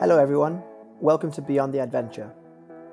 Hello, 0.00 0.18
everyone. 0.18 0.62
Welcome 0.98 1.30
to 1.32 1.42
Beyond 1.42 1.74
the 1.74 1.82
Adventure, 1.82 2.32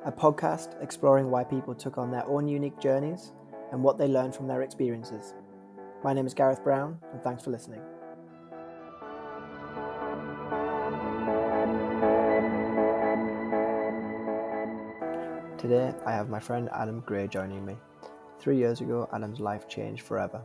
a 0.04 0.11
podcast 0.11 0.75
exploring 0.83 1.31
why 1.31 1.45
people 1.45 1.73
took 1.73 1.97
on 1.97 2.11
their 2.11 2.27
own 2.27 2.49
unique 2.49 2.77
journeys 2.81 3.31
and 3.71 3.81
what 3.81 3.97
they 3.97 4.09
learned 4.09 4.36
from 4.36 4.45
their 4.45 4.61
experiences. 4.61 5.33
My 6.04 6.12
name 6.12 6.28
is 6.28 6.33
Gareth 6.33 6.62
Brown, 6.65 7.00
and 7.14 7.23
thanks 7.23 7.41
for 7.46 7.51
listening. 7.51 7.79
Today, 15.57 15.93
I 16.05 16.11
have 16.11 16.28
my 16.28 16.42
friend 16.42 16.68
Adam 16.74 17.01
Gray 17.05 17.29
joining 17.29 17.65
me. 17.65 17.78
Three 18.37 18.57
years 18.57 18.82
ago, 18.82 19.07
Adam's 19.14 19.39
life 19.39 19.69
changed 19.69 20.01
forever. 20.04 20.43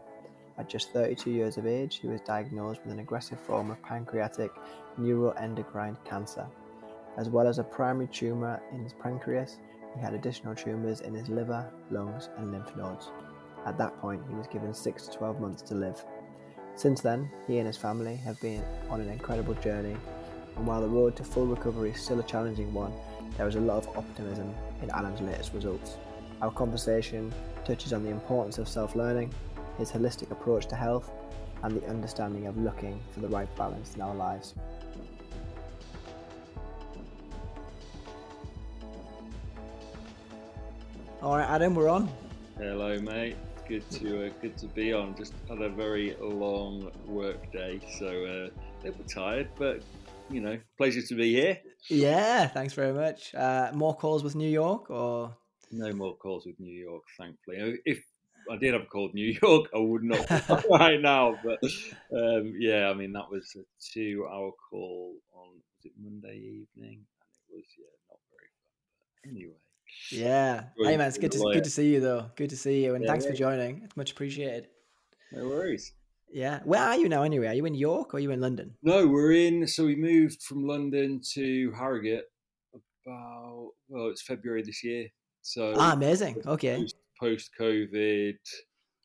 At 0.63 0.69
just 0.69 0.93
32 0.93 1.33
years 1.33 1.57
of 1.57 1.67
age, 1.67 1.99
he 2.01 2.07
was 2.07 2.21
diagnosed 2.21 2.83
with 2.85 2.93
an 2.93 3.01
aggressive 3.01 3.41
form 3.41 3.73
of 3.73 3.83
pancreatic 3.83 4.53
neuroendocrine 4.97 5.97
cancer. 6.05 6.47
As 7.17 7.29
well 7.29 7.49
as 7.49 7.59
a 7.59 7.65
primary 7.65 8.07
tumour 8.07 8.63
in 8.71 8.85
his 8.85 8.93
pancreas, 8.93 9.59
he 9.93 10.01
had 10.01 10.15
additional 10.15 10.55
tumours 10.55 11.01
in 11.01 11.15
his 11.15 11.29
liver, 11.29 11.69
lungs, 11.91 12.29
and 12.37 12.53
lymph 12.53 12.77
nodes. 12.77 13.11
At 13.67 13.77
that 13.79 14.01
point, 14.01 14.23
he 14.29 14.37
was 14.37 14.47
given 14.47 14.73
6 14.73 15.09
to 15.09 15.19
12 15.19 15.41
months 15.41 15.63
to 15.63 15.75
live. 15.75 16.05
Since 16.77 17.01
then, 17.01 17.29
he 17.49 17.59
and 17.59 17.67
his 17.67 17.77
family 17.77 18.15
have 18.15 18.41
been 18.41 18.63
on 18.89 19.01
an 19.01 19.09
incredible 19.09 19.55
journey, 19.55 19.97
and 20.57 20.65
while 20.65 20.81
the 20.81 20.87
road 20.87 21.17
to 21.17 21.25
full 21.25 21.47
recovery 21.47 21.91
is 21.91 22.01
still 22.01 22.21
a 22.21 22.23
challenging 22.23 22.73
one, 22.73 22.93
there 23.37 23.49
is 23.49 23.57
a 23.57 23.61
lot 23.61 23.85
of 23.85 23.97
optimism 23.97 24.55
in 24.81 24.93
Adam's 24.93 25.23
latest 25.23 25.55
results. 25.55 25.97
Our 26.41 26.53
conversation 26.53 27.35
touches 27.65 27.93
on 27.93 28.05
the 28.05 28.11
importance 28.11 28.59
of 28.59 28.69
self 28.69 28.95
learning, 28.95 29.33
his 29.79 29.91
holistic 29.91 30.31
approach 30.31 30.67
to 30.67 30.77
health, 30.77 31.11
and 31.63 31.81
the 31.81 31.87
understanding 31.89 32.47
of 32.47 32.57
looking 32.57 33.01
for 33.13 33.21
the 33.21 33.29
right 33.29 33.49
balance 33.57 33.95
in 33.95 34.01
our 34.03 34.15
lives. 34.15 34.55
All 41.23 41.37
right, 41.37 41.49
Adam, 41.49 41.77
we're 41.77 41.89
on. 41.89 42.11
Hello, 42.59 43.01
mate. 43.01 43.37
Good 43.69 43.89
to 43.93 44.27
uh, 44.27 44.31
good 44.43 44.59
to 44.59 44.67
be 44.67 44.93
on. 44.93 45.15
Just 45.15 45.35
had 45.49 45.63
a 45.63 45.69
very 45.69 46.17
long 46.21 46.91
work 47.07 47.53
day, 47.53 47.81
so 47.99 48.07
uh, 48.07 48.49
a 48.49 48.85
little 48.85 49.05
tired, 49.05 49.49
but 49.57 49.83
you 50.31 50.41
know, 50.41 50.59
pleasure 50.77 51.01
to 51.01 51.15
be 51.15 51.33
here. 51.33 51.59
Yeah, 51.89 52.49
thanks 52.49 52.73
very 52.75 52.93
much. 52.93 53.35
Uh, 53.37 53.71
more 53.73 53.95
calls 53.95 54.25
with 54.25 54.35
New 54.35 54.49
York, 54.49 54.91
or 54.91 55.37
no 55.71 55.93
more 55.93 56.17
calls 56.17 56.45
with 56.45 56.59
New 56.59 56.77
York, 56.77 57.05
thankfully. 57.17 57.81
If 57.85 58.03
I 58.51 58.57
did 58.57 58.73
have 58.73 58.83
a 58.83 58.87
call 58.87 59.05
with 59.05 59.15
New 59.15 59.39
York, 59.43 59.71
I 59.75 59.79
would 59.79 60.03
not 60.03 60.29
right 60.71 61.01
now. 61.01 61.39
But 61.45 61.59
um, 62.17 62.55
yeah, 62.59 62.89
I 62.89 62.95
mean 62.95 63.13
that 63.13 63.31
was 63.31 63.57
a 63.57 63.65
two-hour 63.93 64.53
call 64.71 65.15
on 65.35 65.49
was 65.53 65.85
it 65.85 65.93
Monday 66.03 66.37
evening, 66.37 66.67
and 66.77 67.31
it 67.49 67.55
was 67.55 67.65
yeah 67.79 67.87
not 68.11 68.19
very 68.31 68.51
fun. 68.63 68.75
But 69.23 69.31
anyway. 69.31 69.55
Yeah. 70.11 70.65
Hey 70.79 70.97
man, 70.97 71.09
it's 71.09 71.19
good 71.19 71.33
to 71.33 71.39
good 71.39 71.65
to 71.65 71.71
see 71.71 71.93
you 71.93 72.01
though. 72.01 72.27
Good 72.37 72.51
to 72.51 72.57
see 72.57 72.85
you, 72.85 72.95
and 72.95 73.05
yeah, 73.05 73.11
thanks 73.11 73.25
yeah. 73.25 73.31
for 73.31 73.37
joining. 73.37 73.83
It's 73.85 73.97
much 73.97 74.13
appreciated. 74.13 74.69
No 75.33 75.49
worries. 75.49 75.93
Yeah. 76.33 76.61
Where 76.65 76.81
are 76.81 76.97
you 76.97 77.09
now 77.09 77.23
anyway? 77.23 77.49
Are 77.49 77.55
you 77.55 77.67
in 77.67 77.75
York 77.75 78.15
or 78.15 78.17
are 78.17 78.21
you 78.21 78.31
in 78.31 78.41
London? 78.41 78.75
No, 78.83 79.07
we're 79.07 79.33
in. 79.33 79.67
So 79.67 79.85
we 79.85 79.97
moved 79.97 80.43
from 80.43 80.67
London 80.67 81.21
to 81.35 81.71
Harrogate 81.73 82.25
about 83.05 83.71
well, 83.89 84.09
it's 84.09 84.23
February 84.23 84.63
this 84.63 84.83
year. 84.83 85.09
So 85.43 85.75
ah, 85.77 85.93
amazing. 85.93 86.43
Okay. 86.47 86.87
Post 87.23 87.53
COVID, 87.57 88.35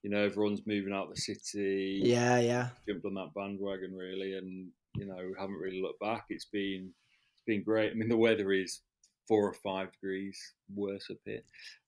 you 0.02 0.10
know, 0.10 0.24
everyone's 0.24 0.66
moving 0.66 0.92
out 0.92 1.14
the 1.14 1.22
city. 1.22 2.02
Yeah, 2.04 2.40
yeah. 2.40 2.70
Jumped 2.90 3.06
on 3.06 3.14
that 3.14 3.34
bandwagon 3.36 3.96
really, 3.96 4.34
and 4.38 4.70
you 4.96 5.06
know, 5.06 5.18
haven't 5.40 5.56
really 5.56 5.84
looked 5.84 6.00
back. 6.00 6.26
It's 6.30 6.46
been 6.46 6.92
it's 7.36 7.44
been 7.46 7.64
great. 7.64 7.92
I 7.92 7.94
mean, 7.94 8.10
the 8.10 8.18
weather 8.18 8.52
is 8.52 8.82
four 9.28 9.48
or 9.48 9.54
five 9.54 9.92
degrees 9.92 10.40
worse 10.74 11.12
up 11.12 11.18
here. 11.26 11.42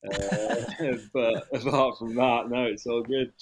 Uh, 0.05 0.97
but 1.13 1.47
apart 1.51 1.97
from 1.97 2.13
that, 2.13 2.49
no, 2.49 2.65
it's 2.65 2.85
all 2.85 3.01
good. 3.01 3.33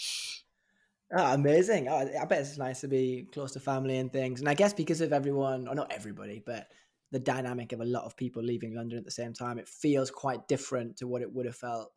Oh, 1.12 1.34
amazing. 1.34 1.90
Oh, 1.90 2.08
I 2.22 2.24
bet 2.26 2.40
it's 2.40 2.58
nice 2.58 2.82
to 2.82 2.88
be 2.88 3.28
close 3.34 3.52
to 3.54 3.60
family 3.60 3.98
and 3.98 4.14
things. 4.14 4.40
And 4.40 4.48
I 4.48 4.54
guess 4.54 4.74
because 4.74 5.02
of 5.02 5.12
everyone, 5.12 5.68
or 5.68 5.76
not 5.76 5.92
everybody, 5.92 6.42
but 6.46 6.68
the 7.12 7.20
dynamic 7.20 7.74
of 7.74 7.82
a 7.82 7.86
lot 7.86 8.04
of 8.04 8.16
people 8.16 8.44
leaving 8.44 8.76
London 8.76 8.98
at 8.98 9.06
the 9.06 9.12
same 9.12 9.34
time, 9.34 9.58
it 9.58 9.68
feels 9.68 10.10
quite 10.10 10.48
different 10.48 10.98
to 10.98 11.08
what 11.08 11.22
it 11.22 11.34
would 11.34 11.46
have 11.46 11.56
felt 11.56 11.92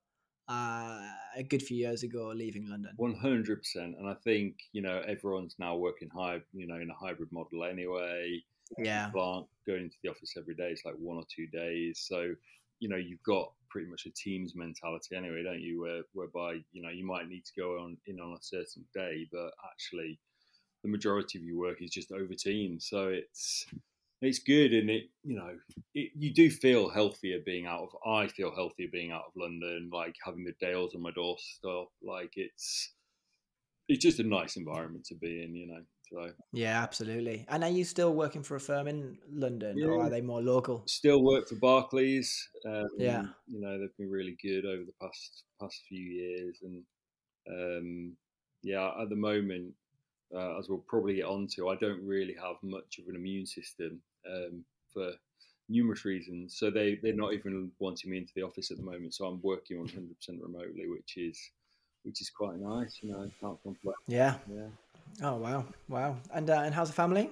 uh, 0.50 0.98
a 1.36 1.42
good 1.42 1.62
few 1.62 1.76
years 1.76 2.02
ago 2.02 2.32
leaving 2.34 2.68
London. 2.68 2.92
One 2.96 3.14
hundred 3.14 3.58
percent, 3.58 3.96
and 3.98 4.08
I 4.08 4.14
think 4.14 4.56
you 4.72 4.82
know 4.82 5.02
everyone's 5.06 5.54
now 5.58 5.76
working 5.76 6.08
high, 6.08 6.40
you 6.52 6.66
know, 6.66 6.76
in 6.76 6.90
a 6.90 6.94
hybrid 6.94 7.30
model 7.32 7.64
anyway. 7.64 8.42
Yeah, 8.78 9.06
people 9.06 9.22
aren't 9.22 9.46
going 9.66 9.84
into 9.84 9.96
the 10.02 10.10
office 10.10 10.34
every 10.36 10.54
day; 10.54 10.70
it's 10.70 10.84
like 10.84 10.94
one 10.98 11.16
or 11.16 11.24
two 11.34 11.46
days. 11.46 12.04
So 12.06 12.34
you 12.80 12.88
know 12.88 12.96
you've 12.96 13.22
got 13.22 13.52
pretty 13.68 13.88
much 13.88 14.06
a 14.06 14.10
team's 14.10 14.56
mentality 14.56 15.14
anyway, 15.14 15.44
don't 15.44 15.60
you? 15.60 15.80
Where, 15.80 16.02
whereby 16.12 16.60
you 16.72 16.82
know 16.82 16.90
you 16.90 17.06
might 17.06 17.28
need 17.28 17.44
to 17.44 17.52
go 17.56 17.78
on 17.78 17.96
in 18.06 18.18
on 18.18 18.32
a 18.32 18.42
certain 18.42 18.84
day, 18.92 19.28
but 19.32 19.52
actually 19.70 20.18
the 20.82 20.88
majority 20.88 21.38
of 21.38 21.44
your 21.44 21.58
work 21.58 21.82
is 21.82 21.90
just 21.90 22.10
over 22.10 22.34
teams. 22.34 22.88
So 22.88 23.08
it's 23.08 23.66
it's 24.22 24.38
good, 24.38 24.72
and 24.72 24.90
it 24.90 25.04
you 25.24 25.36
know 25.36 25.56
it, 25.94 26.10
you 26.14 26.32
do 26.32 26.50
feel 26.50 26.90
healthier 26.90 27.38
being 27.44 27.66
out 27.66 27.82
of. 27.82 27.88
I 28.06 28.28
feel 28.28 28.54
healthier 28.54 28.88
being 28.92 29.12
out 29.12 29.24
of 29.28 29.32
London, 29.36 29.90
like 29.92 30.14
having 30.24 30.44
the 30.44 30.54
Dales 30.60 30.94
on 30.94 31.02
my 31.02 31.10
doorstep. 31.12 31.88
Like 32.02 32.32
it's 32.36 32.92
it's 33.88 34.02
just 34.02 34.20
a 34.20 34.24
nice 34.24 34.56
environment 34.56 35.04
to 35.06 35.14
be 35.14 35.42
in, 35.42 35.54
you 35.54 35.66
know. 35.66 35.80
So 36.12 36.32
yeah, 36.52 36.82
absolutely. 36.82 37.46
And 37.48 37.64
are 37.64 37.70
you 37.70 37.84
still 37.84 38.12
working 38.12 38.42
for 38.42 38.56
a 38.56 38.60
firm 38.60 38.88
in 38.88 39.16
London, 39.30 39.78
yeah. 39.78 39.86
or 39.86 40.02
are 40.02 40.10
they 40.10 40.20
more 40.20 40.42
local? 40.42 40.82
Still 40.86 41.22
work 41.22 41.48
for 41.48 41.56
Barclays. 41.56 42.48
Um, 42.66 42.88
yeah, 42.98 43.24
you 43.46 43.60
know 43.60 43.78
they've 43.78 43.96
been 43.96 44.10
really 44.10 44.36
good 44.42 44.66
over 44.66 44.82
the 44.84 44.92
past 45.00 45.44
past 45.60 45.80
few 45.88 46.02
years, 46.02 46.58
and 46.62 46.82
um, 47.48 48.16
yeah, 48.62 48.90
at 49.00 49.08
the 49.08 49.16
moment, 49.16 49.72
uh, 50.34 50.58
as 50.58 50.68
we'll 50.68 50.84
probably 50.86 51.16
get 51.16 51.24
onto, 51.24 51.68
I 51.68 51.76
don't 51.76 52.04
really 52.04 52.34
have 52.34 52.56
much 52.62 52.98
of 52.98 53.08
an 53.08 53.16
immune 53.16 53.46
system 53.46 54.00
um, 54.26 54.64
for 54.92 55.12
numerous 55.68 56.04
reasons. 56.04 56.56
So 56.58 56.70
they 56.70 56.98
they're 57.02 57.14
not 57.14 57.32
even 57.32 57.70
wanting 57.78 58.10
me 58.10 58.18
into 58.18 58.32
the 58.34 58.42
office 58.42 58.70
at 58.70 58.76
the 58.76 58.82
moment. 58.82 59.14
So 59.14 59.26
I'm 59.26 59.40
working 59.42 59.78
on 59.78 59.86
100% 59.86 60.42
remotely, 60.42 60.88
which 60.88 61.16
is 61.16 61.50
which 62.02 62.20
is 62.20 62.30
quite 62.30 62.58
nice. 62.58 62.98
You 63.02 63.12
know, 63.12 63.30
can't 63.40 63.62
complain. 63.62 63.94
Yeah. 64.06 64.34
Yeah. 64.52 64.66
Oh 65.22 65.36
wow, 65.36 65.64
wow! 65.88 66.16
And 66.32 66.48
uh, 66.48 66.60
and 66.60 66.74
how's 66.74 66.88
the 66.88 66.94
family? 66.94 67.30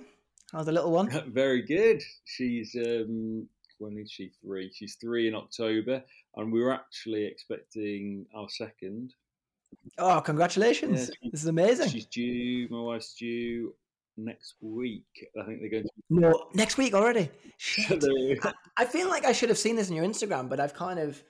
How's 0.53 0.67
the 0.67 0.73
little 0.73 0.91
one? 0.91 1.09
Very 1.33 1.63
good. 1.63 2.03
She's 2.25 2.75
um, 2.75 3.49
when 3.79 3.97
is 3.99 4.11
she 4.11 4.33
three? 4.43 4.71
She's 4.75 4.97
three 4.97 5.29
in 5.29 5.35
October, 5.35 6.03
and 6.37 6.53
we 6.53 6.61
were 6.61 6.73
actually 6.73 7.25
expecting 7.25 8.27
our 8.35 8.49
second. 8.49 9.15
Oh, 9.97 10.21
congratulations! 10.21 11.11
Yeah, 11.23 11.31
this 11.31 11.43
is 11.43 11.49
amazing. 11.49 11.89
She's 11.89 12.07
due. 12.07 12.69
My 12.69 12.81
wife's 12.81 13.15
due 13.15 13.75
next 14.19 14.55
week. 14.61 15.05
I 15.41 15.45
think 15.47 15.61
they're 15.61 15.71
going 15.71 15.85
to. 15.85 15.91
No, 16.11 16.49
next 16.55 16.77
week 16.77 16.95
already. 16.95 17.31
I, 17.79 18.53
I 18.77 18.85
feel 18.85 19.09
like 19.09 19.25
I 19.25 19.33
should 19.33 19.49
have 19.49 19.59
seen 19.59 19.77
this 19.77 19.91
on 19.91 19.97
your 19.97 20.05
Instagram, 20.05 20.49
but 20.49 20.61
I've 20.61 20.75
kind 20.75 20.99
of 20.99 21.23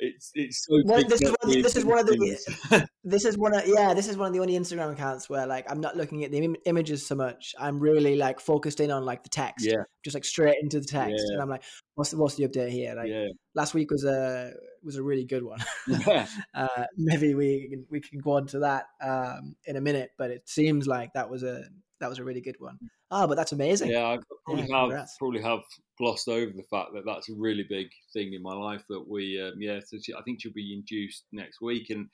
it's 0.00 0.32
it's 0.34 0.66
so 0.66 0.82
well, 0.84 1.02
this, 1.08 1.22
is 1.22 1.34
one, 1.42 1.62
this 1.62 1.76
is 1.76 1.84
one 1.84 1.98
of 1.98 2.06
the 2.06 2.88
this 3.04 3.24
is 3.24 3.38
one 3.38 3.54
of 3.54 3.62
yeah 3.66 3.94
this 3.94 4.08
is 4.08 4.16
one 4.16 4.28
of 4.28 4.34
the 4.34 4.40
only 4.40 4.54
Instagram 4.54 4.92
accounts 4.92 5.30
where 5.30 5.46
like 5.46 5.70
I'm 5.70 5.80
not 5.80 5.96
looking 5.96 6.24
at 6.24 6.32
the 6.32 6.38
Im- 6.38 6.56
images 6.66 7.06
so 7.06 7.14
much 7.14 7.54
I'm 7.58 7.78
really 7.78 8.16
like 8.16 8.40
focused 8.40 8.80
in 8.80 8.90
on 8.90 9.04
like 9.04 9.22
the 9.22 9.28
text 9.28 9.64
yeah 9.64 9.84
just 10.04 10.14
like 10.14 10.24
straight 10.24 10.56
into 10.60 10.80
the 10.80 10.86
text 10.86 11.24
yeah. 11.28 11.34
and 11.34 11.42
I'm 11.42 11.48
like 11.48 11.62
what's 11.94 12.10
the, 12.10 12.16
what's 12.16 12.34
the 12.34 12.48
update 12.48 12.70
here 12.70 12.94
like 12.94 13.08
yeah. 13.08 13.28
last 13.54 13.74
week 13.74 13.90
was 13.90 14.04
a 14.04 14.52
was 14.82 14.96
a 14.96 15.02
really 15.02 15.24
good 15.24 15.44
one 15.44 15.60
yeah 15.86 16.26
uh, 16.54 16.84
maybe 16.96 17.34
we 17.34 17.68
can, 17.70 17.86
we 17.88 18.00
can 18.00 18.18
go 18.18 18.32
on 18.32 18.46
to 18.48 18.58
that 18.60 18.86
um, 19.00 19.54
in 19.64 19.76
a 19.76 19.80
minute 19.80 20.10
but 20.18 20.30
it 20.30 20.48
seems 20.48 20.86
like 20.86 21.12
that 21.14 21.30
was 21.30 21.44
a 21.44 21.64
that 22.04 22.10
was 22.10 22.18
a 22.18 22.24
really 22.24 22.42
good 22.42 22.56
one. 22.58 22.78
Oh, 23.10 23.26
but 23.26 23.34
that's 23.34 23.52
amazing. 23.52 23.90
Yeah, 23.90 24.04
I 24.04 24.18
probably 24.44 24.66
yeah, 24.68 24.98
have 24.98 25.08
probably 25.18 25.40
have 25.40 25.60
glossed 25.96 26.28
over 26.28 26.52
the 26.54 26.66
fact 26.70 26.90
that 26.92 27.04
that's 27.06 27.30
a 27.30 27.34
really 27.34 27.64
big 27.66 27.88
thing 28.12 28.34
in 28.34 28.42
my 28.42 28.52
life. 28.52 28.84
That 28.90 29.08
we, 29.08 29.40
um, 29.40 29.54
yeah, 29.58 29.80
so 29.82 29.96
she, 30.02 30.12
I 30.12 30.20
think 30.20 30.42
she'll 30.42 30.52
be 30.52 30.74
induced 30.74 31.24
next 31.32 31.62
week, 31.62 31.88
and 31.88 32.08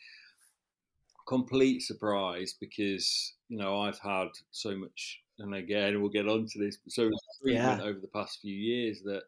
complete 1.27 1.83
surprise 1.83 2.55
because 2.61 3.35
you 3.49 3.59
know 3.59 3.81
I've 3.81 3.99
had 3.99 4.29
so 4.53 4.77
much, 4.77 5.21
and 5.41 5.57
again 5.57 6.01
we'll 6.01 6.11
get 6.11 6.29
onto 6.29 6.65
this, 6.65 6.79
so 6.89 7.07
much 7.07 7.21
yeah. 7.43 7.81
over 7.83 7.99
the 7.99 8.07
past 8.15 8.39
few 8.41 8.55
years 8.55 9.03
that 9.03 9.23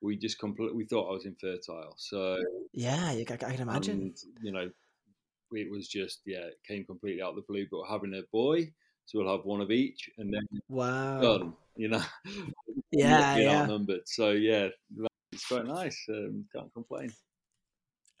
we 0.00 0.16
just 0.16 0.38
completely 0.38 0.76
we 0.76 0.86
thought 0.86 1.10
I 1.10 1.12
was 1.12 1.26
infertile. 1.26 1.92
So 1.98 2.38
yeah, 2.72 3.04
I, 3.04 3.20
I 3.28 3.36
can 3.36 3.60
imagine. 3.60 4.00
And, 4.00 4.16
you 4.40 4.52
know, 4.52 4.70
it 5.52 5.70
was 5.70 5.88
just 5.88 6.20
yeah, 6.24 6.46
it 6.46 6.58
came 6.66 6.86
completely 6.86 7.20
out 7.20 7.30
of 7.30 7.36
the 7.36 7.42
blue. 7.42 7.66
But 7.70 7.84
having 7.90 8.14
a 8.14 8.22
boy 8.32 8.72
so 9.06 9.18
we'll 9.18 9.36
have 9.36 9.46
one 9.46 9.60
of 9.60 9.70
each, 9.70 10.10
and 10.18 10.32
then 10.32 10.46
wow, 10.68 11.20
done. 11.20 11.54
You 11.76 11.88
know, 11.88 12.02
yeah, 12.92 13.36
yeah, 13.36 13.60
outnumbered. 13.62 14.02
So 14.06 14.32
yeah, 14.32 14.68
it's 15.32 15.46
quite 15.46 15.66
nice. 15.66 16.04
Um, 16.08 16.44
can't 16.54 16.72
complain. 16.74 17.12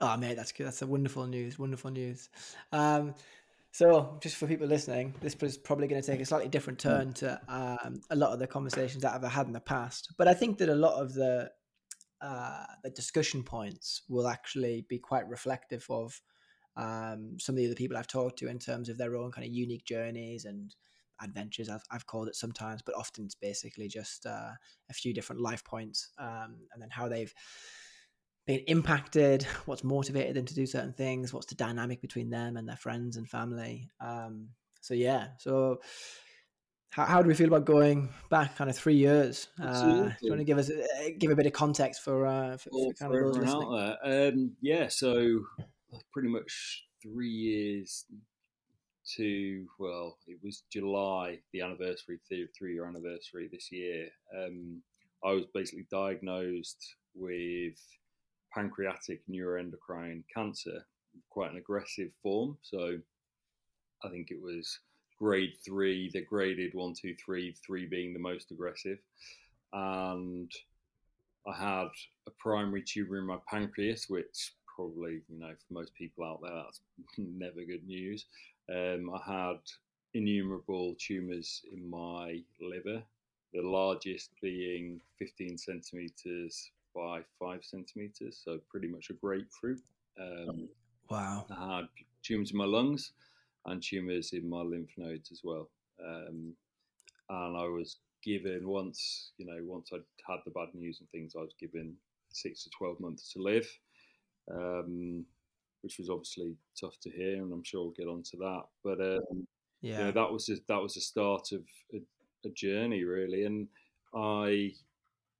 Oh 0.00 0.16
mate, 0.16 0.36
that's 0.36 0.52
good. 0.52 0.66
That's 0.66 0.82
a 0.82 0.86
wonderful 0.86 1.26
news. 1.26 1.58
Wonderful 1.58 1.90
news. 1.90 2.28
Um, 2.72 3.14
So, 3.76 4.16
just 4.22 4.36
for 4.36 4.46
people 4.46 4.66
listening, 4.66 5.12
this 5.20 5.36
is 5.42 5.58
probably 5.58 5.86
going 5.86 6.00
to 6.00 6.10
take 6.10 6.22
a 6.22 6.24
slightly 6.24 6.48
different 6.48 6.78
turn 6.78 7.12
to 7.12 7.38
um, 7.46 8.00
a 8.08 8.16
lot 8.16 8.30
of 8.32 8.38
the 8.38 8.46
conversations 8.46 9.02
that 9.02 9.12
I've 9.12 9.30
had 9.30 9.48
in 9.48 9.52
the 9.52 9.60
past. 9.60 10.14
But 10.16 10.28
I 10.28 10.32
think 10.32 10.56
that 10.58 10.70
a 10.70 10.74
lot 10.74 10.98
of 10.98 11.12
the 11.12 11.50
uh, 12.22 12.64
the 12.82 12.88
discussion 12.88 13.42
points 13.42 14.00
will 14.08 14.28
actually 14.28 14.86
be 14.88 14.98
quite 14.98 15.28
reflective 15.28 15.84
of 15.90 16.22
um, 16.76 17.36
some 17.38 17.54
of 17.54 17.58
the 17.58 17.66
other 17.66 17.74
people 17.74 17.96
I've 17.96 18.06
talked 18.06 18.38
to 18.40 18.48
in 18.48 18.58
terms 18.58 18.88
of 18.88 18.98
their 18.98 19.16
own 19.16 19.32
kind 19.32 19.46
of 19.46 19.52
unique 19.52 19.84
journeys 19.84 20.44
and 20.44 20.74
adventures. 21.22 21.68
I've, 21.68 21.84
I've 21.90 22.06
called 22.06 22.28
it 22.28 22.36
sometimes, 22.36 22.82
but 22.82 22.94
often 22.94 23.24
it's 23.24 23.34
basically 23.34 23.88
just 23.88 24.26
uh, 24.26 24.50
a 24.90 24.92
few 24.94 25.14
different 25.14 25.40
life 25.40 25.64
points 25.64 26.10
um, 26.18 26.56
and 26.72 26.80
then 26.80 26.90
how 26.90 27.08
they've 27.08 27.32
been 28.46 28.60
impacted, 28.66 29.42
what's 29.64 29.82
motivated 29.82 30.36
them 30.36 30.46
to 30.46 30.54
do 30.54 30.66
certain 30.66 30.92
things, 30.92 31.32
what's 31.32 31.46
the 31.46 31.54
dynamic 31.54 32.00
between 32.00 32.30
them 32.30 32.56
and 32.56 32.68
their 32.68 32.76
friends 32.76 33.16
and 33.16 33.28
family. 33.28 33.88
Um, 34.00 34.50
so 34.80 34.94
yeah, 34.94 35.28
so 35.38 35.80
how, 36.90 37.04
how 37.04 37.22
do 37.22 37.28
we 37.28 37.34
feel 37.34 37.48
about 37.48 37.64
going 37.64 38.08
back 38.30 38.56
kind 38.56 38.70
of 38.70 38.76
three 38.76 38.94
years? 38.94 39.48
Uh, 39.60 40.04
do 40.04 40.14
you 40.22 40.30
want 40.30 40.40
to 40.40 40.44
give 40.44 40.58
us 40.58 40.70
give 41.18 41.30
a 41.30 41.36
bit 41.36 41.46
of 41.46 41.52
context 41.52 42.02
for, 42.02 42.26
uh, 42.26 42.56
for, 42.56 42.70
for 42.70 42.94
kind 42.94 43.14
of 43.14 43.20
those 43.20 43.38
listening? 43.38 43.96
Um, 44.04 44.56
yeah, 44.60 44.88
so 44.88 45.40
pretty 46.12 46.28
much 46.28 46.84
three 47.02 47.30
years 47.30 48.04
to 49.16 49.66
well, 49.78 50.18
it 50.26 50.38
was 50.42 50.64
July, 50.72 51.38
the 51.52 51.60
anniversary, 51.60 52.18
three 52.28 52.74
year 52.74 52.86
anniversary 52.86 53.48
this 53.52 53.70
year. 53.70 54.08
Um, 54.36 54.82
I 55.24 55.32
was 55.32 55.44
basically 55.54 55.86
diagnosed 55.90 56.96
with 57.14 57.78
pancreatic 58.52 59.22
neuroendocrine 59.30 60.24
cancer, 60.34 60.84
quite 61.30 61.52
an 61.52 61.58
aggressive 61.58 62.10
form. 62.22 62.56
So 62.62 62.98
I 64.04 64.08
think 64.08 64.30
it 64.30 64.40
was 64.40 64.78
grade 65.18 65.54
three. 65.64 66.10
They 66.12 66.20
graded 66.20 66.74
one, 66.74 66.94
two, 67.00 67.14
three, 67.24 67.54
three 67.64 67.86
being 67.86 68.12
the 68.12 68.18
most 68.18 68.50
aggressive. 68.50 68.98
And 69.72 70.50
I 71.46 71.56
had 71.56 71.88
a 72.26 72.30
primary 72.38 72.82
tumor 72.82 73.18
in 73.18 73.26
my 73.26 73.38
pancreas, 73.48 74.06
which 74.08 74.52
probably, 74.76 75.22
you 75.28 75.40
know, 75.40 75.52
for 75.66 75.74
most 75.74 75.94
people 75.94 76.24
out 76.24 76.40
there, 76.42 76.52
that's 76.54 76.80
never 77.18 77.64
good 77.64 77.86
news. 77.86 78.26
Um, 78.70 79.10
I 79.10 79.48
had 79.50 79.60
innumerable 80.14 80.94
tumors 80.98 81.62
in 81.72 81.88
my 81.88 82.40
liver, 82.60 83.02
the 83.52 83.62
largest 83.62 84.30
being 84.42 85.00
15 85.18 85.58
centimeters 85.58 86.70
by 86.94 87.20
five 87.38 87.60
centimeters, 87.62 88.40
so 88.44 88.58
pretty 88.70 88.88
much 88.88 89.10
a 89.10 89.14
grapefruit. 89.14 89.80
Um, 90.20 90.68
wow. 91.10 91.46
I 91.50 91.76
had 91.76 91.88
tumors 92.22 92.52
in 92.52 92.58
my 92.58 92.64
lungs 92.64 93.12
and 93.66 93.82
tumors 93.82 94.32
in 94.32 94.48
my 94.48 94.62
lymph 94.62 94.90
nodes 94.96 95.30
as 95.32 95.40
well. 95.42 95.68
Um, 96.04 96.54
and 97.28 97.56
I 97.56 97.64
was 97.64 97.96
given 98.22 98.66
once, 98.66 99.32
you 99.38 99.46
know, 99.46 99.58
once 99.62 99.90
I'd 99.92 100.00
had 100.26 100.40
the 100.44 100.50
bad 100.50 100.68
news 100.74 101.00
and 101.00 101.08
things, 101.10 101.34
I 101.36 101.42
was 101.42 101.54
given 101.58 101.94
six 102.30 102.64
to 102.64 102.70
12 102.70 103.00
months 103.00 103.32
to 103.32 103.42
live, 103.42 103.68
um, 104.52 105.24
which 105.82 105.98
was 105.98 106.10
obviously 106.10 106.56
tough 106.80 106.98
to 107.00 107.10
hear. 107.10 107.42
And 107.42 107.52
I'm 107.52 107.64
sure 107.64 107.82
we'll 107.82 107.92
get 107.92 108.08
onto 108.08 108.38
that. 108.38 108.62
But, 108.84 109.00
um, 109.00 109.46
yeah, 109.82 109.98
you 109.98 110.04
know, 110.04 110.10
that 110.12 110.32
was, 110.32 110.48
a, 110.48 110.56
that 110.68 110.82
was 110.82 110.94
the 110.94 111.00
start 111.00 111.52
of 111.52 111.62
a, 111.94 112.00
a 112.44 112.50
journey 112.50 113.04
really. 113.04 113.44
And 113.44 113.68
I, 114.14 114.72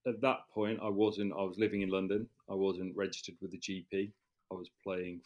at 0.06 0.20
that 0.20 0.48
point, 0.52 0.78
I 0.82 0.88
wasn't. 0.88 1.32
I 1.32 1.42
was 1.42 1.58
living 1.58 1.82
in 1.82 1.90
London. 1.90 2.28
I 2.48 2.54
wasn't 2.54 2.96
registered 2.96 3.34
with 3.40 3.50
the 3.50 3.58
GP. 3.58 4.12
I 4.52 4.54
was 4.54 4.68
playing, 4.82 5.20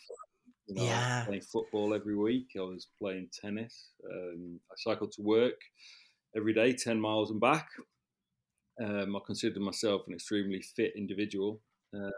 you 0.66 0.74
know, 0.74 0.84
yeah. 0.84 1.24
playing 1.26 1.42
football 1.42 1.94
every 1.94 2.16
week. 2.16 2.48
I 2.56 2.62
was 2.62 2.88
playing 2.98 3.28
tennis. 3.38 3.90
Um, 4.10 4.58
I 4.70 4.74
cycled 4.78 5.12
to 5.12 5.22
work 5.22 5.60
every 6.34 6.54
day, 6.54 6.72
ten 6.72 6.98
miles 6.98 7.30
and 7.30 7.40
back. 7.40 7.68
Um, 8.82 9.14
I 9.14 9.20
considered 9.26 9.60
myself 9.60 10.06
an 10.06 10.14
extremely 10.14 10.62
fit 10.62 10.94
individual. 10.96 11.60
Uh, 11.94 12.10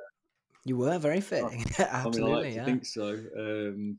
you 0.64 0.76
were 0.76 0.98
very 0.98 1.20
fit. 1.20 1.44
Absolutely, 1.78 1.84
I, 1.90 2.04
mean, 2.08 2.22
I 2.22 2.36
like 2.36 2.54
yeah. 2.54 2.64
think 2.64 2.86
so. 2.86 3.18
Um, 3.38 3.98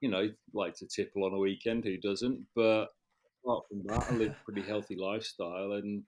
you 0.00 0.10
know, 0.10 0.28
like 0.52 0.74
to 0.76 0.86
tipple 0.86 1.24
on 1.24 1.34
a 1.34 1.38
weekend. 1.38 1.84
Who 1.84 1.96
doesn't? 1.98 2.44
But 2.54 2.86
apart 3.44 3.64
from 3.68 3.82
that, 3.86 4.06
I 4.10 4.14
lived 4.14 4.36
a 4.40 4.44
pretty 4.44 4.62
healthy 4.68 4.96
lifestyle 4.96 5.72
and 5.72 6.02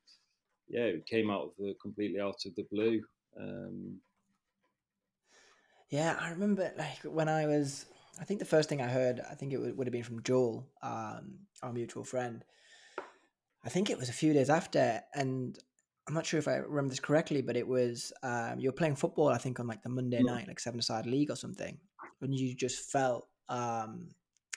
yeah, 0.69 0.82
it 0.82 1.06
came 1.06 1.31
out 1.31 1.43
of 1.43 1.50
the 1.58 1.75
completely 1.81 2.20
out 2.20 2.44
of 2.44 2.55
the 2.56 2.67
blue. 2.70 3.02
Um, 3.40 4.00
yeah, 5.90 6.17
I 6.20 6.31
remember 6.31 6.73
like 6.76 6.99
when 7.05 7.28
I 7.28 7.46
was. 7.46 7.87
I 8.19 8.25
think 8.25 8.40
the 8.40 8.46
first 8.46 8.70
thing 8.70 8.81
I 8.81 8.88
heard, 8.88 9.20
I 9.31 9.34
think 9.34 9.52
it 9.52 9.58
would, 9.58 9.76
would 9.76 9.87
have 9.87 9.93
been 9.93 10.02
from 10.02 10.23
Joel, 10.23 10.67
um, 10.82 11.40
our 11.62 11.70
mutual 11.70 12.02
friend. 12.02 12.43
I 13.62 13.69
think 13.69 13.90
it 13.90 13.99
was 13.99 14.08
a 14.08 14.14
few 14.14 14.32
days 14.32 14.49
after, 14.49 15.02
and 15.14 15.58
I'm 16.08 16.14
not 16.14 16.24
sure 16.24 16.38
if 16.38 16.46
I 16.46 16.56
remember 16.56 16.90
this 16.90 17.00
correctly, 17.00 17.42
but 17.42 17.56
it 17.56 17.66
was 17.66 18.12
um, 18.22 18.60
you 18.60 18.68
were 18.68 18.74
playing 18.76 18.96
football. 18.96 19.28
I 19.28 19.38
think 19.38 19.58
on 19.58 19.66
like 19.66 19.82
the 19.82 19.88
Monday 19.88 20.20
yeah. 20.24 20.32
night, 20.34 20.48
like 20.48 20.60
seven-a-side 20.60 21.06
league 21.06 21.30
or 21.30 21.36
something, 21.36 21.78
and 22.20 22.38
you 22.38 22.54
just 22.54 22.90
felt 22.90 23.28
um, 23.48 24.08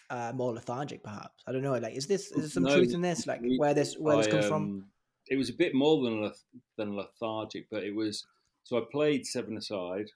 uh, 0.09 0.31
more 0.35 0.53
lethargic, 0.53 1.03
perhaps. 1.03 1.43
I 1.47 1.51
don't 1.51 1.63
know. 1.63 1.73
Like, 1.73 1.95
is 1.95 2.07
this 2.07 2.31
is 2.31 2.37
there 2.37 2.49
some 2.49 2.63
no, 2.63 2.75
truth 2.75 2.93
in 2.93 3.01
this? 3.01 3.25
Like, 3.25 3.41
where 3.57 3.73
this 3.73 3.95
where 3.97 4.15
I, 4.15 4.17
this 4.17 4.27
comes 4.27 4.45
um, 4.45 4.49
from? 4.49 4.85
it 5.29 5.37
was 5.37 5.49
a 5.49 5.53
bit 5.53 5.73
more 5.73 6.03
than 6.03 6.31
than 6.77 6.95
lethargic, 6.95 7.67
but 7.71 7.83
it 7.83 7.95
was. 7.95 8.25
So 8.63 8.77
I 8.77 8.81
played 8.91 9.25
seven 9.25 9.57
aside. 9.57 10.09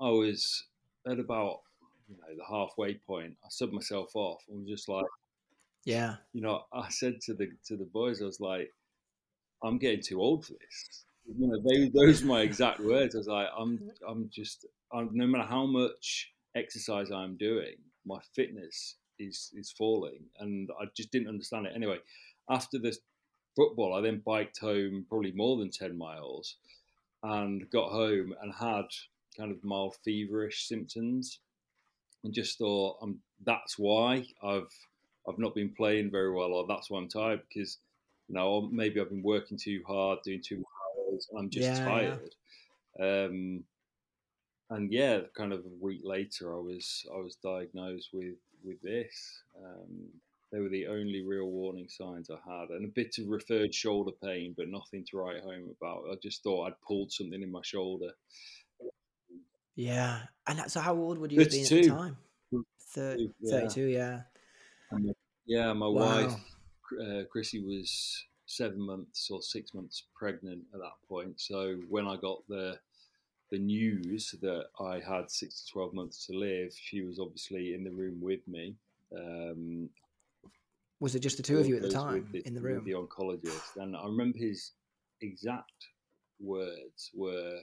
I 0.00 0.08
was 0.08 0.64
at 1.06 1.18
about 1.18 1.60
you 2.08 2.16
know 2.16 2.36
the 2.36 2.44
halfway 2.44 2.94
point. 2.94 3.36
I 3.44 3.48
subbed 3.48 3.72
myself 3.72 4.10
off 4.14 4.42
and 4.48 4.60
was 4.60 4.68
just 4.68 4.88
like, 4.88 5.06
yeah, 5.84 6.16
you 6.32 6.40
know. 6.40 6.64
I 6.72 6.88
said 6.88 7.20
to 7.22 7.34
the 7.34 7.50
to 7.66 7.76
the 7.76 7.84
boys, 7.84 8.20
I 8.20 8.24
was 8.24 8.40
like, 8.40 8.72
I'm 9.62 9.78
getting 9.78 10.02
too 10.02 10.20
old 10.20 10.46
for 10.46 10.52
this. 10.52 11.04
You 11.26 11.48
know, 11.48 11.60
they, 11.60 11.88
those 11.88 12.22
are 12.22 12.26
my 12.26 12.42
exact 12.42 12.80
words. 12.80 13.14
I 13.14 13.18
was 13.18 13.26
like, 13.26 13.48
I'm 13.56 13.90
I'm 14.06 14.30
just 14.32 14.66
I'm, 14.92 15.10
no 15.12 15.26
matter 15.26 15.44
how 15.44 15.66
much 15.66 16.32
exercise 16.54 17.10
I'm 17.10 17.36
doing, 17.36 17.74
my 18.04 18.18
fitness 18.34 18.96
is 19.18 19.50
is 19.54 19.70
falling, 19.70 20.24
and 20.38 20.70
I 20.80 20.84
just 20.96 21.10
didn't 21.10 21.28
understand 21.28 21.66
it. 21.66 21.72
Anyway, 21.74 21.98
after 22.48 22.78
this 22.78 22.98
football, 23.56 23.94
I 23.94 24.02
then 24.02 24.22
biked 24.24 24.58
home 24.58 25.06
probably 25.08 25.32
more 25.32 25.56
than 25.56 25.70
10 25.70 25.96
miles 25.96 26.56
and 27.22 27.68
got 27.70 27.90
home 27.90 28.34
and 28.42 28.52
had 28.52 28.84
kind 29.36 29.50
of 29.50 29.64
mild 29.64 29.96
feverish 30.04 30.68
symptoms 30.68 31.40
and 32.22 32.32
just 32.32 32.58
thought 32.58 32.98
um, 33.02 33.18
that's 33.44 33.78
why 33.78 34.26
I've 34.42 34.72
I've 35.28 35.38
not 35.38 35.54
been 35.54 35.70
playing 35.70 36.10
very 36.10 36.32
well 36.32 36.52
or 36.52 36.66
that's 36.68 36.90
why 36.90 36.98
I'm 36.98 37.08
tired 37.08 37.40
because 37.48 37.78
you 38.28 38.34
know 38.34 38.68
maybe 38.72 39.00
I've 39.00 39.10
been 39.10 39.22
working 39.22 39.58
too 39.58 39.82
hard 39.86 40.20
doing 40.24 40.42
too 40.42 40.56
much 40.56 40.66
hours 41.12 41.28
I'm 41.36 41.50
just 41.50 41.80
yeah, 41.80 41.84
tired 41.84 42.34
yeah. 42.98 43.24
Um, 43.24 43.64
and 44.70 44.90
yeah 44.90 45.20
kind 45.36 45.52
of 45.52 45.60
a 45.60 45.84
week 45.84 46.00
later 46.04 46.54
I 46.54 46.58
was 46.58 47.06
I 47.14 47.18
was 47.18 47.36
diagnosed 47.36 48.10
with 48.12 48.36
with 48.64 48.80
this 48.82 49.42
um, 49.62 50.08
they 50.52 50.60
were 50.60 50.68
the 50.68 50.86
only 50.86 51.22
real 51.22 51.46
warning 51.46 51.88
signs 51.88 52.30
I 52.30 52.38
had, 52.48 52.70
and 52.70 52.84
a 52.84 52.88
bit 52.88 53.16
of 53.18 53.28
referred 53.28 53.74
shoulder 53.74 54.12
pain, 54.22 54.54
but 54.56 54.68
nothing 54.68 55.04
to 55.10 55.16
write 55.16 55.42
home 55.42 55.74
about. 55.80 56.04
I 56.10 56.14
just 56.22 56.42
thought 56.42 56.66
I'd 56.66 56.80
pulled 56.86 57.12
something 57.12 57.42
in 57.42 57.50
my 57.50 57.62
shoulder. 57.62 58.10
Yeah, 59.74 60.20
and 60.46 60.70
so 60.70 60.80
how 60.80 60.94
old 60.94 61.18
would 61.18 61.32
you 61.32 61.40
have 61.40 61.50
been 61.50 61.62
at 61.64 61.68
the 61.68 61.88
time? 61.88 62.16
30, 62.88 63.30
yeah. 63.40 63.60
32, 63.60 63.80
yeah. 63.82 64.20
And, 64.90 65.14
yeah, 65.46 65.72
my 65.72 65.86
wow. 65.86 66.22
wife, 66.22 66.34
uh, 67.00 67.24
Chrissy, 67.30 67.60
was 67.60 68.24
seven 68.46 68.80
months 68.80 69.30
or 69.30 69.42
six 69.42 69.74
months 69.74 70.04
pregnant 70.14 70.62
at 70.72 70.80
that 70.80 70.94
point. 71.08 71.40
So 71.40 71.76
when 71.88 72.06
I 72.06 72.16
got 72.16 72.46
the 72.48 72.78
the 73.50 73.58
news 73.58 74.34
that 74.42 74.66
I 74.80 75.00
had 75.00 75.30
six 75.30 75.62
to 75.62 75.72
twelve 75.72 75.94
months 75.94 76.26
to 76.26 76.32
live, 76.36 76.72
she 76.74 77.02
was 77.02 77.18
obviously 77.18 77.74
in 77.74 77.84
the 77.84 77.90
room 77.90 78.20
with 78.20 78.46
me. 78.48 78.74
Um, 79.16 79.88
was 80.98 81.14
it 81.14 81.20
just 81.20 81.36
the 81.36 81.42
two 81.42 81.58
of 81.58 81.66
you 81.66 81.76
at 81.76 81.82
the 81.82 81.90
time 81.90 82.26
the, 82.32 82.40
in 82.46 82.54
the 82.54 82.60
room? 82.60 82.84
The 82.84 82.92
oncologist, 82.92 83.76
and 83.76 83.96
I 83.96 84.04
remember 84.04 84.38
his 84.38 84.72
exact 85.20 85.88
words 86.40 87.10
were, 87.14 87.60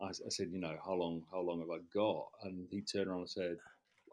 I, 0.00 0.06
I, 0.06 0.28
said, 0.28 0.48
you 0.52 0.60
know, 0.60 0.76
how 0.84 0.94
long, 0.94 1.22
how 1.32 1.40
long 1.40 1.60
have 1.60 1.70
I 1.70 1.78
got? 1.94 2.26
And 2.44 2.66
he 2.70 2.80
turned 2.80 3.08
around 3.08 3.20
and 3.20 3.30
said, 3.30 3.56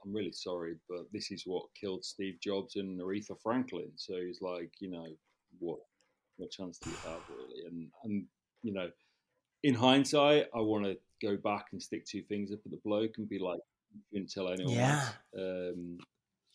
I'm 0.05 0.13
really 0.13 0.31
sorry, 0.31 0.75
but 0.87 1.05
this 1.11 1.31
is 1.31 1.43
what 1.45 1.65
killed 1.79 2.05
Steve 2.05 2.39
Jobs 2.41 2.75
and 2.75 2.99
Aretha 2.99 3.35
Franklin. 3.41 3.91
So 3.95 4.15
he's 4.15 4.41
like, 4.41 4.71
you 4.79 4.91
know, 4.91 5.07
what, 5.59 5.79
what 6.37 6.51
chance 6.51 6.77
do 6.79 6.89
you 6.89 6.95
have 7.07 7.21
really? 7.29 7.65
And 7.67 7.87
and 8.03 8.25
you 8.61 8.73
know, 8.73 8.89
in 9.63 9.73
hindsight, 9.73 10.47
I 10.55 10.59
want 10.59 10.85
to 10.85 10.97
go 11.21 11.37
back 11.37 11.67
and 11.71 11.81
stick 11.81 12.05
two 12.05 12.23
fingers 12.23 12.51
up 12.51 12.59
at 12.65 12.71
the 12.71 12.79
bloke 12.83 13.17
and 13.17 13.27
be 13.27 13.39
like, 13.39 13.59
you 13.93 14.19
didn't 14.19 14.31
tell 14.31 14.49
anyone. 14.49 14.73
Yeah. 14.73 15.07
Um, 15.37 15.97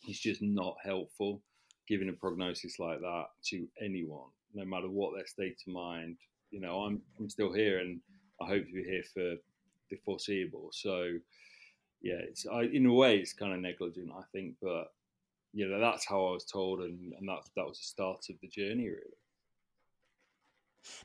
he's 0.03 0.21
just 0.21 0.43
not 0.43 0.77
helpful 0.83 1.43
giving 1.91 2.09
a 2.09 2.13
prognosis 2.13 2.79
like 2.79 3.01
that 3.01 3.25
to 3.45 3.67
anyone, 3.85 4.29
no 4.55 4.65
matter 4.65 4.89
what 4.89 5.13
their 5.15 5.27
state 5.27 5.61
of 5.67 5.73
mind. 5.73 6.17
You 6.51 6.61
know, 6.61 6.83
I'm 6.83 7.03
I'm 7.19 7.29
still 7.29 7.53
here, 7.53 7.81
and 7.81 8.01
I 8.41 8.47
hope 8.47 8.67
to 8.67 8.73
be 8.73 8.85
here 8.85 9.03
for 9.13 9.35
the 9.91 9.97
foreseeable. 10.05 10.71
So, 10.73 11.15
yeah, 12.03 12.19
it's 12.29 12.47
I, 12.47 12.63
in 12.63 12.87
a 12.87 12.93
way 12.93 13.19
it's 13.19 13.33
kind 13.33 13.53
of 13.53 13.61
negligent, 13.61 14.11
I 14.17 14.23
think, 14.33 14.57
but 14.63 14.87
you 15.53 15.69
know 15.69 15.81
that's 15.81 16.07
how 16.07 16.27
I 16.27 16.33
was 16.33 16.45
told, 16.45 16.81
and 16.81 17.13
and 17.19 17.29
that 17.29 17.41
that 17.57 17.67
was 17.67 17.79
the 17.79 17.85
start 17.85 18.27
of 18.31 18.37
the 18.41 18.49
journey 18.49 18.89
really. 18.89 19.17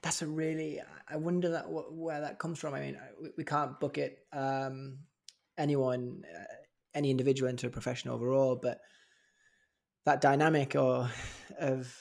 That's 0.02 0.22
a 0.22 0.28
really. 0.28 0.82
I 1.10 1.18
wonder 1.18 1.50
that 1.50 1.66
where 1.70 2.22
that 2.22 2.40
comes 2.40 2.60
from. 2.60 2.74
I 2.74 2.80
mean, 2.80 2.98
we, 3.22 3.30
we 3.38 3.44
can't 3.44 3.80
book 3.80 3.98
it 3.98 4.20
um, 4.32 5.00
anyone, 5.58 6.24
uh, 6.34 6.44
any 6.94 7.12
individual 7.12 7.50
into 7.50 7.68
a 7.68 7.72
profession 7.72 8.10
overall, 8.10 8.56
but 8.56 8.80
that 10.06 10.22
dynamic 10.22 10.76
or 10.76 11.10
of 11.60 11.94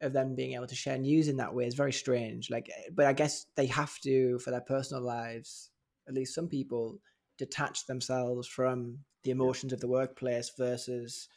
of 0.00 0.14
them 0.14 0.34
being 0.34 0.54
able 0.54 0.66
to 0.66 0.74
share 0.74 0.96
news 0.96 1.28
in 1.28 1.36
that 1.36 1.54
way 1.54 1.66
is 1.66 1.74
very 1.74 1.92
strange. 1.92 2.48
Like, 2.48 2.70
but 2.94 3.04
I 3.04 3.12
guess 3.12 3.44
they 3.54 3.66
have 3.66 3.98
to 4.00 4.38
for 4.38 4.50
their 4.50 4.62
personal 4.62 5.02
lives. 5.02 5.70
At 6.08 6.14
least 6.14 6.34
some 6.34 6.48
people 6.48 6.98
detach 7.40 7.86
themselves 7.86 8.46
from 8.46 8.98
the 9.24 9.30
emotions 9.30 9.72
of 9.72 9.80
the 9.80 9.88
workplace 9.88 10.52
versus 10.56 11.28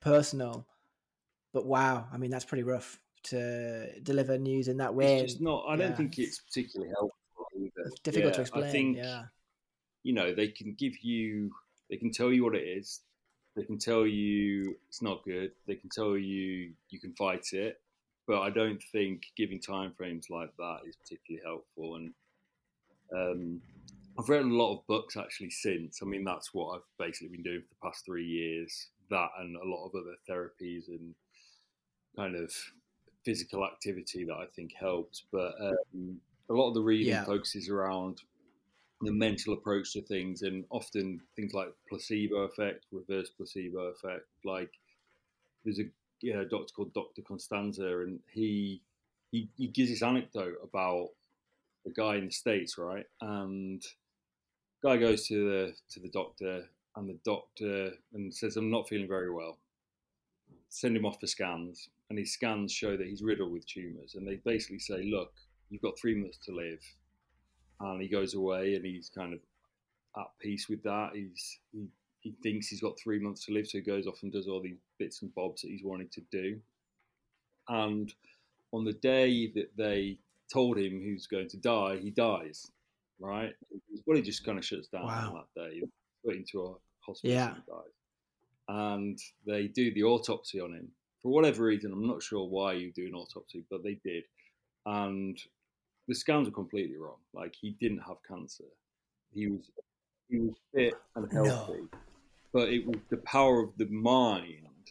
personal. 0.00 0.66
But 1.54 1.66
wow, 1.66 2.06
I 2.12 2.18
mean 2.18 2.30
that's 2.30 2.44
pretty 2.44 2.62
rough 2.62 3.00
to 3.24 4.00
deliver 4.02 4.36
news 4.38 4.68
in 4.68 4.76
that 4.76 4.94
way. 4.94 5.20
It's 5.20 5.40
not. 5.40 5.64
I 5.68 5.76
don't 5.76 5.96
think 5.96 6.18
it's 6.18 6.40
particularly 6.40 6.92
helpful 6.92 7.46
either. 7.56 7.86
It's 7.86 8.00
difficult 8.00 8.32
yeah, 8.32 8.36
to 8.36 8.40
explain. 8.42 8.64
I 8.64 8.70
think 8.70 8.96
yeah. 8.98 9.22
you 10.02 10.12
know 10.12 10.34
they 10.34 10.48
can 10.48 10.74
give 10.78 11.02
you, 11.02 11.50
they 11.88 11.96
can 11.96 12.12
tell 12.12 12.30
you 12.30 12.44
what 12.44 12.54
it 12.54 12.66
is. 12.66 13.00
They 13.56 13.64
can 13.64 13.78
tell 13.78 14.06
you 14.06 14.76
it's 14.88 15.02
not 15.02 15.24
good. 15.24 15.52
They 15.66 15.76
can 15.76 15.88
tell 15.88 16.16
you 16.16 16.72
you 16.90 17.00
can 17.00 17.14
fight 17.14 17.52
it, 17.52 17.80
but 18.26 18.40
I 18.40 18.50
don't 18.50 18.82
think 18.92 19.22
giving 19.36 19.60
timeframes 19.60 20.30
like 20.30 20.50
that 20.58 20.80
is 20.86 20.96
particularly 20.96 21.42
helpful. 21.44 21.96
And 21.96 22.12
um, 23.14 23.60
I've 24.18 24.28
read 24.28 24.42
a 24.42 24.48
lot 24.48 24.74
of 24.74 24.86
books 24.86 25.16
actually 25.16 25.50
since. 25.50 26.00
I 26.02 26.06
mean, 26.06 26.24
that's 26.24 26.52
what 26.52 26.76
I've 26.76 26.88
basically 26.98 27.28
been 27.28 27.42
doing 27.42 27.62
for 27.62 27.68
the 27.68 27.88
past 27.88 28.04
three 28.04 28.26
years. 28.26 28.88
That 29.10 29.28
and 29.38 29.56
a 29.56 29.64
lot 29.64 29.86
of 29.86 29.94
other 29.94 30.16
therapies 30.28 30.88
and 30.88 31.14
kind 32.16 32.36
of 32.36 32.52
physical 33.24 33.64
activity 33.64 34.24
that 34.24 34.34
I 34.34 34.46
think 34.54 34.72
helps. 34.78 35.24
But 35.32 35.54
um, 35.60 36.20
a 36.48 36.52
lot 36.52 36.68
of 36.68 36.74
the 36.74 36.82
reading 36.82 37.08
yeah. 37.08 37.24
focuses 37.24 37.68
around 37.68 38.22
the 39.00 39.12
mental 39.12 39.54
approach 39.54 39.92
to 39.94 40.02
things, 40.02 40.42
and 40.42 40.64
often 40.70 41.20
things 41.34 41.54
like 41.54 41.68
placebo 41.88 42.42
effect, 42.42 42.86
reverse 42.92 43.30
placebo 43.30 43.86
effect. 43.86 44.26
Like 44.44 44.70
there's 45.64 45.80
a 45.80 45.84
you 46.22 46.34
know, 46.34 46.44
doctor 46.44 46.72
called 46.74 46.94
Doctor 46.94 47.22
Dispenza, 47.22 48.04
and 48.04 48.20
he, 48.32 48.80
he 49.30 49.48
he 49.56 49.66
gives 49.66 49.90
this 49.90 50.02
anecdote 50.02 50.54
about 50.62 51.08
a 51.86 51.90
guy 51.90 52.16
in 52.16 52.26
the 52.26 52.32
states, 52.32 52.78
right? 52.78 53.06
And 53.20 53.82
guy 54.82 54.96
goes 54.96 55.26
to 55.28 55.48
the 55.48 55.74
to 55.90 56.00
the 56.00 56.08
doctor, 56.08 56.68
and 56.96 57.08
the 57.08 57.18
doctor 57.24 57.92
and 58.12 58.34
says, 58.34 58.56
"I'm 58.56 58.70
not 58.70 58.88
feeling 58.88 59.08
very 59.08 59.30
well." 59.30 59.58
Send 60.68 60.96
him 60.96 61.04
off 61.04 61.20
for 61.20 61.26
scans, 61.26 61.88
and 62.08 62.18
his 62.18 62.32
scans 62.32 62.72
show 62.72 62.96
that 62.96 63.06
he's 63.06 63.22
riddled 63.22 63.52
with 63.52 63.66
tumors. 63.66 64.14
And 64.14 64.26
they 64.26 64.36
basically 64.36 64.78
say, 64.78 65.04
"Look, 65.04 65.32
you've 65.70 65.82
got 65.82 65.98
three 65.98 66.14
months 66.14 66.38
to 66.46 66.52
live." 66.52 66.82
And 67.80 68.00
he 68.00 68.08
goes 68.08 68.34
away, 68.34 68.74
and 68.74 68.84
he's 68.84 69.10
kind 69.10 69.34
of 69.34 69.40
at 70.16 70.30
peace 70.38 70.68
with 70.68 70.82
that. 70.84 71.10
He's 71.14 71.58
he, 71.72 71.88
he 72.20 72.32
thinks 72.42 72.68
he's 72.68 72.80
got 72.80 72.98
three 72.98 73.18
months 73.18 73.44
to 73.46 73.52
live, 73.52 73.66
so 73.66 73.78
he 73.78 73.84
goes 73.84 74.06
off 74.06 74.22
and 74.22 74.32
does 74.32 74.48
all 74.48 74.60
these 74.60 74.78
bits 74.98 75.22
and 75.22 75.34
bobs 75.34 75.62
that 75.62 75.68
he's 75.68 75.84
wanting 75.84 76.08
to 76.10 76.22
do. 76.30 76.60
And 77.68 78.12
on 78.72 78.84
the 78.84 78.92
day 78.92 79.48
that 79.48 79.76
they 79.76 80.18
told 80.52 80.78
him 80.78 81.00
he 81.00 81.12
was 81.12 81.26
going 81.26 81.48
to 81.48 81.56
die, 81.56 81.98
he 82.00 82.10
dies. 82.10 82.70
Right, 83.20 83.52
his 83.90 84.00
body 84.00 84.20
just 84.20 84.44
kind 84.44 84.58
of 84.58 84.64
shuts 84.64 84.88
down 84.88 85.06
wow. 85.06 85.44
that 85.54 85.60
day. 85.62 85.82
Put 86.24 86.34
into 86.36 86.62
a 86.62 86.74
hospital 87.00 87.36
yeah. 87.36 87.54
and 87.54 87.66
dies. 87.66 87.94
And 88.68 89.18
they 89.46 89.68
do 89.68 89.94
the 89.94 90.02
autopsy 90.02 90.60
on 90.60 90.72
him 90.72 90.88
for 91.22 91.30
whatever 91.30 91.64
reason. 91.64 91.92
I'm 91.92 92.06
not 92.06 92.22
sure 92.22 92.48
why 92.48 92.72
you 92.72 92.90
do 92.92 93.06
an 93.06 93.14
autopsy, 93.14 93.64
but 93.70 93.84
they 93.84 93.98
did. 94.04 94.24
And 94.86 95.38
the 96.08 96.14
scans 96.14 96.48
were 96.48 96.54
completely 96.54 96.96
wrong. 96.96 97.18
Like 97.32 97.54
he 97.60 97.76
didn't 97.80 98.00
have 98.00 98.16
cancer. 98.26 98.64
He 99.32 99.46
was 99.46 99.70
he 100.28 100.38
was 100.38 100.54
fit 100.74 100.94
and 101.14 101.32
healthy. 101.32 101.82
No 101.92 101.98
but 102.52 102.68
it 102.68 102.86
was 102.86 102.98
the 103.08 103.16
power 103.18 103.62
of 103.62 103.76
the 103.78 103.86
mind 103.86 104.90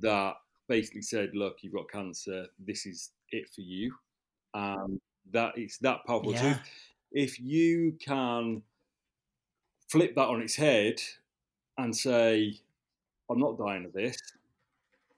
that 0.00 0.34
basically 0.68 1.02
said, 1.02 1.34
"Look, 1.34 1.58
you've 1.62 1.74
got 1.74 1.90
cancer. 1.90 2.46
This 2.58 2.86
is 2.86 3.10
it 3.30 3.48
for 3.54 3.60
you." 3.60 3.94
And 4.56 5.00
that 5.32 5.52
it's 5.56 5.78
that 5.78 6.04
powerful. 6.06 6.32
Yeah. 6.32 6.58
If, 7.12 7.38
you 7.38 7.96
can 8.00 8.62
flip 9.88 10.14
that 10.14 10.28
on 10.28 10.40
its 10.40 10.56
head 10.56 11.00
and 11.76 11.94
say, 11.94 12.58
"I'm 13.30 13.38
not 13.38 13.58
dying 13.58 13.84
of 13.84 13.92
this. 13.92 14.16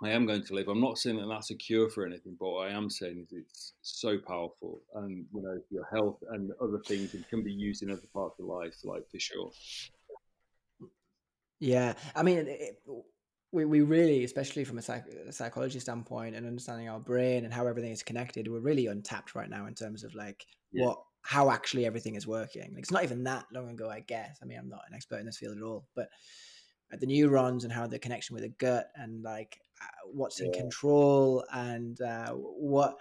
I 0.02 0.10
am 0.10 0.26
going 0.26 0.44
to 0.44 0.54
live." 0.54 0.68
I'm 0.68 0.80
not 0.80 0.98
saying 0.98 1.18
that 1.18 1.28
that's 1.28 1.50
a 1.50 1.54
cure 1.54 1.88
for 1.88 2.04
anything, 2.04 2.36
but 2.38 2.50
what 2.50 2.68
I 2.68 2.72
am 2.72 2.90
saying 2.90 3.26
is 3.30 3.32
it's 3.32 3.72
so 3.82 4.18
powerful, 4.18 4.80
and 4.96 5.24
you 5.32 5.42
know, 5.42 5.60
your 5.70 5.88
health 5.92 6.18
and 6.30 6.50
other 6.60 6.78
things 6.78 7.14
can 7.30 7.42
be 7.42 7.52
used 7.52 7.82
in 7.82 7.90
other 7.90 8.02
parts 8.12 8.40
of 8.40 8.46
life, 8.46 8.74
like 8.84 9.08
for 9.08 9.20
sure. 9.20 9.52
Yeah, 11.60 11.94
I 12.14 12.22
mean, 12.22 12.46
it, 12.48 12.80
we 13.52 13.64
we 13.64 13.80
really, 13.80 14.24
especially 14.24 14.64
from 14.64 14.78
a, 14.78 14.82
psych, 14.82 15.04
a, 15.26 15.32
psychology 15.32 15.80
standpoint 15.80 16.34
and 16.34 16.46
understanding 16.46 16.88
our 16.88 17.00
brain 17.00 17.44
and 17.44 17.52
how 17.52 17.66
everything 17.66 17.92
is 17.92 18.02
connected, 18.02 18.48
we're 18.48 18.60
really 18.60 18.86
untapped 18.86 19.34
right 19.34 19.48
now 19.48 19.66
in 19.66 19.74
terms 19.74 20.04
of 20.04 20.14
like 20.14 20.46
yeah. 20.72 20.84
what 20.84 20.98
how 21.22 21.50
actually 21.50 21.86
everything 21.86 22.14
is 22.14 22.26
working. 22.26 22.70
Like, 22.74 22.82
it's 22.82 22.90
not 22.90 23.04
even 23.04 23.24
that 23.24 23.46
long 23.52 23.70
ago, 23.70 23.90
I 23.90 24.00
guess. 24.00 24.38
I 24.42 24.46
mean, 24.46 24.58
I'm 24.58 24.68
not 24.68 24.82
an 24.88 24.94
expert 24.94 25.18
in 25.18 25.26
this 25.26 25.38
field 25.38 25.56
at 25.56 25.62
all, 25.62 25.86
but 25.94 26.08
the 27.00 27.06
neurons 27.06 27.64
and 27.64 27.72
how 27.72 27.86
the 27.86 27.98
connection 27.98 28.34
with 28.34 28.42
the 28.42 28.48
gut 28.48 28.88
and 28.96 29.22
like 29.22 29.58
uh, 29.82 30.08
what's 30.12 30.40
yeah. 30.40 30.46
in 30.46 30.52
control 30.52 31.44
and 31.52 32.00
uh, 32.00 32.32
what 32.32 32.96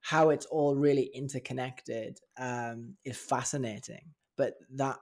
how 0.00 0.30
it's 0.30 0.46
all 0.46 0.74
really 0.74 1.10
interconnected 1.14 2.18
um, 2.38 2.94
is 3.04 3.16
fascinating. 3.16 4.12
But 4.36 4.54
that 4.76 4.98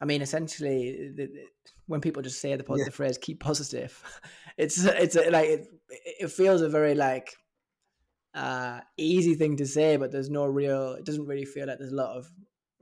I 0.00 0.04
mean, 0.04 0.20
essentially, 0.20 1.12
the, 1.14 1.26
the, 1.26 1.46
when 1.86 2.00
people 2.00 2.22
just 2.22 2.40
say 2.40 2.54
the 2.56 2.64
positive 2.64 2.92
yeah. 2.92 2.96
phrase 2.96 3.18
"keep 3.18 3.40
positive," 3.40 4.02
it's 4.56 4.84
it's 4.84 5.16
a, 5.16 5.30
like 5.30 5.48
it, 5.48 5.66
it 6.20 6.30
feels 6.30 6.62
a 6.62 6.68
very 6.68 6.94
like 6.94 7.34
uh, 8.34 8.80
easy 8.96 9.34
thing 9.34 9.56
to 9.56 9.66
say, 9.66 9.96
but 9.96 10.10
there's 10.10 10.30
no 10.30 10.44
real. 10.44 10.92
It 10.92 11.04
doesn't 11.04 11.26
really 11.26 11.44
feel 11.44 11.66
like 11.66 11.78
there's 11.78 11.92
a 11.92 11.96
lot 11.96 12.16
of 12.16 12.30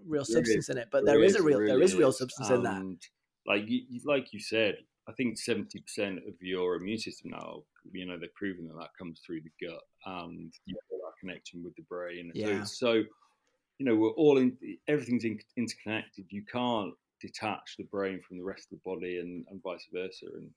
real 0.07 0.25
substance 0.25 0.69
in 0.69 0.79
it. 0.79 0.89
But 0.91 1.05
there, 1.05 1.17
there 1.17 1.25
is, 1.25 1.37
a 1.37 1.43
real 1.43 1.59
really 1.59 1.73
there 1.73 1.83
is 1.83 1.95
real 1.95 2.13
substance 2.13 2.51
in 2.51 2.63
that. 2.63 2.99
Like 3.47 3.65
you, 3.67 3.83
like 4.05 4.33
you 4.33 4.41
said, 4.41 4.77
I 5.09 5.13
think 5.13 5.39
seventy 5.39 5.81
percent 5.81 6.19
of 6.29 6.35
your 6.41 6.77
immune 6.77 6.99
system 6.99 7.31
now, 7.31 7.63
you 7.93 8.07
know, 8.07 8.19
they're 8.19 8.29
proving 8.35 8.69
that 8.69 8.79
that 8.79 8.91
comes 8.99 9.21
through 9.25 9.41
the 9.41 9.67
gut 9.67 9.81
and 10.07 10.53
you 10.67 10.75
know, 10.75 10.99
that 10.99 11.19
connection 11.21 11.63
with 11.65 11.75
the 11.77 11.83
brain. 11.83 12.31
Yeah. 12.35 12.63
So, 12.65 12.75
so, 12.75 12.93
you 13.79 13.87
know, 13.87 13.97
we're 13.97 14.11
all 14.11 14.39
in. 14.39 14.57
Everything's 14.87 15.25
in, 15.25 15.39
interconnected. 15.57 16.27
You 16.29 16.45
can't 16.51 16.93
detach 17.21 17.77
the 17.77 17.85
brain 17.85 18.21
from 18.21 18.39
the 18.39 18.45
rest 18.45 18.69
of 18.73 18.79
the 18.79 18.91
body 18.91 19.19
and, 19.19 19.45
and 19.51 19.63
vice 19.63 19.87
versa. 19.93 20.27
And 20.35 20.51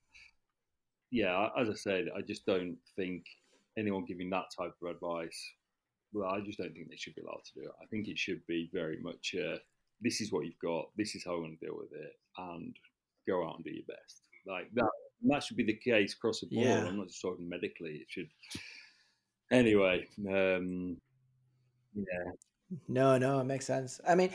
yeah, 1.11 1.49
as 1.59 1.69
I 1.69 1.73
said, 1.75 2.07
I 2.15 2.21
just 2.21 2.45
don't 2.45 2.77
think 2.95 3.25
anyone 3.77 4.05
giving 4.05 4.29
that 4.31 4.45
type 4.57 4.73
of 4.81 4.89
advice, 4.89 5.51
well, 6.13 6.29
I 6.29 6.41
just 6.41 6.59
don't 6.59 6.73
think 6.73 6.89
they 6.89 6.95
should 6.95 7.15
be 7.15 7.21
allowed 7.21 7.43
to 7.45 7.59
do 7.59 7.65
it. 7.65 7.71
I 7.81 7.85
think 7.87 8.07
it 8.07 8.19
should 8.19 8.45
be 8.47 8.69
very 8.73 8.99
much 9.01 9.35
uh, 9.35 9.57
this 10.01 10.21
is 10.21 10.31
what 10.31 10.45
you've 10.45 10.59
got, 10.59 10.89
this 10.97 11.15
is 11.15 11.23
how 11.23 11.33
I'm 11.33 11.41
going 11.41 11.57
to 11.57 11.65
deal 11.65 11.77
with 11.77 11.91
it, 11.93 12.13
and 12.37 12.75
go 13.27 13.47
out 13.47 13.55
and 13.55 13.63
do 13.63 13.71
your 13.71 13.85
best. 13.87 14.21
Like 14.45 14.69
that, 14.73 14.89
that 15.29 15.43
should 15.43 15.57
be 15.57 15.63
the 15.63 15.73
case 15.73 16.13
across 16.13 16.41
the 16.41 16.47
board. 16.47 16.67
Yeah. 16.67 16.85
I'm 16.85 16.97
not 16.97 17.07
just 17.07 17.21
talking 17.21 17.47
medically. 17.47 18.01
It 18.01 18.07
should. 18.09 18.29
Anyway, 19.51 20.07
um, 20.27 20.97
yeah, 21.95 22.31
no, 22.87 23.17
no, 23.17 23.39
it 23.39 23.45
makes 23.45 23.65
sense. 23.65 23.99
I 24.07 24.15
mean, 24.15 24.29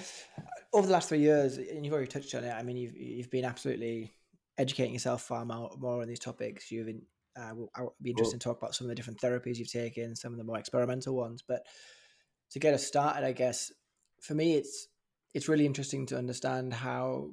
over 0.72 0.86
the 0.86 0.92
last 0.92 1.08
three 1.08 1.20
years, 1.20 1.56
and 1.58 1.84
you've 1.84 1.94
already 1.94 2.08
touched 2.08 2.34
on 2.34 2.44
it. 2.44 2.52
I 2.52 2.62
mean, 2.62 2.76
you've 2.76 2.96
you've 2.96 3.30
been 3.30 3.44
absolutely 3.44 4.12
educating 4.58 4.92
yourself 4.92 5.22
far 5.22 5.44
more, 5.44 5.70
more 5.78 6.02
on 6.02 6.08
these 6.08 6.18
topics. 6.18 6.70
You've 6.70 6.86
been, 6.86 7.02
uh, 7.38 7.52
I'll 7.76 7.94
be 8.02 8.10
interested 8.10 8.34
cool. 8.34 8.38
to 8.40 8.44
talk 8.44 8.58
about 8.58 8.74
some 8.74 8.86
of 8.86 8.88
the 8.88 8.94
different 8.94 9.20
therapies 9.20 9.56
you've 9.56 9.70
taken, 9.70 10.16
some 10.16 10.32
of 10.32 10.38
the 10.38 10.44
more 10.44 10.58
experimental 10.58 11.14
ones. 11.14 11.42
But 11.46 11.64
to 12.50 12.58
get 12.58 12.74
us 12.74 12.86
started, 12.86 13.24
I 13.24 13.32
guess 13.32 13.72
for 14.20 14.34
me, 14.34 14.54
it's 14.54 14.88
it's 15.34 15.48
really 15.48 15.66
interesting 15.66 16.06
to 16.06 16.18
understand 16.18 16.74
how 16.74 17.30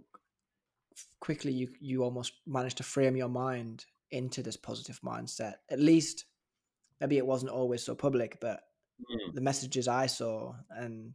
quickly 1.19 1.51
you 1.51 1.69
you 1.79 2.03
almost 2.03 2.33
managed 2.45 2.77
to 2.77 2.83
frame 2.83 3.15
your 3.15 3.29
mind 3.29 3.85
into 4.11 4.43
this 4.43 4.57
positive 4.57 4.99
mindset. 5.01 5.55
At 5.69 5.79
least, 5.79 6.25
maybe 7.01 7.17
it 7.17 7.25
wasn't 7.25 7.51
always 7.51 7.83
so 7.83 7.95
public, 7.95 8.37
but 8.39 8.61
mm. 9.01 9.33
the 9.33 9.41
messages 9.41 9.87
I 9.87 10.07
saw 10.07 10.53
and 10.69 11.13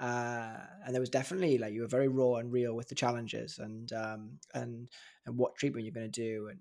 uh, 0.00 0.56
and 0.84 0.94
there 0.94 1.00
was 1.00 1.10
definitely 1.10 1.58
like 1.58 1.74
you 1.74 1.82
were 1.82 1.86
very 1.86 2.08
raw 2.08 2.36
and 2.36 2.50
real 2.50 2.74
with 2.74 2.88
the 2.88 2.94
challenges 2.94 3.58
and 3.58 3.92
um, 3.92 4.38
and 4.54 4.88
and 5.26 5.36
what 5.36 5.54
treatment 5.56 5.84
you're 5.84 5.94
going 5.94 6.10
to 6.10 6.20
do 6.20 6.48
and 6.48 6.58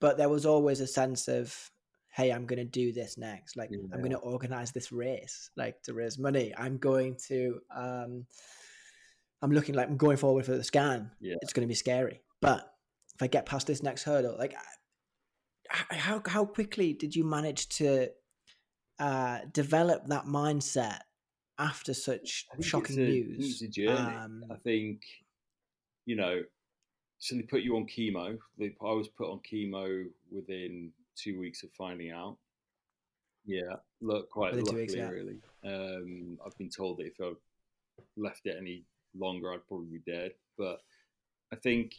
but 0.00 0.16
there 0.16 0.28
was 0.28 0.44
always 0.44 0.80
a 0.80 0.86
sense 0.86 1.28
of 1.28 1.70
hey 2.12 2.30
i'm 2.30 2.46
going 2.46 2.58
to 2.58 2.64
do 2.64 2.92
this 2.92 3.16
next 3.16 3.56
like 3.56 3.70
yeah. 3.70 3.78
i'm 3.92 4.00
going 4.00 4.10
to 4.10 4.18
organize 4.18 4.72
this 4.72 4.92
race 4.92 5.50
like 5.56 5.80
to 5.82 5.94
raise 5.94 6.18
money 6.18 6.52
i'm 6.56 6.76
going 6.76 7.16
to 7.16 7.60
um 7.74 8.26
i'm 9.42 9.52
looking 9.52 9.74
like 9.74 9.88
i'm 9.88 9.96
going 9.96 10.16
forward 10.16 10.44
for 10.44 10.56
the 10.56 10.64
scan 10.64 11.10
yeah. 11.20 11.36
it's 11.40 11.52
going 11.52 11.66
to 11.66 11.68
be 11.68 11.74
scary 11.74 12.20
but 12.40 12.72
if 13.14 13.22
i 13.22 13.26
get 13.26 13.46
past 13.46 13.66
this 13.66 13.82
next 13.82 14.02
hurdle 14.02 14.36
like 14.38 14.54
how 15.68 16.20
how 16.26 16.44
quickly 16.44 16.92
did 16.92 17.14
you 17.14 17.24
manage 17.24 17.68
to 17.68 18.08
uh, 19.00 19.38
develop 19.52 20.06
that 20.06 20.26
mindset 20.26 21.00
after 21.58 21.92
such 21.94 22.46
shocking 22.60 22.98
it's 22.98 22.98
a, 22.98 23.00
news? 23.00 23.52
It's 23.52 23.62
a 23.62 23.68
journey. 23.68 24.16
Um, 24.16 24.44
I 24.50 24.54
think, 24.54 25.02
you 26.06 26.16
know, 26.16 26.42
so 27.18 27.34
they 27.34 27.42
put 27.42 27.62
you 27.62 27.76
on 27.76 27.86
chemo. 27.86 28.38
They, 28.58 28.74
I 28.80 28.92
was 28.92 29.08
put 29.08 29.30
on 29.30 29.40
chemo 29.40 30.06
within 30.30 30.92
two 31.16 31.38
weeks 31.38 31.62
of 31.62 31.70
finding 31.72 32.10
out. 32.10 32.36
Yeah, 33.44 33.76
look, 34.00 34.30
quite 34.30 34.54
luckily, 34.54 34.82
weeks, 34.82 34.94
yeah. 34.94 35.08
really. 35.08 35.38
Um, 35.64 36.38
I've 36.44 36.56
been 36.58 36.70
told 36.70 36.98
that 36.98 37.06
if 37.06 37.20
I 37.20 37.32
left 38.16 38.46
it 38.46 38.56
any 38.58 38.84
longer, 39.18 39.52
I'd 39.52 39.66
probably 39.66 39.98
be 39.98 40.10
dead. 40.10 40.32
But 40.56 40.80
I 41.52 41.56
think 41.56 41.94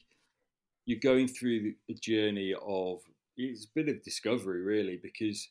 you're 0.86 1.00
going 1.00 1.28
through 1.28 1.74
a 1.90 1.94
journey 1.94 2.56
of 2.66 3.00
it's 3.38 3.66
a 3.66 3.70
bit 3.74 3.90
of 3.90 4.04
discovery, 4.04 4.62
really, 4.62 5.00
because 5.02 5.48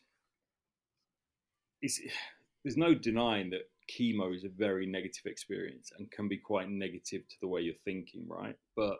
there's 1.82 2.76
no 2.76 2.94
denying 2.94 3.50
that 3.50 3.68
chemo 3.90 4.34
is 4.34 4.44
a 4.44 4.48
very 4.48 4.86
negative 4.86 5.26
experience 5.26 5.90
and 5.98 6.10
can 6.10 6.28
be 6.28 6.36
quite 6.36 6.68
negative 6.68 7.26
to 7.28 7.36
the 7.40 7.48
way 7.48 7.60
you're 7.60 7.74
thinking, 7.84 8.26
right? 8.28 8.56
But 8.76 8.98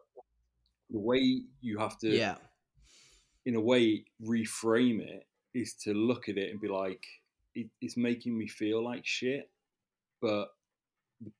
the 0.91 0.99
way 0.99 1.43
you 1.61 1.79
have 1.79 1.99
to, 1.99 2.09
yeah, 2.09 2.37
in 3.47 3.55
a 3.55 3.61
way, 3.61 4.05
reframe 4.25 5.01
it 5.01 5.27
is 5.55 5.75
to 5.75 5.95
look 5.95 6.29
at 6.29 6.37
it 6.37 6.51
and 6.51 6.61
be 6.61 6.69
like, 6.69 7.05
it, 7.55 7.69
it's 7.81 7.97
making 7.97 8.37
me 8.37 8.47
feel 8.47 8.85
like 8.85 9.05
shit, 9.05 9.51
but 10.21 10.49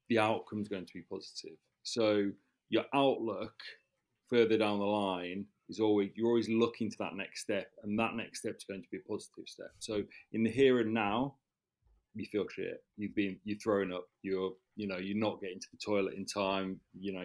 the 0.09 0.19
outcome 0.19 0.61
is 0.61 0.69
going 0.69 0.87
to 0.87 0.95
be 0.95 1.03
positive. 1.03 1.57
So 1.83 2.31
your 2.69 2.85
outlook 2.95 3.55
further 4.29 4.59
down 4.59 4.79
the 4.79 4.85
line 4.85 5.47
is 5.71 5.81
always 5.81 6.11
you're 6.15 6.29
always 6.29 6.49
looking 6.49 6.91
to 6.91 6.97
that 6.99 7.15
next 7.15 7.41
step, 7.43 7.69
and 7.83 7.99
that 7.99 8.15
next 8.15 8.41
step 8.41 8.57
is 8.57 8.65
going 8.65 8.83
to 8.83 8.89
be 8.91 8.99
a 8.99 9.09
positive 9.09 9.45
step. 9.47 9.71
So 9.79 10.03
in 10.33 10.43
the 10.43 10.51
here 10.51 10.81
and 10.81 10.93
now, 10.93 11.37
you 12.15 12.27
feel 12.27 12.47
shit. 12.49 12.83
You've 12.97 13.15
been 13.15 13.39
you're 13.45 13.59
thrown 13.59 13.93
up. 13.93 14.07
You're 14.23 14.53
you 14.77 14.89
know 14.89 14.99
you're 14.99 15.17
not 15.17 15.41
getting 15.41 15.61
to 15.61 15.69
the 15.73 15.79
toilet 15.79 16.15
in 16.15 16.27
time. 16.27 16.81
You 16.99 17.13
know 17.13 17.25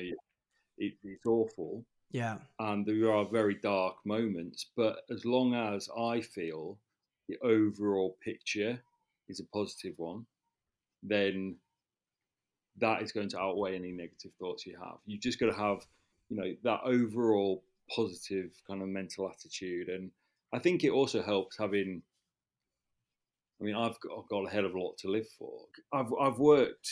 it, 0.77 0.93
it's 1.03 1.25
awful. 1.25 1.83
Yeah. 2.11 2.37
And 2.59 2.85
there 2.85 3.11
are 3.11 3.25
very 3.25 3.55
dark 3.55 3.95
moments, 4.05 4.67
but 4.77 4.99
as 5.09 5.25
long 5.25 5.53
as 5.53 5.89
I 5.97 6.21
feel 6.21 6.77
the 7.27 7.37
overall 7.43 8.17
picture 8.23 8.79
is 9.27 9.39
a 9.39 9.45
positive 9.45 9.95
one, 9.97 10.25
then 11.01 11.57
that 12.77 13.01
is 13.01 13.11
going 13.11 13.29
to 13.29 13.39
outweigh 13.39 13.75
any 13.75 13.91
negative 13.91 14.31
thoughts 14.39 14.65
you 14.65 14.77
have. 14.77 14.97
You've 15.05 15.21
just 15.21 15.39
got 15.39 15.47
to 15.47 15.57
have, 15.57 15.85
you 16.29 16.37
know, 16.37 16.55
that 16.63 16.81
overall 16.85 17.63
positive 17.93 18.51
kind 18.67 18.81
of 18.81 18.87
mental 18.87 19.29
attitude. 19.29 19.89
And 19.89 20.11
I 20.53 20.59
think 20.59 20.83
it 20.83 20.91
also 20.91 21.21
helps 21.21 21.57
having 21.57 22.01
I 23.59 23.63
mean, 23.63 23.75
I've 23.75 23.99
got, 24.01 24.17
I've 24.17 24.29
got 24.29 24.45
a 24.45 24.49
hell 24.49 24.65
of 24.65 24.75
a 24.75 24.79
lot 24.79 24.97
to 24.99 25.07
live 25.09 25.27
for. 25.39 25.53
I've 25.93 26.11
I've 26.19 26.39
worked 26.39 26.89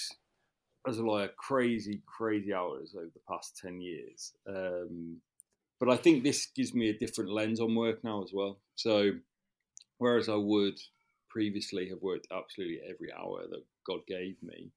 as 0.87 0.97
a 0.97 1.03
lawyer 1.03 1.29
crazy, 1.37 2.01
crazy 2.05 2.53
hours 2.53 2.95
over 2.95 3.09
the 3.13 3.19
past 3.29 3.57
ten 3.57 3.81
years. 3.81 4.33
Um, 4.47 5.17
but 5.79 5.89
I 5.89 5.97
think 5.97 6.23
this 6.23 6.47
gives 6.55 6.73
me 6.73 6.89
a 6.89 6.97
different 6.97 7.31
lens 7.31 7.59
on 7.59 7.75
work 7.75 8.03
now 8.03 8.23
as 8.23 8.31
well. 8.33 8.59
So, 8.75 9.11
whereas 9.97 10.29
I 10.29 10.35
would 10.35 10.79
previously 11.29 11.89
have 11.89 12.01
worked 12.01 12.27
absolutely 12.31 12.79
every 12.89 13.11
hour 13.11 13.41
that 13.49 13.63
God 13.85 13.99
gave 14.07 14.35
me, 14.41 14.69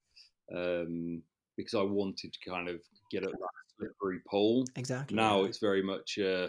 um, 0.53 1.23
because 1.57 1.75
I 1.75 1.83
wanted 1.83 2.33
to 2.33 2.51
kind 2.51 2.69
of 2.69 2.81
get 3.11 3.25
up 3.25 3.33
that 3.33 3.49
slippery 3.79 4.21
pole. 4.29 4.65
Exactly. 4.77 5.17
Now 5.17 5.45
it's 5.45 5.59
very 5.59 5.83
much. 5.83 6.19
Uh, 6.19 6.49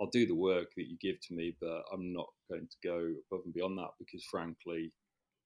I'll 0.00 0.10
do 0.10 0.26
the 0.26 0.34
work 0.34 0.68
that 0.76 0.88
you 0.88 0.96
give 1.00 1.20
to 1.28 1.34
me, 1.34 1.56
but 1.60 1.82
I'm 1.92 2.12
not 2.12 2.26
going 2.50 2.66
to 2.66 2.88
go 2.88 3.12
above 3.30 3.44
and 3.44 3.54
beyond 3.54 3.78
that 3.78 3.90
because, 3.98 4.24
frankly, 4.24 4.92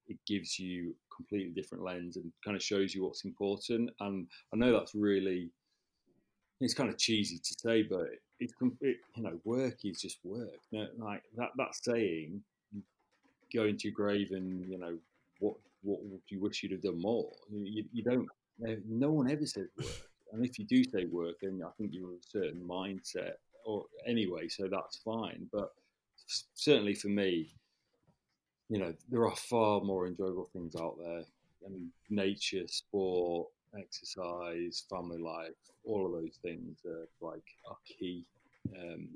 it 0.07 0.17
gives 0.25 0.57
you 0.57 0.89
a 0.89 1.15
completely 1.15 1.53
different 1.53 1.83
lens 1.83 2.17
and 2.17 2.31
kind 2.43 2.57
of 2.57 2.63
shows 2.63 2.95
you 2.95 3.03
what's 3.03 3.25
important. 3.25 3.91
And 3.99 4.27
I 4.51 4.57
know 4.57 4.73
that's 4.73 4.95
really, 4.95 5.51
it's 6.59 6.73
kind 6.73 6.89
of 6.89 6.97
cheesy 6.97 7.37
to 7.37 7.55
say, 7.59 7.83
but 7.83 8.07
it's 8.39 8.53
it, 8.81 8.97
you 9.15 9.23
know, 9.23 9.39
work 9.43 9.77
is 9.83 10.01
just 10.01 10.17
work. 10.23 10.59
You 10.71 10.79
know, 10.79 11.05
like 11.05 11.23
that 11.37 11.49
that 11.57 11.75
saying, 11.75 12.41
go 13.53 13.65
into 13.65 13.87
your 13.87 13.93
grave 13.93 14.31
and 14.31 14.69
you 14.69 14.77
know 14.77 14.97
what 15.39 15.55
what 15.81 15.99
do 16.01 16.35
you 16.35 16.41
wish 16.41 16.63
you'd 16.63 16.71
have 16.71 16.81
done 16.81 17.01
more? 17.01 17.31
You, 17.51 17.85
you 17.93 18.03
don't. 18.03 18.27
No 18.87 19.11
one 19.11 19.29
ever 19.29 19.45
says 19.45 19.67
work, 19.77 19.87
and 20.33 20.45
if 20.45 20.59
you 20.59 20.65
do 20.65 20.83
say 20.83 21.05
work, 21.05 21.37
then 21.41 21.61
I 21.65 21.69
think 21.77 21.91
you're 21.93 22.13
a 22.13 22.23
certain 22.31 22.61
mindset 22.67 23.33
or 23.65 23.85
anyway, 24.05 24.47
so 24.47 24.67
that's 24.69 24.97
fine. 24.97 25.47
But 25.51 25.71
certainly 26.53 26.93
for 26.93 27.09
me, 27.09 27.53
you 28.69 28.79
know, 28.79 28.93
there 29.09 29.25
are 29.25 29.35
far 29.35 29.81
more 29.81 30.07
enjoyable 30.07 30.49
things 30.53 30.75
out 30.75 30.97
there. 30.99 31.23
I 31.65 31.69
mean, 31.69 31.91
nature, 32.09 32.67
sport, 32.67 33.47
exercise, 33.77 34.83
family 34.89 35.17
life, 35.17 35.53
all 35.83 36.05
of 36.05 36.11
those 36.13 36.37
things 36.41 36.79
are 36.85 37.07
like 37.21 37.43
are 37.69 37.77
key, 37.85 38.25
um, 38.77 39.09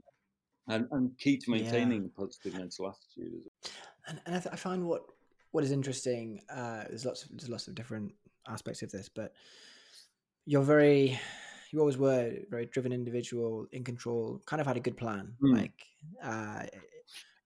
and 0.68 0.88
and 0.92 1.18
key 1.18 1.38
to 1.38 1.52
maintaining 1.52 2.02
yeah. 2.02 2.08
a 2.16 2.20
positive 2.20 2.54
mental 2.56 2.90
attitude 2.90 3.34
as 3.38 3.44
well. 3.46 3.74
And, 4.08 4.22
and 4.26 4.36
I, 4.36 4.40
th- 4.40 4.54
I, 4.54 4.56
find 4.56 4.86
what 4.86 5.06
what 5.52 5.64
is 5.64 5.72
interesting. 5.72 6.42
Uh, 6.50 6.84
there's 6.90 7.06
lots 7.06 7.24
of 7.24 7.30
there's 7.30 7.50
lots 7.50 7.68
of 7.68 7.76
different 7.76 8.14
aspects 8.48 8.82
of 8.82 8.92
this, 8.92 9.10
but 9.10 9.34
you're 10.46 10.64
very 10.64 11.20
you 11.74 11.80
always 11.80 11.98
were 11.98 12.28
a 12.28 12.46
very 12.52 12.68
driven 12.68 12.94
individual, 12.94 13.66
in 13.72 13.84
control. 13.84 14.40
Kind 14.46 14.62
of 14.62 14.68
had 14.68 14.78
a 14.78 14.80
good 14.80 14.96
plan. 14.96 15.34
Mm. 15.42 15.58
Like, 15.58 15.86
uh, 16.24 16.66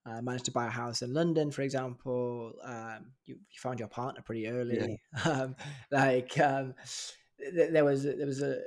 uh, 0.04 0.22
managed 0.22 0.44
to 0.44 0.52
buy 0.52 0.66
a 0.66 0.70
house 0.70 1.00
in 1.00 1.14
London, 1.14 1.50
for 1.50 1.62
example. 1.62 2.52
Um, 2.62 3.12
you, 3.24 3.36
you, 3.36 3.58
found 3.58 3.78
your 3.78 3.88
partner 3.88 4.22
pretty 4.22 4.46
early. 4.46 5.00
Yeah. 5.16 5.24
Um, 5.30 5.56
like, 5.90 6.38
um, 6.38 6.74
th- 7.40 7.72
there 7.72 7.84
was 7.84 8.04
there 8.04 8.26
was 8.26 8.42
a, 8.42 8.60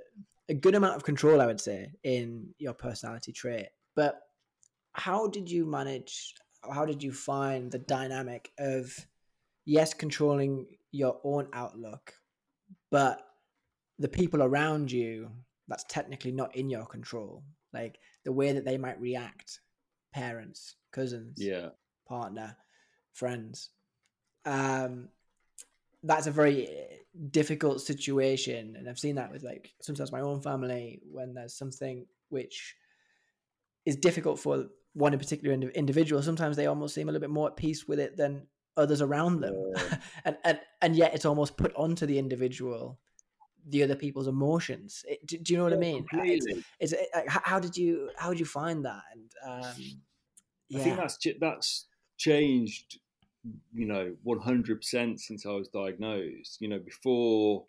a 0.50 0.54
good 0.56 0.76
amount 0.76 0.96
of 0.96 1.04
control, 1.04 1.39
I 1.39 1.46
would 1.46 1.62
say, 1.62 1.91
in 2.04 2.54
your 2.58 2.74
personality 2.74 3.32
trait. 3.32 3.67
But 3.96 4.20
how 4.94 5.28
did 5.28 5.50
you 5.50 5.65
manage? 5.65 6.34
How 6.74 6.86
did 6.86 7.02
you 7.04 7.12
find 7.12 7.72
the 7.72 7.80
dynamic 7.80 8.52
of 8.58 8.94
yes, 9.65 9.94
controlling 9.94 10.65
your 10.91 11.20
own 11.24 11.48
outlook, 11.54 12.15
but 12.91 13.25
the 13.97 14.10
people 14.10 14.43
around 14.43 14.91
you 14.91 15.32
that's 15.67 15.86
technically 15.86 16.32
not 16.32 16.56
in 16.56 16.69
your 16.69 16.86
control. 16.86 17.43
Like 17.73 17.97
the 18.25 18.34
way 18.34 18.51
that 18.51 18.65
they 18.65 18.77
might 18.77 18.99
react, 18.99 19.62
parents, 20.13 20.75
cousins, 20.91 21.38
yeah, 21.38 21.69
partner, 22.08 22.58
friends. 23.13 23.69
Um, 24.45 25.10
that's 26.04 26.27
a 26.27 26.32
very 26.32 26.67
difficult 27.30 27.82
situation, 27.82 28.75
and 28.77 28.89
I've 28.89 28.99
seen 28.99 29.15
that 29.15 29.32
with 29.32 29.43
like 29.43 29.71
sometimes 29.82 30.12
my 30.12 30.19
own 30.19 30.41
family 30.41 31.01
when 31.10 31.34
there's 31.34 31.54
something 31.54 32.06
which 32.30 32.75
is 33.86 33.95
difficult 33.95 34.39
for 34.39 34.65
one 34.93 35.13
in 35.13 35.19
particular 35.19 35.54
individual. 35.54 36.21
Sometimes 36.21 36.58
they 36.58 36.67
almost 36.67 36.93
seem 36.93 37.08
a 37.08 37.12
little 37.12 37.25
bit 37.25 37.34
more 37.34 37.47
at 37.47 37.56
peace 37.56 37.88
with 37.88 37.99
it 37.99 38.17
than 38.17 38.47
others 38.77 39.01
around 39.01 39.41
them, 39.41 39.55
yeah. 39.75 39.97
and 40.25 40.38
and 40.43 40.60
and 40.81 40.95
yet 40.95 41.13
it's 41.13 41.25
almost 41.25 41.57
put 41.57 41.73
onto 41.75 42.05
the 42.05 42.17
individual 42.17 42.99
the 43.67 43.84
other 43.84 43.95
people's 43.95 44.27
emotions. 44.27 45.03
It, 45.07 45.25
do, 45.25 45.38
do, 45.38 45.53
you 45.53 45.57
know 45.57 45.65
what 45.65 45.73
yeah, 45.73 45.77
I 45.77 45.79
mean? 45.79 46.05
It's, 46.13 46.45
it's, 46.79 46.93
it, 46.93 47.10
how 47.27 47.60
did 47.60 47.77
you 47.77 48.10
how 48.17 48.29
did 48.29 48.39
you 48.39 48.45
find 48.45 48.86
that? 48.86 49.03
And 49.13 49.31
um, 49.45 49.73
yeah. 50.69 50.79
I 50.79 50.84
think 50.84 50.97
that's 50.97 51.17
that's 51.39 51.86
changed. 52.17 52.99
You 53.73 53.88
know, 53.88 54.15
one 54.23 54.39
hundred 54.39 54.77
percent 54.81 55.19
since 55.19 55.45
I 55.45 55.51
was 55.51 55.67
diagnosed. 55.67 56.57
You 56.60 56.69
know, 56.69 56.79
before 56.79 57.65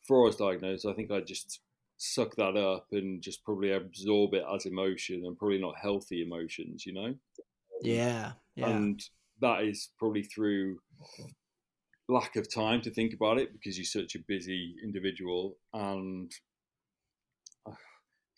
before 0.00 0.24
I 0.24 0.26
was 0.26 0.36
diagnosed, 0.36 0.86
I 0.86 0.92
think 0.92 1.10
I 1.10 1.20
just 1.20 1.60
suck 1.96 2.34
that 2.36 2.56
up 2.56 2.86
and 2.92 3.20
just 3.20 3.44
probably 3.44 3.72
absorb 3.72 4.32
it 4.34 4.44
as 4.54 4.64
emotion 4.64 5.22
and 5.26 5.36
probably 5.36 5.58
not 5.58 5.74
healthy 5.80 6.22
emotions. 6.22 6.86
You 6.86 6.94
know. 6.94 7.14
Yeah. 7.82 8.32
Yeah. 8.56 8.68
And 8.68 9.02
that 9.40 9.62
is 9.64 9.90
probably 9.98 10.22
through 10.22 10.78
lack 12.08 12.36
of 12.36 12.52
time 12.52 12.80
to 12.82 12.90
think 12.90 13.14
about 13.14 13.38
it 13.38 13.52
because 13.52 13.78
you're 13.78 13.84
such 13.84 14.14
a 14.14 14.24
busy 14.26 14.74
individual. 14.82 15.56
And 15.72 16.32
uh, 17.66 17.72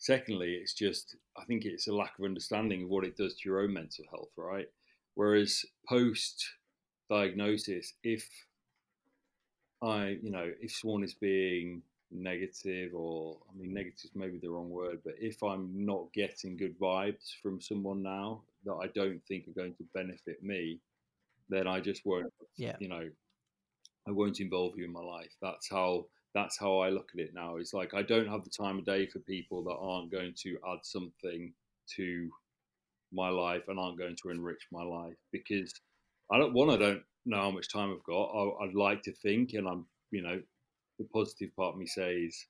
secondly 0.03 0.59
it's 0.61 0.73
just 0.73 1.15
i 1.37 1.45
think 1.45 1.63
it's 1.63 1.87
a 1.87 1.95
lack 1.95 2.11
of 2.19 2.25
understanding 2.25 2.83
of 2.83 2.89
what 2.89 3.05
it 3.05 3.15
does 3.15 3.35
to 3.35 3.49
your 3.49 3.61
own 3.61 3.73
mental 3.73 4.03
health 4.11 4.31
right? 4.37 4.67
Whereas 5.15 5.63
post 5.87 6.43
diagnosis 7.09 7.93
if 8.03 8.27
i 9.81 10.17
you 10.21 10.31
know 10.31 10.49
if 10.61 10.71
someone 10.71 11.03
is 11.03 11.13
being 11.13 11.81
negative 12.11 12.91
or 12.93 13.37
i 13.49 13.57
mean 13.57 13.73
negative 13.73 14.05
is 14.05 14.11
maybe 14.15 14.39
the 14.41 14.49
wrong 14.49 14.69
word 14.69 14.99
but 15.03 15.13
if 15.19 15.41
i'm 15.43 15.85
not 15.85 16.11
getting 16.13 16.57
good 16.57 16.77
vibes 16.79 17.31
from 17.41 17.61
someone 17.61 18.01
now 18.01 18.41
that 18.65 18.75
i 18.75 18.87
don't 18.95 19.21
think 19.27 19.47
are 19.47 19.61
going 19.61 19.75
to 19.75 19.83
benefit 19.93 20.41
me 20.43 20.79
then 21.49 21.67
i 21.67 21.79
just 21.79 22.01
won't 22.05 22.31
yeah. 22.57 22.75
you 22.79 22.87
know 22.87 23.07
I 24.07 24.11
won't 24.11 24.39
involve 24.39 24.77
you 24.77 24.85
in 24.85 24.91
my 24.91 25.01
life. 25.01 25.33
That's 25.41 25.69
how 25.69 26.05
that's 26.33 26.57
how 26.57 26.79
I 26.79 26.89
look 26.89 27.09
at 27.13 27.21
it 27.21 27.33
now. 27.33 27.57
It's 27.57 27.73
like 27.73 27.93
I 27.93 28.01
don't 28.01 28.27
have 28.27 28.43
the 28.43 28.49
time 28.49 28.79
of 28.79 28.85
day 28.85 29.07
for 29.07 29.19
people 29.19 29.63
that 29.63 29.77
aren't 29.79 30.11
going 30.11 30.33
to 30.43 30.57
add 30.67 30.79
something 30.81 31.53
to 31.95 32.29
my 33.11 33.29
life 33.29 33.67
and 33.67 33.79
aren't 33.79 33.99
going 33.99 34.15
to 34.23 34.29
enrich 34.29 34.65
my 34.71 34.83
life 34.83 35.17
because 35.31 35.73
I 36.31 36.37
don't 36.37 36.53
one 36.53 36.69
I 36.69 36.77
don't 36.77 37.03
know 37.25 37.37
how 37.37 37.51
much 37.51 37.71
time 37.71 37.91
I've 37.91 38.03
got. 38.03 38.25
I, 38.25 38.65
would 38.65 38.75
like 38.75 39.03
to 39.03 39.13
think, 39.13 39.53
and 39.53 39.67
I'm 39.67 39.85
you 40.11 40.21
know 40.21 40.41
the 40.99 41.05
positive 41.13 41.55
part 41.55 41.73
of 41.73 41.79
me 41.79 41.85
says 41.85 42.45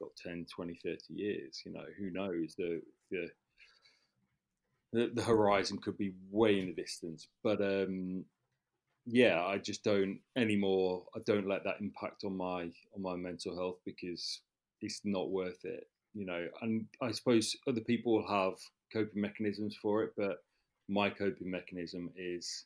got 0.00 0.10
10, 0.24 0.46
20, 0.54 0.78
30 0.84 0.98
years. 1.10 1.62
You 1.64 1.72
know 1.72 1.84
who 1.98 2.10
knows 2.10 2.54
the 2.56 2.80
the 3.10 3.28
the, 4.92 5.10
the 5.14 5.22
horizon 5.22 5.78
could 5.78 5.98
be 5.98 6.14
way 6.30 6.60
in 6.60 6.66
the 6.66 6.72
distance, 6.72 7.28
but 7.42 7.60
um, 7.60 8.24
yeah, 9.06 9.44
I 9.44 9.58
just 9.58 9.84
don't 9.84 10.20
anymore. 10.36 11.04
I 11.14 11.20
don't 11.26 11.48
let 11.48 11.64
that 11.64 11.80
impact 11.80 12.24
on 12.24 12.36
my 12.36 12.70
on 12.94 13.02
my 13.02 13.16
mental 13.16 13.56
health 13.56 13.78
because 13.84 14.40
it's 14.80 15.00
not 15.04 15.30
worth 15.30 15.64
it. 15.64 15.88
You 16.14 16.26
know, 16.26 16.46
and 16.62 16.86
I 17.02 17.12
suppose 17.12 17.56
other 17.66 17.80
people 17.80 18.14
will 18.14 18.28
have 18.28 18.54
coping 18.92 19.20
mechanisms 19.20 19.76
for 19.80 20.02
it, 20.02 20.12
but 20.16 20.42
my 20.88 21.10
coping 21.10 21.50
mechanism 21.50 22.10
is 22.16 22.64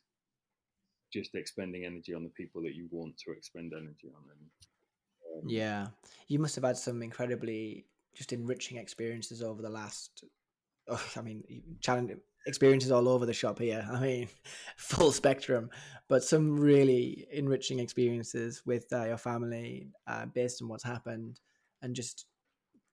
just 1.11 1.35
expending 1.35 1.85
energy 1.85 2.13
on 2.13 2.23
the 2.23 2.29
people 2.29 2.61
that 2.63 2.73
you 2.73 2.87
want 2.89 3.17
to 3.17 3.31
expend 3.31 3.73
energy 3.73 4.11
on. 4.15 4.23
And, 4.31 5.43
um, 5.43 5.49
yeah, 5.49 5.87
you 6.27 6.39
must 6.39 6.55
have 6.55 6.63
had 6.63 6.77
some 6.77 7.03
incredibly 7.03 7.85
just 8.15 8.33
enriching 8.33 8.77
experiences 8.77 9.43
over 9.43 9.61
the 9.61 9.69
last. 9.69 10.23
Oh, 10.87 11.03
I 11.15 11.21
mean, 11.21 11.43
challenge 11.79 12.11
experiences 12.45 12.91
all 12.91 13.07
over 13.07 13.25
the 13.25 13.33
shop 13.33 13.59
here. 13.59 13.87
I 13.91 13.99
mean, 13.99 14.27
full 14.77 15.11
spectrum, 15.11 15.69
but 16.09 16.23
some 16.23 16.59
really 16.59 17.27
enriching 17.31 17.79
experiences 17.79 18.63
with 18.65 18.91
uh, 18.91 19.05
your 19.05 19.17
family 19.17 19.87
uh, 20.07 20.25
based 20.25 20.61
on 20.61 20.67
what's 20.67 20.83
happened, 20.83 21.39
and 21.81 21.95
just 21.95 22.25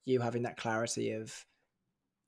you 0.05 0.21
having 0.21 0.43
that 0.43 0.57
clarity 0.57 1.13
of 1.13 1.47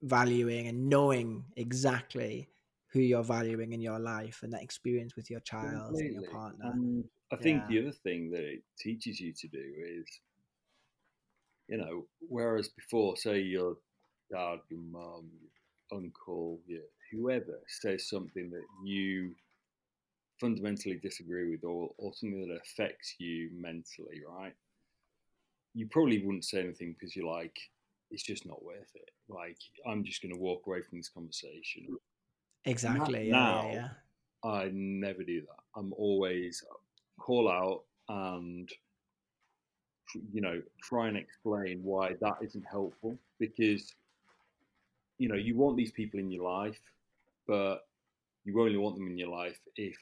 valuing 0.01 0.67
and 0.67 0.89
knowing 0.89 1.45
exactly 1.55 2.49
who 2.91 2.99
you're 2.99 3.23
valuing 3.23 3.73
in 3.73 3.81
your 3.81 3.99
life 3.99 4.41
and 4.43 4.53
that 4.53 4.61
experience 4.61 5.15
with 5.15 5.29
your 5.29 5.39
child 5.39 5.95
and 5.95 6.13
your 6.13 6.29
partner. 6.29 6.65
Um, 6.65 7.03
I 7.31 7.35
think 7.37 7.67
the 7.67 7.79
other 7.79 7.91
thing 7.91 8.29
that 8.31 8.43
it 8.43 8.61
teaches 8.77 9.19
you 9.19 9.33
to 9.33 9.47
do 9.47 9.57
is, 9.57 10.05
you 11.67 11.77
know, 11.77 12.05
whereas 12.19 12.69
before, 12.69 13.17
say 13.17 13.39
your 13.39 13.77
dad, 14.31 14.59
your 14.69 14.79
mum, 14.79 15.31
your 15.41 15.49
uncle, 15.93 16.59
your 16.65 16.81
whoever 17.11 17.59
says 17.67 18.07
something 18.07 18.49
that 18.49 18.63
you 18.85 19.33
fundamentally 20.39 20.95
disagree 20.95 21.49
with 21.51 21.63
or, 21.63 21.91
or 21.97 22.13
something 22.13 22.47
that 22.47 22.59
affects 22.61 23.15
you 23.19 23.49
mentally, 23.55 24.21
right? 24.27 24.53
You 25.73 25.87
probably 25.87 26.23
wouldn't 26.23 26.45
say 26.45 26.59
anything 26.59 26.95
because 26.97 27.15
you're 27.15 27.31
like, 27.31 27.57
it's 28.11 28.23
just 28.23 28.45
not 28.45 28.63
worth 28.63 28.91
it. 28.95 29.09
Like, 29.29 29.57
I'm 29.87 30.03
just 30.03 30.21
going 30.21 30.33
to 30.33 30.39
walk 30.39 30.63
away 30.67 30.81
from 30.81 30.99
this 30.99 31.09
conversation. 31.09 31.87
Exactly. 32.65 33.29
Now, 33.29 33.65
yeah, 33.65 33.73
yeah, 33.73 33.89
yeah. 34.43 34.51
I 34.51 34.69
never 34.73 35.23
do 35.23 35.41
that. 35.41 35.63
I'm 35.75 35.93
always 35.93 36.63
call 37.19 37.49
out 37.49 37.83
and 38.09 38.69
you 40.31 40.41
know 40.41 40.61
try 40.81 41.07
and 41.07 41.17
explain 41.17 41.79
why 41.83 42.13
that 42.21 42.35
isn't 42.41 42.65
helpful 42.69 43.17
because 43.39 43.93
you 45.17 45.27
know 45.27 45.35
you 45.35 45.55
want 45.55 45.77
these 45.77 45.91
people 45.91 46.19
in 46.19 46.31
your 46.31 46.43
life 46.43 46.79
but 47.47 47.85
you 48.45 48.59
only 48.59 48.77
want 48.77 48.95
them 48.95 49.07
in 49.07 49.17
your 49.17 49.29
life 49.29 49.59
if 49.75 49.97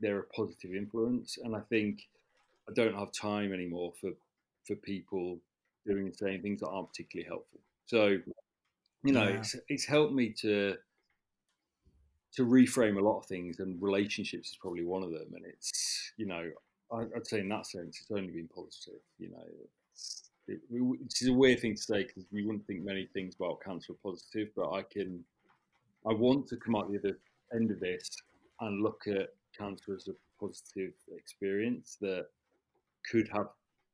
they're 0.00 0.18
a 0.18 0.24
positive 0.24 0.74
influence. 0.74 1.38
And 1.42 1.56
I 1.56 1.60
think 1.60 2.08
I 2.68 2.72
don't 2.74 2.94
have 2.94 3.12
time 3.12 3.52
anymore 3.52 3.92
for 4.00 4.10
for 4.66 4.74
people 4.76 5.38
doing 5.86 6.06
and 6.06 6.16
saying 6.16 6.42
things 6.42 6.60
that 6.60 6.68
aren't 6.68 6.88
particularly 6.88 7.26
helpful. 7.26 7.60
So, 7.86 8.18
you 9.02 9.12
know, 9.12 9.28
yeah. 9.28 9.36
it's 9.36 9.56
it's 9.68 9.84
helped 9.84 10.12
me 10.12 10.30
to 10.40 10.76
to 12.34 12.46
reframe 12.46 12.98
a 12.98 13.02
lot 13.02 13.18
of 13.18 13.26
things, 13.26 13.60
and 13.60 13.80
relationships 13.80 14.50
is 14.50 14.56
probably 14.60 14.84
one 14.84 15.02
of 15.02 15.10
them. 15.10 15.32
And 15.34 15.44
it's 15.46 16.12
you 16.16 16.26
know, 16.26 16.50
I, 16.92 17.04
would 17.14 17.26
say 17.26 17.40
in 17.40 17.48
that 17.48 17.66
sense, 17.66 18.00
it's 18.00 18.10
only 18.10 18.32
been 18.32 18.48
positive. 18.48 19.00
You 19.18 19.30
know, 19.30 19.44
it's, 19.94 20.30
it, 20.52 21.12
is 21.20 21.28
a 21.28 21.32
weird 21.32 21.60
thing 21.60 21.74
to 21.74 21.82
say 21.82 22.04
because 22.04 22.24
we 22.32 22.44
wouldn't 22.44 22.66
think 22.66 22.82
many 22.84 23.08
things 23.12 23.34
about 23.34 23.62
cancer 23.64 23.92
are 23.92 24.10
positive, 24.10 24.48
but 24.56 24.70
I 24.70 24.82
can 24.82 25.24
I 26.06 26.12
want 26.12 26.48
to 26.48 26.56
come 26.56 26.76
out 26.76 26.90
the 26.90 26.98
other 26.98 27.18
end 27.54 27.70
of 27.70 27.80
this 27.80 28.10
and 28.60 28.82
look 28.82 29.02
at 29.06 29.34
cancer 29.56 29.94
as 29.94 30.08
a 30.08 30.14
positive 30.40 30.92
experience 31.16 31.96
that 32.00 32.26
could 33.10 33.28
have 33.32 33.48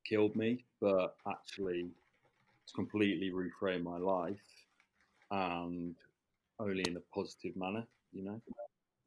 killed 0.08 0.34
me, 0.36 0.64
but 0.80 1.16
actually 1.30 1.90
it's 2.64 2.72
completely 2.72 3.30
reframed 3.30 3.82
my 3.82 3.98
life 3.98 4.36
and 5.30 5.94
only 6.58 6.84
in 6.86 6.96
a 6.96 7.14
positive 7.14 7.56
manner, 7.56 7.86
you 8.12 8.24
know? 8.24 8.40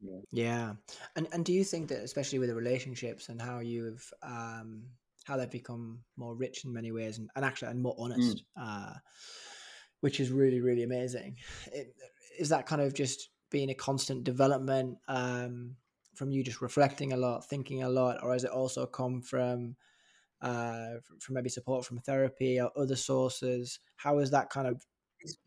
Yeah. 0.00 0.20
yeah. 0.32 0.72
And 1.16 1.28
and 1.32 1.44
do 1.44 1.52
you 1.52 1.64
think 1.64 1.88
that 1.88 2.02
especially 2.02 2.38
with 2.38 2.48
the 2.48 2.54
relationships 2.54 3.28
and 3.28 3.40
how 3.40 3.60
you've 3.60 4.12
um 4.22 4.82
how 5.26 5.36
they've 5.36 5.50
become 5.50 6.00
more 6.16 6.34
rich 6.34 6.64
in 6.64 6.72
many 6.72 6.92
ways 6.92 7.18
and, 7.18 7.28
and 7.36 7.44
actually 7.44 7.68
and 7.68 7.82
more 7.82 7.96
honest, 7.98 8.44
mm. 8.58 8.62
uh 8.62 8.94
which 10.00 10.18
is 10.20 10.30
really, 10.30 10.60
really 10.60 10.82
amazing. 10.82 11.36
It, 11.72 11.94
is 12.38 12.48
that 12.48 12.66
kind 12.66 12.82
of 12.82 12.92
just 12.92 13.30
being 13.50 13.70
a 13.70 13.74
constant 13.74 14.24
development 14.24 14.98
um, 15.08 15.76
from 16.14 16.32
you 16.32 16.42
just 16.42 16.60
reflecting 16.60 17.12
a 17.12 17.16
lot, 17.16 17.48
thinking 17.48 17.82
a 17.82 17.88
lot, 17.88 18.18
or 18.22 18.32
has 18.32 18.44
it 18.44 18.50
also 18.50 18.84
come 18.84 19.22
from 19.22 19.76
uh, 20.40 20.94
from 21.20 21.34
maybe 21.34 21.48
support 21.48 21.84
from 21.84 22.00
therapy 22.00 22.60
or 22.60 22.70
other 22.76 22.96
sources? 22.96 23.78
How 23.96 24.18
has 24.18 24.30
that 24.32 24.50
kind 24.50 24.66
of 24.66 24.82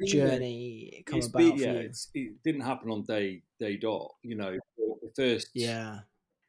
journey 0.06 1.04
come 1.06 1.20
about 1.20 1.38
been, 1.38 1.58
yeah, 1.58 1.74
you? 1.74 1.90
it 2.14 2.44
didn't 2.44 2.62
happen 2.62 2.90
on 2.90 3.04
day 3.04 3.42
day 3.60 3.76
dot. 3.76 4.14
You 4.24 4.36
know, 4.36 4.58
the 4.78 5.12
first 5.16 5.50
yeah 5.54 6.00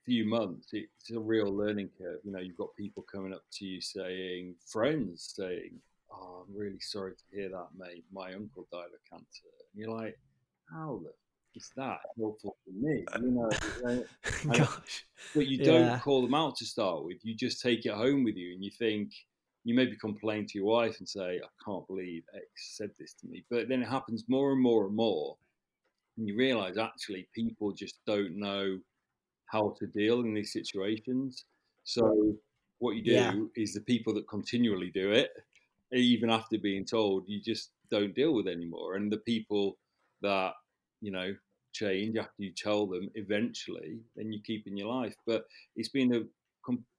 few 0.06 0.24
months, 0.24 0.68
it's 0.72 1.10
a 1.10 1.20
real 1.20 1.52
learning 1.52 1.90
curve. 1.98 2.20
You 2.24 2.32
know, 2.32 2.38
you've 2.38 2.56
got 2.56 2.74
people 2.76 3.04
coming 3.12 3.34
up 3.34 3.42
to 3.54 3.66
you 3.66 3.80
saying, 3.80 4.54
friends 4.64 5.34
saying, 5.36 5.72
"Oh, 6.10 6.44
I'm 6.46 6.56
really 6.56 6.80
sorry 6.80 7.12
to 7.14 7.36
hear 7.36 7.48
that, 7.50 7.68
mate. 7.76 8.04
My 8.12 8.32
uncle 8.32 8.66
died 8.72 8.94
of 8.94 9.10
cancer." 9.10 9.50
And 9.58 9.82
you're 9.82 9.90
like, 9.90 10.16
how 10.72 11.02
is 11.54 11.70
that 11.76 11.98
helpful 12.18 12.56
for 12.64 12.70
me? 12.70 13.04
Uh, 13.12 13.18
you 13.20 13.30
know, 13.30 14.04
Gosh. 14.56 15.06
but 15.34 15.46
you 15.46 15.64
don't 15.64 15.86
yeah. 15.86 15.98
call 15.98 16.22
them 16.22 16.34
out 16.34 16.56
to 16.56 16.64
start 16.64 17.04
with. 17.04 17.18
You 17.22 17.34
just 17.34 17.60
take 17.60 17.84
it 17.84 17.92
home 17.92 18.24
with 18.24 18.36
you, 18.36 18.54
and 18.54 18.64
you 18.64 18.70
think 18.70 19.12
you 19.64 19.74
maybe 19.74 19.96
complain 19.96 20.46
to 20.46 20.58
your 20.58 20.68
wife 20.68 20.98
and 21.00 21.08
say, 21.08 21.40
"I 21.42 21.64
can't 21.64 21.86
believe 21.88 22.22
X 22.34 22.76
said 22.76 22.90
this 22.98 23.14
to 23.14 23.26
me." 23.26 23.44
But 23.50 23.68
then 23.68 23.82
it 23.82 23.88
happens 23.88 24.24
more 24.28 24.52
and 24.52 24.62
more 24.62 24.86
and 24.86 24.94
more, 24.94 25.36
and 26.16 26.28
you 26.28 26.36
realise 26.36 26.78
actually 26.78 27.28
people 27.34 27.72
just 27.72 27.98
don't 28.06 28.36
know 28.36 28.78
how 29.46 29.74
to 29.78 29.87
deal 29.87 30.20
in 30.20 30.35
these 30.35 30.52
situations. 30.52 31.44
So 31.85 32.35
what 32.78 32.96
you 32.96 33.02
do 33.02 33.12
yeah. 33.12 33.35
is 33.54 33.74
the 33.74 33.80
people 33.80 34.12
that 34.14 34.28
continually 34.28 34.90
do 34.90 35.12
it, 35.12 35.30
even 35.92 36.30
after 36.30 36.59
being 36.59 36.85
told, 36.85 37.24
you 37.26 37.40
just 37.40 37.70
don't 37.90 38.14
deal 38.14 38.35
with 38.35 38.48
anymore, 38.48 38.96
and 38.96 39.11
the 39.11 39.18
people 39.18 39.78
that 40.22 40.52
you 41.00 41.12
know 41.12 41.35
change 41.72 42.16
after 42.16 42.32
you 42.38 42.52
tell 42.56 42.87
them 42.87 43.11
eventually 43.16 43.98
then 44.16 44.32
you 44.32 44.40
keep 44.44 44.66
in 44.66 44.76
your 44.76 44.92
life. 44.92 45.14
But 45.26 45.44
it's 45.76 45.90
been 45.90 46.14
a 46.14 46.22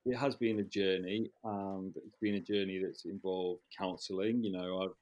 it 0.05 0.15
has 0.15 0.35
been 0.35 0.59
a 0.59 0.63
journey 0.63 1.29
and 1.43 1.93
it's 1.97 2.17
been 2.21 2.35
a 2.35 2.39
journey 2.39 2.81
that's 2.81 3.03
involved 3.03 3.59
counseling 3.77 4.41
you 4.41 4.49
know 4.49 4.81
i've 4.81 4.95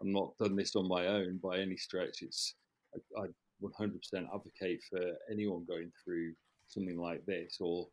i'm 0.00 0.10
not 0.10 0.36
done 0.38 0.56
this 0.56 0.74
on 0.74 0.88
my 0.88 1.06
own 1.06 1.38
by 1.40 1.58
any 1.58 1.76
stretch. 1.76 2.22
It's 2.22 2.54
i, 3.16 3.22
I 3.22 3.26
100% 3.62 3.92
advocate 4.34 4.82
for 4.88 5.00
anyone 5.30 5.64
going 5.68 5.90
through 6.04 6.32
something 6.68 6.98
like 6.98 7.24
this 7.26 7.58
or 7.60 7.88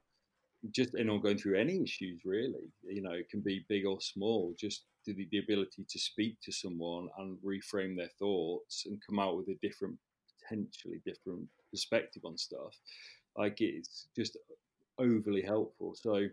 just 0.72 0.96
anyone 0.98 1.22
going 1.22 1.38
through 1.38 1.60
any 1.60 1.82
issues 1.82 2.22
really. 2.26 2.72
You 2.88 3.02
know 3.02 3.12
it 3.12 3.30
can 3.30 3.42
be 3.42 3.66
big 3.70 3.86
or 3.86 4.02
small 4.02 4.54
just 4.58 4.84
the, 5.06 5.28
the 5.32 5.40
ability 5.40 5.86
to 5.88 6.00
speak 6.00 6.40
to 6.42 6.52
someone 6.52 7.10
and 7.20 7.38
reframe 7.46 7.96
their 7.96 8.10
thoughts 8.20 8.86
and 8.88 9.02
come 9.06 9.20
out 9.20 9.38
with 9.38 9.48
a 9.50 9.58
different 9.62 9.98
potentially 10.42 11.02
different 11.06 11.48
perspective 11.72 12.24
on 12.26 12.38
stuff. 12.38 12.80
Like 13.38 13.62
it's 13.62 14.08
just 14.16 14.38
overly 14.98 15.42
helpful. 15.42 15.96
So 15.96 16.28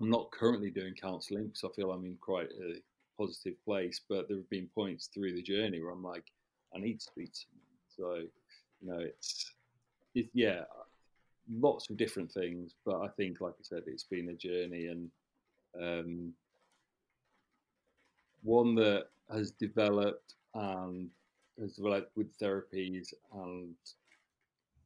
i'm 0.00 0.10
not 0.10 0.30
currently 0.30 0.70
doing 0.70 0.94
counseling 0.94 1.46
because 1.46 1.64
i 1.64 1.68
feel 1.74 1.90
i'm 1.90 2.04
in 2.04 2.16
quite 2.20 2.48
a 2.50 2.80
positive 3.18 3.54
place 3.64 4.00
but 4.08 4.28
there 4.28 4.36
have 4.36 4.50
been 4.50 4.68
points 4.74 5.06
through 5.06 5.34
the 5.34 5.42
journey 5.42 5.80
where 5.82 5.92
i'm 5.92 6.02
like 6.02 6.24
i 6.74 6.78
need 6.78 7.00
to 7.00 7.04
speak 7.04 7.32
to 7.32 7.40
someone. 7.96 8.22
So 8.22 8.28
you 8.80 8.88
know 8.88 8.98
it's 9.00 9.52
it, 10.14 10.26
yeah 10.34 10.62
lots 11.50 11.88
of 11.90 11.96
different 11.96 12.30
things 12.30 12.74
but 12.84 13.00
i 13.02 13.08
think 13.08 13.40
like 13.40 13.52
i 13.58 13.62
said 13.62 13.82
it's 13.86 14.04
been 14.04 14.28
a 14.30 14.34
journey 14.34 14.86
and 14.86 15.10
um, 15.80 16.32
one 18.42 18.74
that 18.76 19.08
has 19.30 19.50
developed 19.50 20.34
and 20.54 21.10
has 21.60 21.74
developed 21.74 22.16
with 22.16 22.36
therapies 22.38 23.12
and 23.34 23.74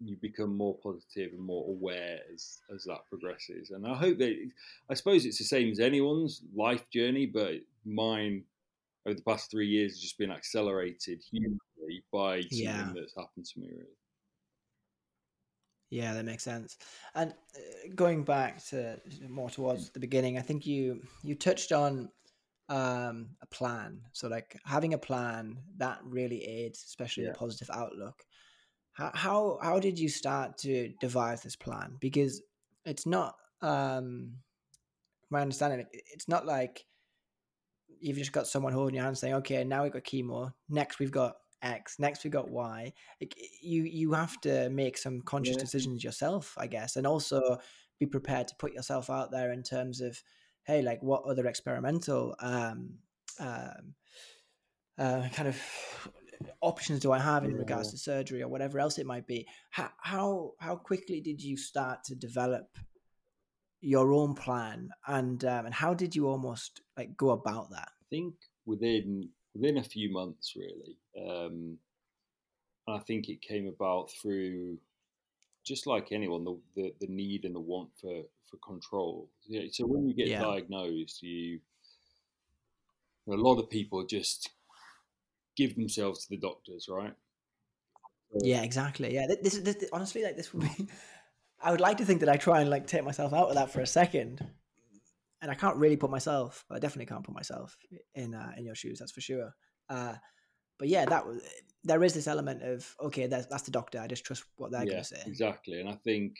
you 0.02 0.16
become 0.16 0.56
more 0.56 0.74
positive 0.76 1.32
and 1.32 1.40
more 1.42 1.68
aware 1.68 2.20
as, 2.32 2.62
as 2.74 2.84
that 2.84 3.06
progresses. 3.08 3.70
And 3.70 3.86
I 3.86 3.94
hope 3.94 4.16
that, 4.18 4.50
I 4.88 4.94
suppose 4.94 5.26
it's 5.26 5.38
the 5.38 5.44
same 5.44 5.70
as 5.70 5.78
anyone's 5.78 6.42
life 6.54 6.88
journey, 6.90 7.26
but 7.26 7.56
mine 7.84 8.44
over 9.04 9.14
the 9.14 9.22
past 9.22 9.50
three 9.50 9.68
years 9.68 9.92
has 9.92 10.00
just 10.00 10.18
been 10.18 10.32
accelerated 10.32 11.22
hugely 11.30 12.02
by 12.12 12.40
something 12.40 12.58
Yeah. 12.58 12.92
that's 12.94 13.14
happened 13.14 13.44
to 13.44 13.60
me. 13.60 13.68
Really, 13.68 13.84
Yeah, 15.90 16.14
that 16.14 16.24
makes 16.24 16.44
sense. 16.44 16.78
And 17.14 17.32
uh, 17.32 17.88
going 17.96 18.22
back 18.22 18.64
to 18.66 19.00
more 19.28 19.50
towards 19.50 19.90
the 19.90 20.00
beginning, 20.00 20.38
I 20.38 20.42
think 20.42 20.64
you 20.64 21.02
you 21.22 21.34
touched 21.34 21.72
on 21.72 22.10
um, 22.68 23.30
a 23.42 23.46
plan. 23.46 24.00
So 24.12 24.28
like 24.28 24.56
having 24.64 24.94
a 24.94 24.98
plan 24.98 25.58
that 25.78 25.98
really 26.04 26.44
aids, 26.44 26.84
especially 26.86 27.24
Yeah. 27.24 27.32
the 27.32 27.38
positive 27.38 27.70
outlook. 27.74 28.24
How 28.92 29.10
how 29.14 29.58
how 29.62 29.80
did 29.80 29.98
you 29.98 30.08
start 30.08 30.58
to 30.58 30.92
devise 31.00 31.42
this 31.42 31.56
plan? 31.56 31.96
Because 32.00 32.40
it's 32.84 33.06
not 33.06 33.34
um, 33.60 34.34
my 35.28 35.40
understanding. 35.42 35.86
It's 35.92 36.28
not 36.28 36.46
like 36.46 36.86
you've 38.00 38.16
just 38.16 38.32
got 38.32 38.46
someone 38.46 38.72
holding 38.72 38.94
your 38.94 39.04
hand 39.04 39.18
saying, 39.18 39.34
"Okay, 39.34 39.64
now 39.64 39.82
we've 39.82 39.92
got 39.92 40.04
chemo. 40.04 40.52
Next 40.68 40.98
we've 41.00 41.10
got 41.10 41.36
X. 41.62 41.98
Next 41.98 42.24
we've 42.24 42.32
got 42.32 42.50
Y." 42.50 42.92
Like, 43.20 43.34
you 43.62 43.84
you 43.84 44.12
have 44.12 44.40
to 44.42 44.70
make 44.70 44.98
some 44.98 45.20
conscious 45.22 45.56
Yeah. 45.56 45.62
decisions 45.62 46.04
yourself, 46.04 46.54
I 46.58 46.66
guess, 46.66 46.96
and 46.96 47.06
also 47.06 47.58
be 47.98 48.06
prepared 48.06 48.48
to 48.48 48.54
put 48.56 48.72
yourself 48.72 49.10
out 49.10 49.30
there 49.30 49.52
in 49.52 49.62
terms 49.62 50.00
of, 50.00 50.22
hey, 50.64 50.82
like 50.82 51.02
what 51.02 51.24
other 51.24 51.46
experimental 51.46 52.34
um, 52.40 52.98
um, 53.38 53.94
uh, 54.98 55.28
kind 55.34 55.48
of 55.48 55.60
options 56.60 57.00
do 57.00 57.12
I 57.12 57.18
have 57.18 57.44
in 57.44 57.56
regards 57.56 57.90
to 57.90 57.98
surgery 57.98 58.42
or 58.42 58.48
whatever 58.48 58.78
else 58.78 58.98
it 58.98 59.06
might 59.06 59.26
be? 59.26 59.46
How 59.70 59.90
how 59.98 60.52
how 60.58 60.76
quickly 60.76 61.20
did 61.20 61.42
you 61.42 61.56
start 61.56 62.04
to 62.04 62.14
develop 62.14 62.76
your 63.82 64.12
own 64.12 64.34
plan, 64.34 64.90
and 65.06 65.42
um, 65.44 65.66
and 65.66 65.74
how 65.74 65.94
did 65.94 66.14
you 66.14 66.28
almost 66.28 66.82
like 66.96 67.16
go 67.16 67.30
about 67.30 67.70
that? 67.70 67.88
I 68.00 68.04
think 68.10 68.34
within 68.66 69.30
within 69.54 69.78
a 69.78 69.82
few 69.84 70.12
months, 70.12 70.54
really, 70.56 70.98
um, 71.28 71.78
and 72.86 72.96
I 72.96 72.98
think 73.00 73.28
it 73.28 73.40
came 73.42 73.66
about 73.68 74.10
through 74.10 74.78
just 75.64 75.86
like 75.86 76.08
anyone, 76.12 76.44
the, 76.44 76.58
the, 76.74 76.94
the 77.00 77.06
need 77.06 77.44
and 77.44 77.54
the 77.54 77.60
want 77.60 77.90
for, 78.00 78.22
for 78.50 78.56
control. 78.66 79.28
Yeah, 79.46 79.62
so 79.70 79.84
when 79.86 80.06
you 80.08 80.14
get 80.14 80.28
Yeah. 80.28 80.40
diagnosed, 80.42 81.22
you 81.22 81.60
a 83.28 83.32
lot 83.34 83.58
of 83.60 83.70
people 83.70 84.04
just 84.04 84.50
give 85.56 85.76
themselves 85.76 86.24
to 86.24 86.30
the 86.30 86.36
doctors, 86.38 86.86
right? 86.88 87.14
So- 88.32 88.38
Yeah, 88.42 88.62
exactly. 88.62 89.14
Yeah, 89.14 89.26
Th- 89.26 89.38
this, 89.42 89.54
is- 89.54 89.62
this 89.62 89.84
honestly 89.92 90.22
like 90.24 90.36
this 90.36 90.52
would 90.52 90.62
be. 90.62 90.88
I 91.62 91.70
would 91.70 91.80
like 91.80 91.98
to 91.98 92.06
think 92.06 92.20
that 92.20 92.28
I 92.30 92.36
try 92.38 92.62
and 92.62 92.70
like 92.70 92.86
take 92.86 93.04
myself 93.04 93.34
out 93.34 93.50
of 93.50 93.54
that 93.56 93.70
for 93.70 93.82
a 93.82 93.86
second, 93.86 94.42
and 95.42 95.50
I 95.50 95.54
can't 95.54 95.76
really 95.76 95.96
put 95.96 96.10
myself. 96.10 96.64
I 96.70 96.78
definitely 96.78 97.04
can't 97.06 97.22
put 97.22 97.34
myself 97.34 97.76
in 98.14 98.34
uh, 98.34 98.52
in 98.56 98.64
your 98.64 98.74
shoes. 98.74 98.98
That's 98.98 99.12
for 99.12 99.20
sure. 99.20 99.54
Uh, 99.90 100.14
but 100.80 100.88
yeah, 100.88 101.04
that 101.04 101.26
was 101.26 101.42
there 101.84 102.02
is 102.02 102.14
this 102.14 102.26
element 102.26 102.62
of 102.62 102.96
okay, 103.00 103.26
that's 103.26 103.46
that's 103.46 103.62
the 103.62 103.70
doctor. 103.70 104.00
I 104.00 104.06
just 104.06 104.24
trust 104.24 104.44
what 104.56 104.72
they're 104.72 104.82
yeah, 104.84 104.92
going 104.92 105.02
to 105.02 105.08
say. 105.08 105.22
exactly. 105.26 105.78
And 105.78 105.88
I 105.88 105.94
think, 105.94 106.36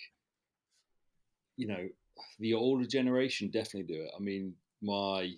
you 1.56 1.68
know, 1.68 1.86
the 2.38 2.54
older 2.54 2.86
generation 2.86 3.50
definitely 3.50 3.94
do 3.94 4.02
it. 4.02 4.10
I 4.16 4.20
mean, 4.20 4.54
my 4.82 5.30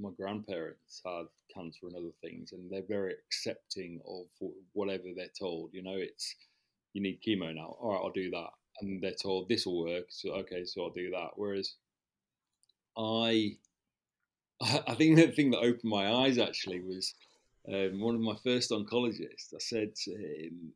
my 0.00 0.10
grandparents 0.16 1.02
had 1.04 1.26
cancer 1.54 1.86
and 1.86 1.96
other 1.96 2.14
things, 2.22 2.52
and 2.52 2.70
they're 2.70 2.82
very 2.88 3.12
accepting 3.26 4.00
of 4.08 4.24
whatever 4.72 5.04
they're 5.14 5.28
told. 5.38 5.70
You 5.74 5.82
know, 5.82 5.96
it's 5.96 6.34
you 6.94 7.02
need 7.02 7.20
chemo 7.22 7.54
now. 7.54 7.76
All 7.78 7.92
right, 7.92 8.00
I'll 8.02 8.10
do 8.10 8.30
that. 8.30 8.50
And 8.80 9.02
they're 9.02 9.12
told 9.12 9.48
this 9.48 9.66
will 9.66 9.84
work. 9.84 10.06
So 10.08 10.32
okay, 10.32 10.64
so 10.64 10.84
I'll 10.84 10.90
do 10.90 11.10
that. 11.10 11.30
Whereas 11.36 11.74
I, 12.96 13.56
I 14.62 14.94
think 14.94 15.16
the 15.16 15.28
thing 15.28 15.50
that 15.50 15.58
opened 15.58 15.84
my 15.84 16.10
eyes 16.10 16.38
actually 16.38 16.80
was 16.80 17.14
um, 17.72 18.00
one 18.00 18.14
of 18.14 18.20
my 18.20 18.36
first 18.42 18.70
oncologists. 18.70 19.54
I 19.54 19.58
said 19.58 19.94
to 19.96 20.10
him, 20.12 20.72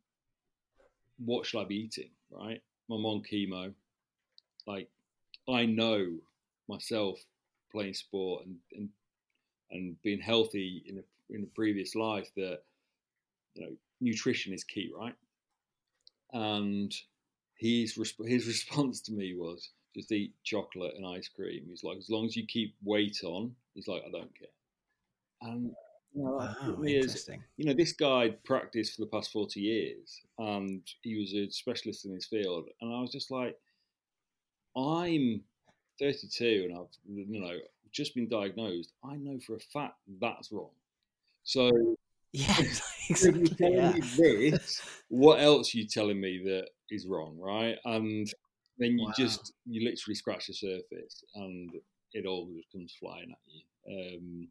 "What 1.25 1.47
should 1.47 1.61
I 1.61 1.65
be 1.65 1.77
eating?" 1.77 2.11
Right, 2.31 2.63
I'm 2.91 3.07
on 3.07 3.23
chemo. 3.23 3.73
Like, 4.67 4.89
I 5.49 5.67
know 5.67 6.19
myself 6.69 7.21
playing 7.73 7.95
sport 7.95 8.47
and 8.47 8.57
and, 8.73 8.89
and 9.71 10.03
being 10.03 10.21
healthy 10.21 10.83
in 10.87 10.99
a 10.99 11.35
in 11.35 11.45
a 11.45 11.55
previous 11.55 11.95
life 11.95 12.31
that 12.37 12.61
you 13.55 13.63
know 13.63 13.73
nutrition 14.01 14.53
is 14.53 14.65
key, 14.65 14.93
right? 14.97 15.15
And 16.33 16.95
his 17.57 17.99
his 18.25 18.47
response 18.55 19.01
to 19.03 19.13
me 19.13 19.35
was 19.35 19.71
just 19.95 20.13
eat 20.13 20.33
chocolate 20.45 20.95
and 20.97 21.07
ice 21.07 21.29
cream. 21.29 21.65
He's 21.69 21.85
like, 21.85 21.99
as 21.99 22.11
long 22.11 22.25
as 22.25 22.37
you 22.37 22.47
keep 22.47 22.75
weight 22.85 23.21
on, 23.25 23.55
he's 23.75 23.89
like, 23.89 24.03
I 24.07 24.11
don't 24.11 24.39
care. 24.39 24.49
And 25.43 25.75
you 26.15 26.25
know, 26.25 26.39
Wow, 26.39 26.83
interesting. 26.85 27.43
you 27.57 27.67
know, 27.67 27.75
this 27.75 27.93
guy 27.93 28.31
practiced 28.45 28.95
for 28.97 29.03
the 29.03 29.07
past 29.11 29.33
40 29.33 29.61
years 29.61 30.21
and 30.39 30.83
he 31.03 31.17
was 31.19 31.33
a 31.35 31.51
specialist 31.51 32.05
in 32.05 32.15
his 32.15 32.27
field. 32.27 32.69
And 32.81 32.95
I 32.95 33.01
was 33.01 33.13
just 33.13 33.31
like, 33.31 33.57
I'm 34.77 35.43
32 35.99 36.69
and 36.69 36.79
I've, 36.79 36.87
you 37.09 37.41
know, 37.41 37.57
just 37.93 38.15
been 38.15 38.29
diagnosed. 38.29 38.93
I 39.05 39.17
know 39.17 39.39
for 39.41 39.57
a 39.57 39.61
fact 39.61 39.97
that's 40.21 40.53
wrong. 40.53 40.71
So 41.45 41.71
Yeah, 42.33 42.55
if 42.59 42.83
you're 43.21 43.49
telling 43.49 43.77
Yeah. 43.77 43.93
me 43.93 44.51
this, 44.51 44.81
what 45.09 45.41
else 45.41 45.75
are 45.75 45.79
you 45.79 45.87
telling 45.87 46.21
me 46.21 46.41
that 46.45 46.69
is 46.91 47.07
wrong, 47.07 47.37
right? 47.39 47.77
And 47.85 48.33
then 48.79 48.99
you 48.99 49.07
Wow. 49.07 49.13
just, 49.17 49.53
you 49.67 49.85
literally 49.89 50.15
scratch 50.15 50.47
the 50.47 50.55
surface 50.55 51.25
and 51.35 51.71
it 52.13 52.27
all 52.27 52.49
just 52.55 52.71
comes 52.73 52.95
flying 52.99 53.31
at 53.33 53.39
you. 53.47 54.17
Um, 54.17 54.49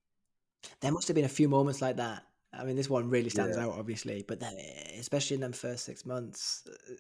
There 0.82 0.92
must 0.92 1.08
have 1.08 1.16
been 1.16 1.26
a 1.26 1.30
few 1.30 1.50
moments 1.50 1.82
like 1.82 1.98
that. 1.98 2.24
I 2.52 2.64
mean, 2.64 2.76
this 2.76 2.90
one 2.90 3.10
really 3.10 3.30
stands 3.30 3.58
Yeah. 3.58 3.64
out, 3.64 3.74
obviously, 3.74 4.24
but 4.28 4.40
then, 4.40 4.56
especially 4.98 5.36
in 5.36 5.42
them 5.42 5.54
first 5.54 5.86
six 5.86 6.06
months, 6.06 6.64
uh, 6.68 6.94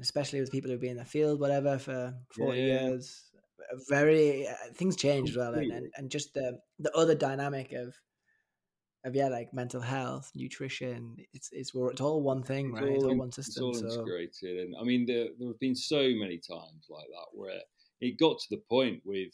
especially 0.00 0.40
with 0.40 0.50
people 0.50 0.70
who've 0.70 0.80
been 0.80 0.92
in 0.92 0.96
the 0.96 1.04
field, 1.04 1.40
whatever, 1.40 1.78
for 1.78 2.14
forty 2.32 2.60
Yeah. 2.60 2.62
years, 2.62 3.32
very 3.88 4.46
uh, 4.48 4.54
things 4.74 4.96
change 4.96 5.30
as 5.30 5.36
well, 5.36 5.54
and, 5.54 5.70
and 5.70 5.90
and 5.96 6.10
just 6.10 6.34
the 6.34 6.58
the 6.78 6.92
other 6.96 7.14
dynamic 7.14 7.72
of 7.72 7.96
of 9.04 9.14
yeah, 9.14 9.28
like 9.28 9.52
mental 9.52 9.80
health, 9.80 10.30
nutrition. 10.34 11.16
It's 11.32 11.50
it's 11.52 11.72
it's 11.74 12.00
all 12.00 12.22
one 12.22 12.42
thing, 12.42 12.72
it's 12.72 12.80
right? 12.80 12.92
It's 12.94 13.04
all 13.04 13.12
in- 13.12 13.18
one 13.18 13.30
It's 13.46 13.60
all 13.60 13.76
So 13.76 13.78
integrated, 13.78 14.58
and 14.58 14.76
I 14.76 14.84
mean, 14.84 15.06
there, 15.06 15.28
there 15.38 15.48
have 15.48 15.58
been 15.60 15.74
so 15.74 16.02
many 16.14 16.38
times 16.38 16.86
like 16.88 17.06
that 17.08 17.26
where 17.32 17.60
it 18.00 18.18
got 18.18 18.38
to 18.38 18.46
the 18.50 18.62
point 18.68 19.02
with 19.04 19.32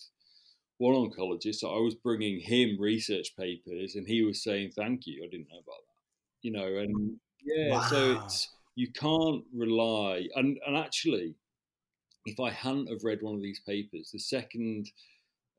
one 0.80 0.94
oncologist. 0.94 1.56
So 1.56 1.68
I 1.68 1.78
was 1.78 1.94
bringing 1.94 2.40
him 2.40 2.80
research 2.80 3.36
papers, 3.36 3.94
and 3.94 4.06
he 4.06 4.22
was 4.22 4.42
saying, 4.42 4.72
"Thank 4.72 5.06
you, 5.06 5.22
I 5.22 5.28
didn't 5.28 5.48
know 5.50 5.58
about 5.58 5.84
that." 5.86 6.40
You 6.42 6.52
know, 6.52 6.78
and 6.78 7.20
yeah, 7.44 7.86
so 7.86 8.22
it's 8.24 8.48
you 8.76 8.90
can't 8.90 9.44
rely. 9.54 10.26
And 10.34 10.58
and 10.66 10.76
actually, 10.76 11.34
if 12.24 12.40
I 12.40 12.50
hadn't 12.50 12.88
have 12.88 13.04
read 13.04 13.20
one 13.20 13.34
of 13.34 13.42
these 13.42 13.60
papers, 13.60 14.10
the 14.12 14.18
second. 14.18 14.90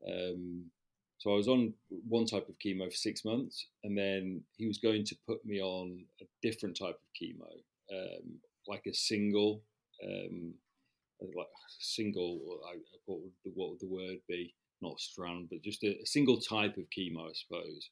Um, 0.06 0.64
so 1.18 1.30
I 1.30 1.36
was 1.36 1.46
on 1.46 1.72
one 2.08 2.26
type 2.26 2.48
of 2.48 2.58
chemo 2.58 2.86
for 2.90 2.96
six 2.96 3.24
months, 3.24 3.68
and 3.84 3.96
then 3.96 4.42
he 4.56 4.66
was 4.66 4.78
going 4.78 5.04
to 5.04 5.16
put 5.24 5.46
me 5.46 5.60
on 5.60 6.04
a 6.20 6.24
different 6.42 6.76
type 6.76 6.96
of 6.96 7.10
chemo, 7.14 7.46
um, 7.92 8.40
like 8.66 8.86
a 8.88 8.92
single, 8.92 9.62
um, 10.04 10.54
like 11.20 11.46
single. 11.78 12.40
I, 12.68 12.74
what 13.06 13.20
would 13.20 13.32
the 13.44 13.52
what 13.54 13.70
would 13.70 13.80
the 13.80 13.86
word 13.86 14.18
be? 14.28 14.52
Not 14.82 15.00
strand, 15.00 15.48
but 15.50 15.62
just 15.62 15.82
a, 15.84 15.98
a 16.02 16.06
single 16.06 16.40
type 16.40 16.76
of 16.76 16.90
chemo, 16.90 17.30
I 17.30 17.32
suppose. 17.32 17.88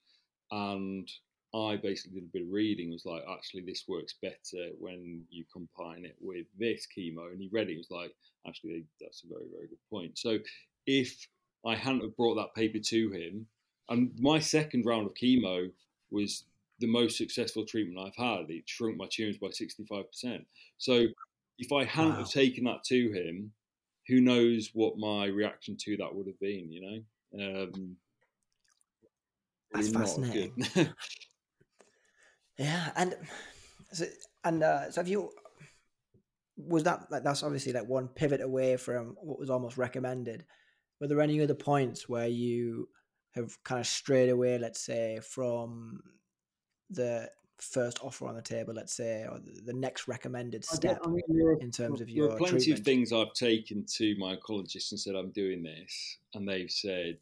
And 0.51 1.09
I 1.55 1.77
basically 1.77 2.21
did 2.21 2.29
a 2.29 2.33
bit 2.33 2.43
of 2.43 2.53
reading. 2.53 2.91
Was 2.91 3.07
like, 3.07 3.23
actually, 3.31 3.63
this 3.63 3.85
works 3.89 4.15
better 4.21 4.71
when 4.79 5.25
you 5.31 5.45
combine 5.53 6.05
it 6.05 6.17
with 6.21 6.47
this 6.59 6.87
chemo. 6.97 7.31
And 7.31 7.41
he 7.41 7.49
read 7.53 7.69
it. 7.69 7.73
He 7.73 7.77
was 7.79 7.91
like, 7.91 8.13
actually, 8.47 8.85
that's 9.01 9.23
a 9.25 9.29
very 9.29 9.47
very 9.53 9.69
good 9.69 9.79
point. 9.89 10.19
So 10.19 10.39
if 10.87 11.27
I 11.65 11.77
hadn't 11.77 12.03
have 12.03 12.17
brought 12.17 12.35
that 12.37 12.55
paper 12.55 12.79
to 12.79 13.11
him, 13.11 13.47
and 13.89 14.13
my 14.19 14.39
second 14.39 14.85
round 14.87 15.07
of 15.07 15.15
chemo 15.15 15.71
was 16.11 16.45
the 16.79 16.87
most 16.87 17.17
successful 17.19 17.65
treatment 17.67 17.99
I've 17.99 18.17
had. 18.17 18.51
It 18.51 18.69
shrunk 18.69 18.97
my 18.97 19.07
tumours 19.11 19.37
by 19.37 19.49
65%. 19.49 20.45
So 20.79 21.07
if 21.59 21.73
I 21.73 21.85
hadn't 21.85 22.13
Wow. 22.13 22.19
have 22.21 22.31
taken 22.31 22.65
that 22.65 22.85
to 22.85 23.13
him, 23.13 23.53
who 24.11 24.21
knows 24.21 24.71
what 24.75 24.99
my 24.99 25.27
reaction 25.27 25.77
to 25.79 25.97
that 25.99 26.15
would 26.15 26.27
have 26.27 26.41
been, 26.41 26.71
you 26.71 27.05
know? 27.35 27.65
Um, 27.73 27.97
That's 29.73 29.89
fascinating. 29.89 30.53
Yeah, 32.59 32.91
and 32.95 33.17
so 33.91 34.05
and 34.45 34.63
uh, 34.63 34.91
so 34.91 35.01
have 35.01 35.09
you? 35.09 35.31
Was 36.59 36.85
that 36.85 37.07
like 37.11 37.25
that's 37.25 37.43
obviously 37.43 37.73
like 37.73 37.89
one 37.89 38.09
pivot 38.09 38.43
away 38.43 38.77
from 38.77 39.17
what 39.23 39.39
was 39.39 39.49
almost 39.49 39.79
recommended? 39.79 40.45
Were 41.01 41.07
there 41.07 41.23
any 41.23 41.41
other 41.41 41.55
points 41.55 42.07
where 42.07 42.29
you 42.29 42.91
have 43.35 43.57
kind 43.65 43.81
of 43.81 43.87
strayed 43.87 44.29
away, 44.29 44.59
let's 44.59 44.85
say, 44.85 45.21
from 45.23 46.03
the 46.91 47.31
first 47.63 47.99
offer 48.03 48.27
on 48.27 48.35
the 48.35 48.43
table, 48.43 48.75
let's 48.75 48.93
say, 48.93 49.27
or 49.31 49.39
the, 49.39 49.73
next 49.73 50.09
recommended 50.09 50.65
step 50.65 51.01
I 51.05 51.09
mean, 51.09 51.23
there 51.29 51.49
are, 51.49 51.61
in 51.61 51.71
terms 51.71 52.01
of 52.01 52.09
your 52.09 52.29
there 52.29 52.37
are 52.37 52.39
plenty 52.39 52.57
treatment? 52.59 52.79
of 52.81 52.85
things 52.85 53.13
I've 53.13 53.33
taken 53.33 53.85
to 53.97 54.17
my 54.19 54.37
oncologist 54.37 54.91
and 54.91 55.01
said 55.01 55.15
I'm 55.15 55.31
doing 55.31 55.63
this, 55.63 56.19
and 56.35 56.49
they've 56.49 56.71
said, 56.71 57.19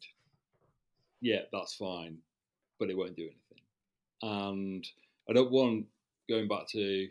"Yeah, 1.21 1.41
that's 1.51 1.73
fine," 1.73 2.17
but 2.79 2.89
it 2.89 2.97
won't 2.97 3.15
do 3.15 3.23
anything. 3.23 3.63
And 4.21 4.87
I 5.29 5.33
don't 5.33 5.51
want 5.51 5.85
going 6.27 6.47
back 6.47 6.67
to 6.69 7.09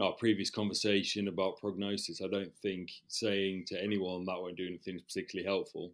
our 0.00 0.12
previous 0.12 0.50
conversation 0.50 1.28
about 1.28 1.60
prognosis, 1.60 2.20
I 2.22 2.28
don't 2.28 2.54
think 2.56 2.90
saying 3.08 3.66
to 3.66 3.82
anyone 3.82 4.24
that 4.26 4.40
won't 4.40 4.56
do 4.56 4.66
anything 4.66 4.96
is 4.96 5.02
particularly 5.02 5.46
helpful. 5.46 5.92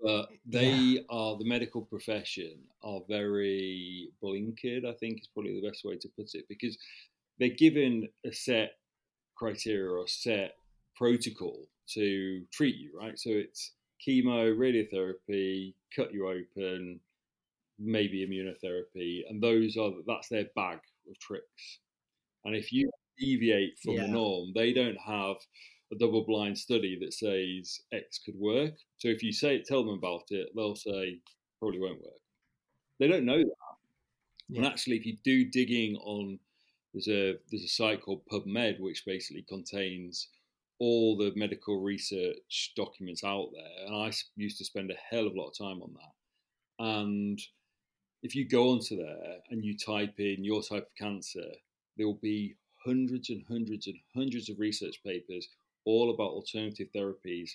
But 0.00 0.28
they 0.44 0.70
yeah. 0.70 1.00
are 1.08 1.36
the 1.38 1.48
medical 1.48 1.82
profession 1.82 2.58
are 2.84 3.00
very 3.08 4.10
blinkered. 4.22 4.84
I 4.84 4.92
think 4.92 5.20
is 5.20 5.28
probably 5.32 5.58
the 5.60 5.68
best 5.68 5.84
way 5.84 5.96
to 5.96 6.08
put 6.16 6.34
it 6.34 6.44
because 6.48 6.76
they're 7.38 7.48
given 7.48 8.08
a 8.24 8.32
set 8.32 8.72
criteria 9.36 9.90
or 9.90 10.06
set 10.06 10.56
protocol 10.96 11.66
to 11.94 12.42
treat 12.52 12.76
you, 12.76 12.90
right? 12.98 13.18
So 13.18 13.30
it's 13.30 13.72
chemo, 14.06 14.54
radiotherapy, 14.56 15.74
cut 15.94 16.12
you 16.12 16.28
open, 16.28 17.00
maybe 17.78 18.26
immunotherapy, 18.26 19.22
and 19.28 19.42
those 19.42 19.76
are 19.76 19.92
that's 20.06 20.28
their 20.28 20.46
bag 20.54 20.78
of 21.10 21.18
tricks. 21.18 21.78
And 22.44 22.54
if 22.54 22.72
you 22.72 22.90
deviate 23.18 23.78
from 23.82 23.94
yeah. 23.94 24.02
the 24.02 24.08
norm, 24.08 24.52
they 24.54 24.72
don't 24.72 24.98
have 24.98 25.36
a 25.92 25.96
double 25.96 26.24
blind 26.24 26.58
study 26.58 26.98
that 27.00 27.14
says 27.14 27.80
X 27.92 28.18
could 28.24 28.36
work. 28.36 28.74
So 28.98 29.08
if 29.08 29.22
you 29.22 29.32
say 29.32 29.56
it, 29.56 29.66
tell 29.66 29.84
them 29.84 29.94
about 29.94 30.24
it, 30.30 30.50
they'll 30.54 30.74
say 30.74 31.20
probably 31.58 31.80
won't 31.80 32.02
work. 32.02 32.20
They 32.98 33.08
don't 33.08 33.24
know 33.24 33.38
that. 33.38 33.76
Yeah. 34.48 34.58
And 34.58 34.66
actually, 34.66 34.96
if 34.96 35.06
you 35.06 35.16
do 35.24 35.44
digging 35.44 35.96
on, 35.96 36.38
there's 36.92 37.08
a 37.08 37.36
there's 37.50 37.64
a 37.64 37.68
site 37.68 38.02
called 38.02 38.22
PubMed 38.30 38.80
which 38.80 39.04
basically 39.04 39.42
contains 39.42 40.28
all 40.78 41.16
the 41.16 41.32
medical 41.36 41.80
research 41.80 42.72
documents 42.76 43.24
out 43.24 43.48
there, 43.52 43.86
and 43.86 43.94
I 43.96 44.12
used 44.36 44.58
to 44.58 44.64
spend 44.64 44.90
a 44.90 44.94
hell 45.10 45.26
of 45.26 45.34
a 45.34 45.36
lot 45.38 45.48
of 45.48 45.58
time 45.58 45.82
on 45.82 45.94
that. 45.94 46.84
And 46.84 47.40
if 48.22 48.34
you 48.34 48.46
go 48.48 48.70
onto 48.70 48.96
there 48.96 49.38
and 49.50 49.64
you 49.64 49.76
type 49.76 50.14
in 50.18 50.44
your 50.44 50.62
type 50.62 50.84
of 50.84 50.94
cancer, 50.98 51.46
there 51.96 52.06
will 52.06 52.20
be 52.22 52.56
hundreds 52.84 53.30
and 53.30 53.42
hundreds 53.48 53.86
and 53.86 53.96
hundreds 54.14 54.48
of 54.48 54.58
research 54.58 55.02
papers 55.04 55.48
all 55.86 56.10
about 56.12 56.32
alternative 56.32 56.88
therapies 56.94 57.50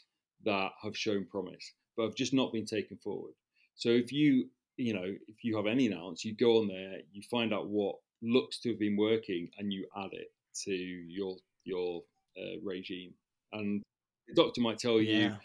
that 0.46 0.72
have 0.82 0.98
shown 0.98 1.26
promise, 1.26 1.74
but 1.96 2.06
have 2.06 2.16
just 2.16 2.34
not 2.34 2.52
been 2.52 2.66
taken 2.66 2.98
forward. 2.98 3.34
So 3.76 3.90
if 3.90 4.12
you, 4.12 4.50
you 4.78 4.94
know, 4.94 5.14
if 5.28 5.44
you 5.44 5.56
have 5.58 5.68
any 5.68 5.94
ounce, 5.94 6.26
you 6.26 6.36
go 6.36 6.60
on 6.60 6.68
there, 6.68 7.00
you 7.12 7.22
find 7.30 7.54
out 7.54 7.68
what 7.68 7.96
looks 8.24 8.60
to 8.62 8.70
have 8.70 8.80
been 8.80 8.98
working, 8.98 9.50
and 9.58 9.72
you 9.72 9.88
add 9.96 10.10
it 10.14 10.32
to 10.64 10.74
your 10.74 11.36
your 11.64 12.02
uh, 12.38 12.60
regime. 12.64 13.14
And 13.54 13.84
the 14.28 14.34
doctor 14.34 14.62
might 14.62 14.80
tell 14.80 15.02
you 15.02 15.14
yeah. 15.14 15.36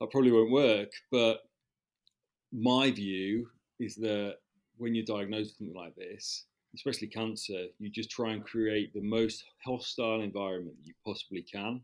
that 0.00 0.10
probably 0.10 0.30
won't 0.30 0.52
work, 0.52 0.90
but 1.10 1.38
my 2.52 2.90
view 2.90 3.48
is 3.80 3.96
that 3.96 4.36
when 4.76 4.94
you're 4.94 5.04
diagnosed 5.04 5.54
with 5.58 5.68
something 5.68 5.76
like 5.76 5.96
this, 5.96 6.44
especially 6.74 7.08
cancer, 7.08 7.66
you 7.78 7.90
just 7.90 8.10
try 8.10 8.32
and 8.32 8.44
create 8.44 8.92
the 8.92 9.00
most 9.00 9.44
hostile 9.64 10.20
environment 10.20 10.76
you 10.82 10.92
possibly 11.04 11.42
can 11.42 11.80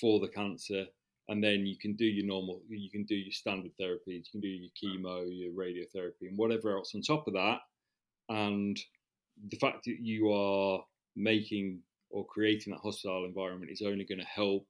for 0.00 0.20
the 0.20 0.28
cancer. 0.28 0.86
And 1.28 1.42
then 1.42 1.64
you 1.64 1.76
can 1.78 1.94
do 1.94 2.06
your 2.06 2.26
normal, 2.26 2.60
you 2.68 2.90
can 2.90 3.04
do 3.04 3.14
your 3.14 3.32
standard 3.32 3.70
therapies, 3.80 4.26
you 4.26 4.32
can 4.32 4.40
do 4.40 4.48
your 4.48 4.70
chemo, 4.82 5.24
your 5.30 5.52
radiotherapy, 5.52 6.28
and 6.28 6.36
whatever 6.36 6.76
else 6.76 6.92
on 6.94 7.02
top 7.02 7.28
of 7.28 7.34
that. 7.34 7.58
And 8.28 8.76
the 9.50 9.56
fact 9.58 9.84
that 9.84 9.98
you 10.00 10.32
are 10.32 10.82
making 11.14 11.80
or 12.10 12.26
creating 12.26 12.72
that 12.72 12.80
hostile 12.80 13.24
environment 13.24 13.70
is 13.70 13.82
only 13.82 14.04
going 14.04 14.18
to 14.18 14.26
help 14.26 14.66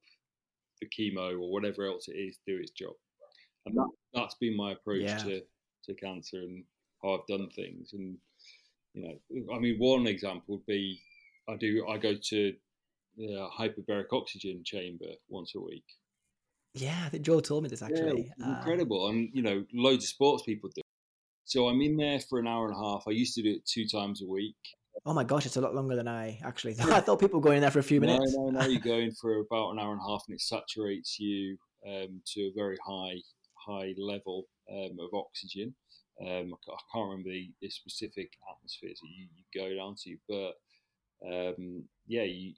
the 0.80 0.88
chemo 0.88 1.32
or 1.32 1.50
whatever 1.50 1.86
else 1.86 2.08
it 2.08 2.16
is 2.16 2.38
do 2.46 2.56
its 2.56 2.72
job. 2.72 2.92
And 3.66 3.74
that, 3.76 3.88
that's 4.12 4.34
been 4.34 4.56
my 4.56 4.72
approach 4.72 5.02
yeah. 5.02 5.18
to, 5.18 5.42
to 5.86 5.94
cancer 5.94 6.38
and 6.38 6.64
how 7.02 7.14
I've 7.14 7.26
done 7.26 7.48
things. 7.50 7.92
And 7.92 8.16
you 8.94 9.02
know, 9.02 9.54
I 9.54 9.58
mean, 9.58 9.76
one 9.78 10.06
example 10.06 10.56
would 10.56 10.66
be 10.66 11.00
I 11.48 11.56
do 11.56 11.86
I 11.88 11.98
go 11.98 12.14
to 12.14 12.54
the 13.16 13.48
hyperbaric 13.58 14.06
oxygen 14.12 14.62
chamber 14.64 15.06
once 15.28 15.54
a 15.54 15.60
week. 15.60 15.84
Yeah, 16.74 17.02
I 17.04 17.08
think 17.08 17.24
Joe 17.24 17.40
told 17.40 17.64
me 17.64 17.68
this 17.68 17.82
actually. 17.82 18.32
Yeah, 18.38 18.58
incredible, 18.58 19.08
and 19.08 19.28
you 19.32 19.42
know, 19.42 19.64
loads 19.72 20.04
of 20.04 20.08
sports 20.08 20.44
people 20.44 20.70
do. 20.74 20.82
So 21.44 21.68
I'm 21.68 21.80
in 21.80 21.96
there 21.96 22.20
for 22.20 22.38
an 22.38 22.46
hour 22.46 22.66
and 22.68 22.76
a 22.76 22.78
half. 22.78 23.04
I 23.08 23.10
used 23.10 23.34
to 23.34 23.42
do 23.42 23.50
it 23.50 23.66
two 23.66 23.86
times 23.88 24.22
a 24.22 24.26
week. 24.26 24.54
Oh 25.04 25.14
my 25.14 25.24
gosh, 25.24 25.46
it's 25.46 25.56
a 25.56 25.60
lot 25.60 25.74
longer 25.74 25.96
than 25.96 26.06
I 26.06 26.38
actually 26.44 26.74
thought. 26.74 26.90
I 26.92 27.00
thought 27.00 27.18
people 27.18 27.40
were 27.40 27.44
going 27.44 27.56
in 27.56 27.62
there 27.62 27.70
for 27.70 27.78
a 27.78 27.82
few 27.82 28.00
minutes. 28.00 28.34
No, 28.36 28.50
no, 28.50 28.60
no. 28.60 28.66
You're 28.66 28.80
going 28.80 29.10
for 29.20 29.38
about 29.38 29.70
an 29.70 29.78
hour 29.78 29.92
and 29.92 30.00
a 30.00 30.08
half, 30.08 30.24
and 30.28 30.34
it 30.34 30.40
saturates 30.40 31.18
you 31.18 31.56
um, 31.86 32.20
to 32.34 32.40
a 32.42 32.52
very 32.54 32.76
high, 32.86 33.16
high 33.54 33.94
level 33.98 34.46
um, 34.70 34.98
of 35.00 35.12
oxygen. 35.14 35.74
Um, 36.20 36.54
I 36.68 36.76
can't 36.92 37.08
remember 37.08 37.30
the, 37.30 37.50
the 37.62 37.70
specific 37.70 38.30
atmospheres 38.54 39.00
that 39.00 39.08
you, 39.08 39.26
you, 39.34 39.44
go 39.58 39.74
down 39.74 39.94
to, 40.04 40.16
but 40.28 40.52
um, 41.26 41.84
yeah, 42.06 42.24
you, 42.24 42.52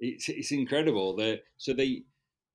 it's 0.00 0.28
it's 0.28 0.52
incredible. 0.52 1.16
They 1.16 1.40
so 1.56 1.72
they 1.72 2.02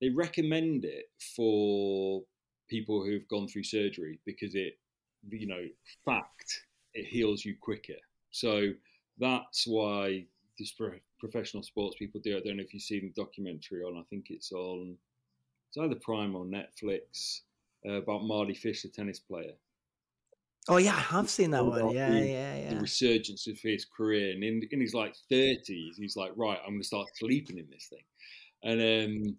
they 0.00 0.10
recommend 0.10 0.84
it 0.84 1.06
for 1.36 2.22
people 2.68 3.04
who've 3.04 3.28
gone 3.28 3.46
through 3.48 3.64
surgery 3.64 4.18
because 4.24 4.54
it, 4.54 4.78
you 5.28 5.46
know, 5.46 5.64
fact 6.04 6.64
it 6.94 7.06
heals 7.06 7.44
you 7.44 7.56
quicker. 7.60 8.00
So 8.30 8.72
that's 9.18 9.66
why 9.66 10.26
these 10.58 10.74
professional 11.20 11.62
sports 11.62 11.96
people 11.98 12.20
do. 12.22 12.36
I 12.36 12.40
don't 12.40 12.56
know 12.56 12.62
if 12.62 12.74
you've 12.74 12.82
seen 12.82 13.12
the 13.14 13.22
documentary 13.22 13.82
on. 13.82 13.96
I 13.96 14.02
think 14.10 14.26
it's 14.30 14.52
on. 14.52 14.96
It's 15.68 15.78
either 15.78 15.94
Prime 15.94 16.34
or 16.34 16.44
Netflix 16.44 17.40
uh, 17.86 17.94
about 17.94 18.24
Mardy 18.24 18.54
Fish, 18.54 18.82
the 18.82 18.88
tennis 18.88 19.20
player. 19.20 19.52
Oh 20.68 20.76
yeah, 20.76 20.94
I 20.94 21.00
have 21.00 21.28
seen 21.28 21.50
that 21.50 21.64
one. 21.64 21.90
Yeah, 21.90 22.10
the, 22.10 22.26
yeah, 22.26 22.56
yeah. 22.56 22.74
The 22.74 22.80
resurgence 22.80 23.48
of 23.48 23.58
his 23.60 23.84
career, 23.84 24.32
and 24.32 24.44
in, 24.44 24.62
in 24.70 24.80
his 24.80 24.94
like 24.94 25.14
thirties, 25.28 25.96
he's 25.96 26.16
like, 26.16 26.32
right, 26.36 26.58
I'm 26.64 26.74
going 26.74 26.80
to 26.80 26.86
start 26.86 27.08
sleeping 27.16 27.58
in 27.58 27.66
this 27.68 27.88
thing, 27.90 28.04
and 28.62 28.80
um, 29.26 29.36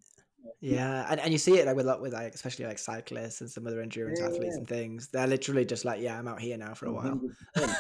yeah, 0.60 1.06
and, 1.10 1.22
and 1.22 1.32
you 1.32 1.38
see 1.38 1.58
it 1.58 1.66
like 1.66 1.78
with 1.78 1.88
with 2.02 2.14
like 2.14 2.34
especially 2.34 2.66
like 2.66 2.78
cyclists 2.78 3.40
and 3.40 3.50
some 3.50 3.66
other 3.66 3.82
endurance 3.82 4.20
yeah, 4.20 4.28
athletes 4.28 4.56
yeah. 4.56 4.58
and 4.58 4.68
things. 4.68 5.08
They're 5.08 5.28
literally 5.28 5.66
just 5.66 5.86
like, 5.86 6.02
yeah, 6.02 6.20
I'm 6.20 6.28
out 6.28 6.42
here 6.42 6.58
now 6.58 6.74
for 6.74 6.88
a 6.88 6.92
while, 6.94 7.22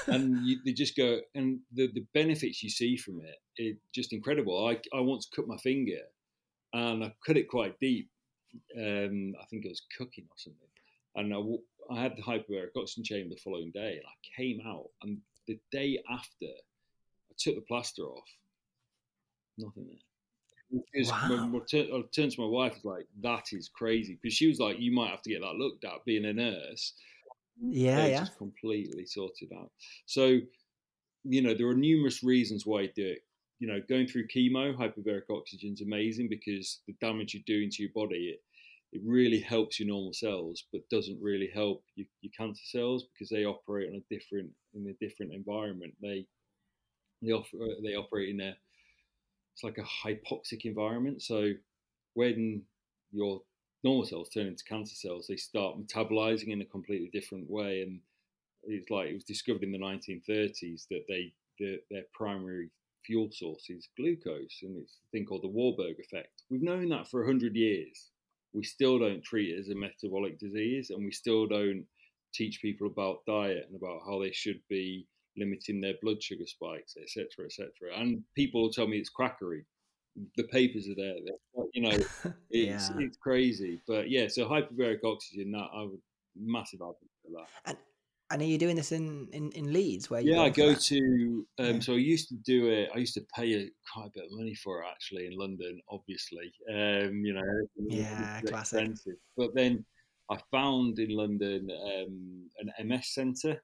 and 0.07 0.45
you, 0.45 0.59
they 0.65 0.71
just 0.71 0.95
go, 0.95 1.19
and 1.35 1.59
the 1.73 1.91
the 1.93 2.05
benefits 2.13 2.63
you 2.63 2.69
see 2.69 2.95
from 2.95 3.19
it, 3.19 3.35
it's 3.57 3.79
just 3.93 4.13
incredible. 4.13 4.67
I 4.67 4.79
I 4.95 5.01
once 5.01 5.27
cut 5.35 5.47
my 5.47 5.57
finger, 5.57 5.99
and 6.71 7.03
I 7.03 7.13
cut 7.25 7.37
it 7.37 7.49
quite 7.49 7.77
deep. 7.81 8.09
Um, 8.77 9.33
I 9.41 9.45
think 9.49 9.65
it 9.65 9.69
was 9.69 9.81
cooking 9.97 10.25
or 10.29 10.37
something, 10.37 10.69
and 11.15 11.33
I 11.33 11.37
I 11.91 12.01
had 12.01 12.15
the 12.15 12.21
hyperbaric 12.21 12.69
oxygen 12.75 13.03
chamber 13.03 13.35
the 13.35 13.41
following 13.41 13.71
day, 13.71 13.97
and 13.97 14.05
I 14.05 14.41
came 14.41 14.61
out, 14.65 14.89
and 15.01 15.17
the 15.47 15.59
day 15.71 16.01
after, 16.09 16.45
I 16.45 17.33
took 17.37 17.55
the 17.55 17.61
plaster 17.61 18.03
off, 18.03 18.27
nothing 19.57 19.87
there. 19.87 19.97
Wow. 21.05 21.47
My, 21.47 21.59
I 21.59 22.01
turned 22.15 22.31
to 22.31 22.41
my 22.41 22.47
wife, 22.47 22.73
was 22.73 22.85
like, 22.85 23.07
"That 23.21 23.45
is 23.51 23.69
crazy," 23.69 24.17
because 24.21 24.35
she 24.35 24.47
was 24.47 24.59
like, 24.59 24.79
"You 24.79 24.91
might 24.91 25.11
have 25.11 25.21
to 25.23 25.29
get 25.29 25.41
that 25.41 25.55
looked 25.55 25.85
at." 25.85 26.03
Being 26.05 26.25
a 26.25 26.33
nurse, 26.33 26.93
yeah, 27.61 28.07
yeah, 28.07 28.19
just 28.19 28.37
completely 28.37 29.05
sorted 29.05 29.51
out. 29.53 29.71
So, 30.05 30.39
you 31.23 31.41
know, 31.41 31.53
there 31.53 31.67
are 31.67 31.75
numerous 31.75 32.23
reasons 32.23 32.65
why 32.65 32.81
you 32.81 32.91
do 32.95 33.05
it. 33.05 33.23
You 33.59 33.67
know, 33.67 33.81
going 33.87 34.07
through 34.07 34.27
chemo, 34.27 34.75
hyperbaric 34.75 35.29
oxygen 35.29 35.73
is 35.73 35.81
amazing 35.81 36.27
because 36.27 36.79
the 36.87 36.95
damage 36.99 37.33
you're 37.33 37.43
doing 37.45 37.69
to 37.69 37.83
your 37.83 37.91
body, 37.93 38.35
it, 38.35 38.41
it 38.93 39.01
really 39.03 39.39
helps 39.39 39.79
your 39.79 39.87
normal 39.87 40.13
cells, 40.13 40.65
but 40.71 40.87
doesn't 40.89 41.19
really 41.19 41.49
help 41.51 41.83
your, 41.95 42.05
your 42.21 42.31
cancer 42.37 42.61
cells 42.63 43.05
because 43.11 43.27
they 43.27 43.43
operate 43.43 43.89
on 43.89 43.95
a 43.95 44.13
different 44.13 44.51
in 44.75 44.87
a 44.87 45.05
different 45.05 45.33
environment. 45.33 45.95
They 45.99 46.27
they, 47.23 47.31
offer, 47.31 47.57
uh, 47.57 47.81
they 47.83 47.95
operate 47.95 48.29
in 48.29 48.39
a 48.39 48.55
it's 49.53 49.63
like 49.63 49.79
a 49.79 50.07
hypoxic 50.07 50.65
environment. 50.65 51.23
So 51.23 51.53
when 52.13 52.61
your 53.11 53.41
normal 53.83 54.05
cells 54.05 54.29
turn 54.29 54.47
into 54.47 54.63
cancer 54.63 54.95
cells, 54.95 55.25
they 55.27 55.37
start 55.37 55.75
metabolizing 55.77 56.49
in 56.49 56.61
a 56.61 56.65
completely 56.65 57.09
different 57.11 57.49
way. 57.49 57.81
And 57.81 57.99
it's 58.63 58.91
like 58.91 59.09
it 59.09 59.15
was 59.15 59.23
discovered 59.23 59.63
in 59.63 59.71
the 59.71 59.79
1930s 59.79 60.87
that 60.89 61.05
they 61.07 61.33
the, 61.57 61.79
their 61.89 62.03
primary 62.13 62.69
fuel 63.03 63.29
source 63.31 63.69
is 63.69 63.89
glucose, 63.97 64.59
and 64.61 64.77
it's 64.77 64.93
a 64.93 65.09
thing 65.11 65.25
called 65.25 65.43
the 65.43 65.47
Warburg 65.47 65.97
effect. 65.99 66.43
We've 66.49 66.61
known 66.61 66.89
that 66.89 67.09
for 67.09 67.25
hundred 67.25 67.55
years 67.55 68.11
we 68.53 68.63
still 68.63 68.99
don't 68.99 69.23
treat 69.23 69.49
it 69.49 69.59
as 69.59 69.69
a 69.69 69.75
metabolic 69.75 70.39
disease 70.39 70.89
and 70.89 71.03
we 71.03 71.11
still 71.11 71.47
don't 71.47 71.85
teach 72.33 72.61
people 72.61 72.87
about 72.87 73.25
diet 73.27 73.65
and 73.67 73.75
about 73.75 74.01
how 74.05 74.19
they 74.19 74.31
should 74.31 74.59
be 74.69 75.07
limiting 75.37 75.81
their 75.81 75.93
blood 76.01 76.21
sugar 76.21 76.45
spikes, 76.45 76.95
etc., 77.01 77.45
etc. 77.45 77.69
And 77.95 78.23
people 78.35 78.71
tell 78.71 78.87
me 78.87 78.97
it's 78.97 79.09
quackery. 79.09 79.65
The 80.37 80.43
papers 80.43 80.87
are 80.87 80.95
there. 80.95 81.15
You 81.73 81.81
know, 81.81 81.89
it's 82.51 82.89
yeah. 82.89 82.89
it's 82.99 83.17
crazy. 83.17 83.81
But 83.87 84.09
yeah, 84.09 84.27
so 84.27 84.47
hyperbaric 84.47 85.03
oxygen. 85.03 85.51
That 85.51 85.69
I 85.73 85.83
would 85.83 86.01
massive 86.39 86.81
advocate 86.81 87.09
for 87.23 87.31
that. 87.31 87.47
And 87.71 87.77
and 88.33 88.41
are 88.41 88.45
you 88.45 88.57
doing 88.57 88.75
this 88.75 88.91
in, 88.91 89.27
in, 89.31 89.51
in 89.51 89.71
Leeds? 89.71 90.09
Where 90.09 90.19
yeah, 90.19 90.41
I 90.41 90.49
go 90.49 90.73
to. 90.73 91.45
Um, 91.59 91.75
yeah. 91.75 91.79
So 91.79 91.93
I 91.93 91.97
used 91.97 92.29
to 92.29 92.35
do 92.35 92.67
it. 92.67 92.89
I 92.93 92.97
used 92.97 93.13
to 93.13 93.25
pay 93.35 93.53
a, 93.53 93.69
quite 93.93 94.07
a 94.07 94.11
bit 94.13 94.25
of 94.25 94.31
money 94.31 94.55
for 94.55 94.81
it 94.81 94.87
actually 94.89 95.27
in 95.27 95.37
London. 95.37 95.79
Obviously, 95.89 96.51
um, 96.69 97.23
you 97.23 97.33
know, 97.33 97.67
yeah, 97.77 98.41
classic. 98.41 98.79
Expensive. 98.79 99.19
But 99.37 99.53
then 99.53 99.85
I 100.31 100.37
found 100.51 100.97
in 100.97 101.11
London 101.11 101.69
um, 101.71 102.49
an 102.59 102.87
MS 102.87 103.13
centre, 103.13 103.61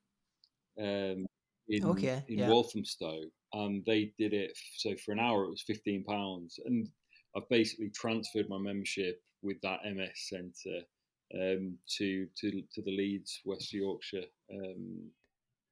um, 0.80 1.26
in 1.67 1.84
okay, 1.84 2.24
in 2.28 2.39
yeah. 2.39 2.49
Walthamstow, 2.49 3.22
and 3.53 3.84
they 3.86 4.13
did 4.20 4.34
it. 4.34 4.55
So 4.78 4.95
for 5.03 5.13
an 5.13 5.20
hour, 5.20 5.45
it 5.45 5.49
was 5.49 5.63
fifteen 5.63 6.03
pounds, 6.03 6.59
and 6.63 6.88
I've 7.36 7.49
basically 7.49 7.89
transferred 7.89 8.49
my 8.49 8.59
membership 8.59 9.22
with 9.41 9.59
that 9.61 9.80
MS 9.84 10.11
centre 10.15 10.86
um, 11.36 11.77
to 11.97 12.27
to 12.39 12.51
to 12.73 12.82
the 12.82 12.95
Leeds, 12.95 13.41
West 13.45 13.73
Yorkshire. 13.73 14.25
Um, 14.53 15.11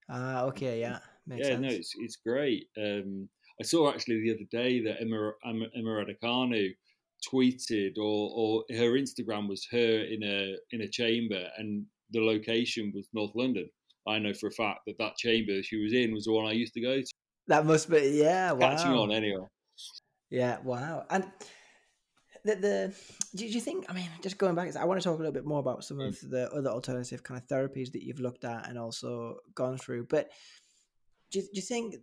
Ah, 0.10 0.44
okay, 0.44 0.80
yeah, 0.80 1.00
makes 1.26 1.48
yeah, 1.48 1.56
sense. 1.56 1.62
no, 1.62 1.70
it's 1.70 1.94
it's 2.00 2.16
great. 2.16 2.68
Um, 2.78 3.28
I 3.60 3.64
saw 3.64 3.90
actually 3.92 4.22
the 4.22 4.36
other 4.36 4.48
day 4.52 4.82
that 4.84 5.02
Emma 5.02 5.32
Emma, 5.46 5.66
Raducanu 5.76 6.70
tweeted, 7.30 7.98
or 7.98 8.32
or 8.34 8.64
her 8.70 8.92
Instagram 8.92 9.50
was 9.50 9.68
her 9.72 10.04
in 10.06 10.24
a 10.24 10.56
in 10.72 10.82
a 10.82 10.88
chamber, 10.88 11.50
and 11.58 11.86
the 12.12 12.22
location 12.22 12.94
was 12.96 13.08
North 13.14 13.36
London. 13.36 13.70
I 14.08 14.20
know 14.20 14.34
for 14.34 14.48
a 14.48 14.52
fact 14.52 14.82
that 14.88 14.98
that 15.00 15.18
chamber 15.18 15.62
she 15.62 15.76
was 15.76 15.92
in 15.92 16.14
was 16.14 16.26
the 16.26 16.32
one 16.32 16.46
I 16.46 16.54
used 16.54 16.74
to 16.76 16.82
go 16.82 17.02
to. 17.02 17.08
That 17.48 17.66
must 17.66 17.90
be 17.90 18.22
yeah. 18.24 18.54
Wow. 18.54 18.60
Catching 18.60 18.94
on 18.94 19.12
anyway. 19.12 19.46
Yeah, 20.30 20.60
wow. 20.64 21.06
And 21.10 21.26
the 22.48 22.56
the 22.56 22.94
do 23.36 23.46
you 23.46 23.62
think? 23.62 23.86
I 23.90 23.94
mean, 23.94 24.10
just 24.22 24.38
going 24.38 24.56
back, 24.56 24.76
I 24.76 24.86
want 24.86 25.00
to 25.00 25.04
talk 25.04 25.16
a 25.16 25.18
little 25.18 25.34
bit 25.34 25.46
more 25.46 25.60
about 25.60 25.84
some 25.84 26.00
of 26.00 26.20
the 26.22 26.52
other 26.52 26.70
alternative 26.70 27.24
kind 27.24 27.40
of 27.40 27.48
therapies 27.48 27.92
that 27.92 28.04
you've 28.04 28.20
looked 28.20 28.46
at 28.46 28.68
and 28.68 28.78
also 28.80 29.38
gone 29.54 29.78
through. 29.78 30.08
But 30.10 30.30
do 31.32 31.40
you, 31.40 31.46
do 31.46 31.52
you 31.54 31.62
think 31.62 31.96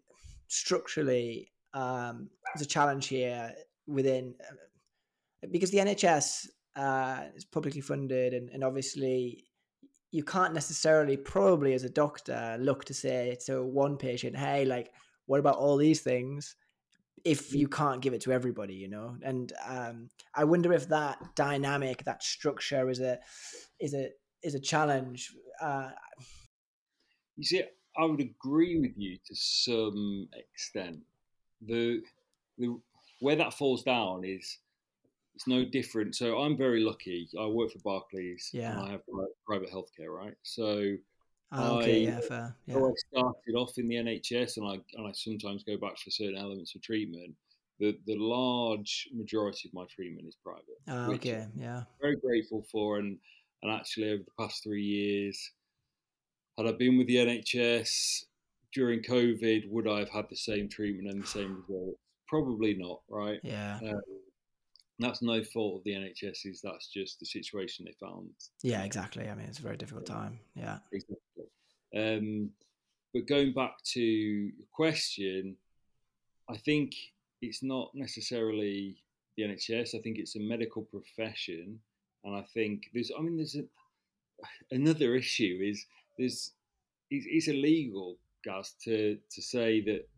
structurally 0.48 1.50
um, 1.72 2.28
there's 2.54 2.66
a 2.66 2.68
challenge 2.68 3.08
here 3.08 3.52
within 3.86 4.34
uh, 4.40 5.46
because 5.50 5.70
the 5.70 5.78
NHS 5.78 6.46
uh, 6.76 7.24
is 7.34 7.44
publicly 7.44 7.80
funded 7.80 8.32
and, 8.32 8.48
and 8.50 8.64
obviously 8.64 9.44
you 10.10 10.22
can't 10.22 10.54
necessarily 10.54 11.16
probably 11.16 11.74
as 11.74 11.84
a 11.84 11.90
doctor 11.90 12.56
look 12.60 12.84
to 12.84 12.94
say 12.94 13.36
to 13.46 13.64
one 13.64 13.96
patient, 13.96 14.36
hey, 14.36 14.64
like 14.64 14.92
what 15.26 15.40
about 15.40 15.56
all 15.56 15.76
these 15.76 16.02
things? 16.02 16.54
If 17.24 17.54
you 17.54 17.68
can't 17.68 18.00
give 18.00 18.14
it 18.14 18.20
to 18.22 18.32
everybody, 18.32 18.74
you 18.74 18.88
know. 18.88 19.16
And 19.22 19.52
um, 19.66 20.08
I 20.34 20.44
wonder 20.44 20.72
if 20.72 20.88
that 20.88 21.18
dynamic, 21.34 22.04
that 22.04 22.22
structure, 22.22 22.88
is 22.90 23.00
a 23.00 23.18
is 23.80 23.94
a 23.94 24.10
is 24.42 24.54
a 24.54 24.60
challenge. 24.60 25.32
Uh, 25.60 25.90
you 27.36 27.44
see, 27.44 27.62
I 27.96 28.04
would 28.04 28.20
agree 28.20 28.78
with 28.78 28.92
you 28.96 29.16
to 29.26 29.34
some 29.34 30.28
extent. 30.52 31.00
The 31.66 32.00
the 32.58 32.78
where 33.20 33.36
that 33.36 33.54
falls 33.54 33.82
down 33.82 34.24
is 34.24 34.58
it's 35.34 35.48
no 35.48 35.64
different. 35.64 36.14
So 36.14 36.38
I'm 36.38 36.56
very 36.56 36.80
lucky. 36.80 37.28
I 37.38 37.46
work 37.46 37.72
for 37.72 37.78
Barclays 37.80 38.50
yeah. 38.52 38.72
and 38.72 38.80
I 38.80 38.90
have 38.92 39.00
private 39.46 39.70
healthcare, 39.72 40.10
right? 40.10 40.34
So 40.42 40.94
Oh, 41.56 41.78
okay, 41.78 42.06
I, 42.06 42.10
yeah, 42.10 42.20
fair. 42.20 42.56
Yeah. 42.66 42.76
I 42.76 42.92
started 43.10 43.54
off 43.56 43.78
in 43.78 43.88
the 43.88 43.96
NHS, 43.96 44.56
and 44.56 44.66
I 44.66 44.74
and 44.98 45.06
I 45.06 45.12
sometimes 45.12 45.62
go 45.64 45.76
back 45.76 45.98
for 45.98 46.10
certain 46.10 46.36
elements 46.36 46.74
of 46.74 46.82
treatment. 46.82 47.34
The 47.80 47.98
the 48.06 48.16
large 48.16 49.08
majority 49.12 49.68
of 49.68 49.74
my 49.74 49.84
treatment 49.94 50.28
is 50.28 50.36
private. 50.42 50.80
Oh, 50.88 51.12
okay, 51.14 51.46
yeah. 51.56 51.84
Very 52.00 52.16
grateful 52.16 52.64
for, 52.70 52.98
and 52.98 53.18
and 53.62 53.72
actually 53.72 54.10
over 54.10 54.22
the 54.24 54.44
past 54.44 54.62
three 54.62 54.82
years, 54.82 55.52
had 56.58 56.66
I 56.66 56.72
been 56.72 56.98
with 56.98 57.06
the 57.06 57.16
NHS 57.16 58.24
during 58.72 59.02
COVID, 59.02 59.70
would 59.70 59.88
I 59.88 60.00
have 60.00 60.10
had 60.10 60.26
the 60.28 60.36
same 60.36 60.68
treatment 60.68 61.14
and 61.14 61.22
the 61.22 61.26
same 61.26 61.64
results? 61.68 61.98
Probably 62.26 62.74
not, 62.74 63.00
right? 63.08 63.38
Yeah. 63.42 63.78
Um, 63.82 64.00
that's 64.98 65.22
no 65.22 65.42
fault 65.42 65.78
of 65.78 65.84
the 65.84 65.92
NHS's. 65.92 66.60
That's 66.62 66.88
just 66.88 67.18
the 67.20 67.26
situation 67.26 67.84
they 67.84 68.06
found. 68.06 68.30
Yeah, 68.62 68.84
exactly. 68.84 69.28
I 69.28 69.34
mean, 69.34 69.46
it's 69.46 69.58
a 69.58 69.62
very 69.62 69.76
difficult 69.76 70.06
time. 70.06 70.38
Yeah. 70.54 70.78
Exactly. 70.92 71.16
Um, 71.96 72.50
but 73.12 73.26
going 73.26 73.52
back 73.52 73.76
to 73.92 74.00
your 74.00 74.66
question, 74.72 75.56
I 76.50 76.56
think 76.56 76.94
it's 77.40 77.62
not 77.62 77.90
necessarily 77.94 78.96
the 79.36 79.44
NHS. 79.44 79.94
I 79.94 80.02
think 80.02 80.18
it's 80.18 80.36
a 80.36 80.40
medical 80.40 80.82
profession, 80.82 81.78
and 82.24 82.34
I 82.34 82.42
think 82.52 82.84
there's. 82.92 83.10
I 83.16 83.22
mean, 83.22 83.36
there's 83.36 83.56
a, 83.56 83.64
another 84.74 85.14
issue 85.14 85.60
is 85.62 85.86
there's. 86.18 86.52
It's, 87.10 87.26
it's 87.28 87.48
illegal, 87.48 88.18
Gaz, 88.44 88.74
to 88.84 89.18
to 89.30 89.42
say 89.42 89.80
that 89.82 90.08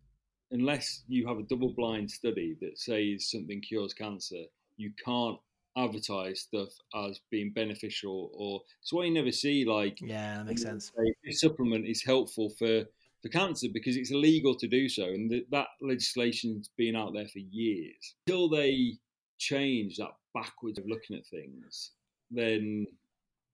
unless 0.52 1.02
you 1.08 1.26
have 1.26 1.38
a 1.38 1.42
double-blind 1.42 2.10
study 2.10 2.56
that 2.60 2.78
says 2.78 3.30
something 3.30 3.60
cures 3.60 3.92
cancer, 3.92 4.44
you 4.76 4.92
can't 5.04 5.38
advertise 5.76 6.40
stuff 6.40 6.70
as 6.94 7.20
being 7.30 7.52
beneficial 7.52 8.30
or 8.34 8.62
it's 8.80 8.92
why 8.92 9.04
you 9.04 9.12
never 9.12 9.32
see 9.32 9.64
like 9.64 9.98
yeah 10.00 10.38
that 10.38 10.46
makes 10.46 10.62
sense. 10.62 10.92
this 11.24 11.40
supplement 11.40 11.86
is 11.86 12.02
helpful 12.02 12.48
for 12.50 12.84
for 13.22 13.28
cancer 13.28 13.68
because 13.72 13.96
it's 13.96 14.10
illegal 14.10 14.54
to 14.54 14.68
do 14.68 14.88
so 14.88 15.04
and 15.04 15.30
th- 15.30 15.46
that 15.50 15.68
legislation's 15.80 16.70
been 16.76 16.96
out 16.96 17.12
there 17.14 17.28
for 17.28 17.38
years. 17.38 18.14
Until 18.26 18.48
they 18.48 18.98
change 19.38 19.96
that 19.96 20.12
backwards 20.34 20.78
of 20.78 20.86
looking 20.86 21.16
at 21.16 21.26
things 21.26 21.92
then 22.30 22.86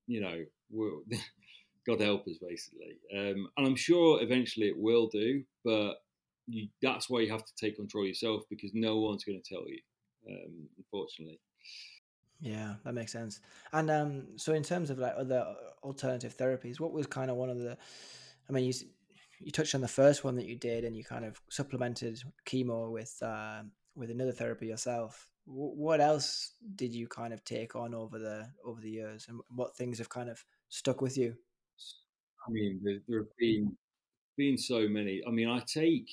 you 0.07 0.20
know 0.20 0.45
we'll, 0.70 1.03
god 1.87 2.01
help 2.01 2.27
us 2.29 2.39
basically. 2.41 2.99
Um, 3.12 3.49
and 3.57 3.66
i'm 3.66 3.77
sure 3.77 4.23
eventually 4.23 4.68
it 4.68 4.79
will 4.79 5.09
do 5.09 5.43
but 5.64 5.95
you, 6.47 6.68
that's 6.81 7.11
why 7.11 7.20
you 7.20 7.33
have 7.33 7.45
to 7.45 7.55
take 7.57 7.77
control 7.77 8.07
yourself 8.07 8.43
because 8.49 8.73
no 8.75 8.99
one's 8.99 9.25
going 9.25 9.41
to 9.41 9.55
tell 9.55 9.64
you 9.68 9.79
um, 10.29 10.68
unfortunately 10.79 11.41
yeah, 12.43 12.74
that 12.84 12.93
makes 12.93 13.12
sense. 13.12 13.40
And 13.72 13.88
um, 13.88 14.24
so 14.36 14.53
in 14.53 14.64
terms 14.64 14.90
of 14.90 14.99
like 14.99 15.14
other 15.16 15.47
alternative 15.84 16.36
therapies, 16.36 16.80
what 16.80 16.93
was 16.93 17.07
kind 17.07 17.30
of 17.30 17.36
one 17.36 17.49
of 17.49 17.59
the? 17.59 17.78
I 18.49 18.53
mean, 18.53 18.64
you 18.64 18.72
you 19.38 19.53
touched 19.53 19.76
on 19.76 19.80
the 19.80 19.88
first 19.88 20.24
one 20.24 20.34
that 20.34 20.47
you 20.47 20.57
did, 20.57 20.84
and 20.84 20.97
you 20.97 21.05
kind 21.05 21.24
of 21.24 21.40
supplemented 21.51 22.20
chemo 22.45 22.90
with 22.90 23.16
uh, 23.22 23.62
with 23.95 24.11
another 24.11 24.32
therapy 24.32 24.66
yourself. 24.66 25.30
W- 25.47 25.74
what 25.76 26.01
else 26.01 26.55
did 26.74 26.93
you 26.93 27.07
kind 27.07 27.32
of 27.32 27.45
take 27.45 27.76
on 27.76 27.95
over 27.95 28.18
the 28.18 28.49
over 28.64 28.80
the 28.80 28.90
years, 28.90 29.26
and 29.28 29.40
what 29.55 29.76
things 29.76 29.99
have 29.99 30.09
kind 30.09 30.28
of 30.28 30.45
stuck 30.68 31.01
with 31.01 31.16
you? 31.16 31.36
I 32.49 32.51
mean, 32.51 32.80
there, 32.82 32.99
there 33.07 33.18
have 33.20 33.36
been 33.38 33.76
been 34.36 34.59
so 34.59 34.88
many. 34.88 35.22
I 35.24 35.30
mean, 35.30 35.49
I 35.49 35.61
take 35.61 36.11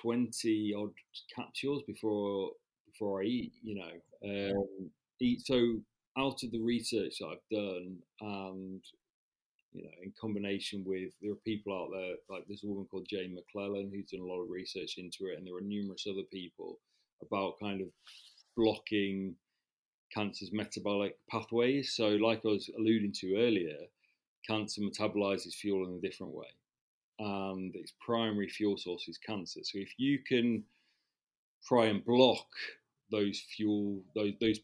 twenty 0.00 0.72
odd 0.74 0.94
capsules 1.36 1.82
before 1.86 2.52
before 2.90 3.20
I 3.20 3.26
eat. 3.26 3.52
You 3.62 3.74
know. 3.74 3.92
Um, 4.24 4.90
so 5.38 5.80
out 6.18 6.42
of 6.42 6.50
the 6.50 6.60
research 6.60 7.18
that 7.20 7.26
I've 7.26 7.56
done, 7.56 7.98
and 8.20 8.82
you 9.72 9.84
know, 9.84 9.90
in 10.02 10.12
combination 10.20 10.82
with 10.84 11.12
there 11.22 11.32
are 11.32 11.46
people 11.46 11.72
out 11.72 11.90
there 11.92 12.16
like 12.28 12.44
there's 12.48 12.64
a 12.64 12.66
woman 12.66 12.86
called 12.90 13.06
Jane 13.08 13.36
McLelland 13.36 13.92
who's 13.92 14.10
done 14.10 14.20
a 14.20 14.26
lot 14.26 14.42
of 14.42 14.50
research 14.50 14.98
into 14.98 15.26
it, 15.26 15.38
and 15.38 15.46
there 15.46 15.56
are 15.56 15.60
numerous 15.60 16.06
other 16.08 16.24
people 16.32 16.78
about 17.22 17.60
kind 17.60 17.80
of 17.80 17.88
blocking 18.56 19.34
cancer's 20.12 20.52
metabolic 20.52 21.16
pathways. 21.30 21.92
So, 21.94 22.08
like 22.08 22.40
I 22.44 22.48
was 22.48 22.70
alluding 22.76 23.12
to 23.20 23.36
earlier, 23.36 23.76
cancer 24.46 24.80
metabolizes 24.80 25.54
fuel 25.54 25.86
in 25.88 25.96
a 25.96 26.00
different 26.00 26.34
way, 26.34 26.48
and 27.18 27.74
its 27.76 27.92
primary 28.04 28.48
fuel 28.48 28.76
source 28.76 29.06
is 29.08 29.18
cancer. 29.18 29.60
So, 29.62 29.78
if 29.78 29.92
you 29.98 30.18
can 30.18 30.64
try 31.66 31.86
and 31.86 32.04
block 32.04 32.48
those 33.10 33.40
fuel 33.56 34.02
those 34.14 34.32
those 34.40 34.58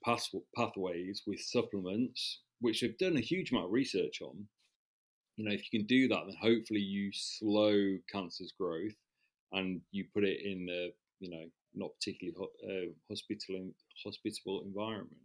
pathways 0.55 1.23
with 1.27 1.41
supplements, 1.41 2.41
which 2.61 2.81
they've 2.81 2.99
done 2.99 3.17
a 3.17 3.21
huge 3.21 3.51
amount 3.51 3.67
of 3.67 3.73
research 3.73 4.21
on. 4.23 4.47
You 5.37 5.45
know, 5.45 5.55
if 5.55 5.71
you 5.71 5.79
can 5.79 5.87
do 5.87 6.09
that, 6.09 6.23
then 6.27 6.37
hopefully 6.41 6.81
you 6.81 7.11
slow 7.13 7.99
cancer's 8.11 8.53
growth, 8.59 8.95
and 9.53 9.81
you 9.91 10.05
put 10.15 10.25
it 10.25 10.41
in 10.45 10.69
a 10.71 10.93
you 11.21 11.31
know 11.31 11.45
not 11.75 11.91
particularly 11.99 12.35
uh, 12.67 12.93
hospital 13.09 13.71
hospitable 14.05 14.63
environment. 14.65 15.21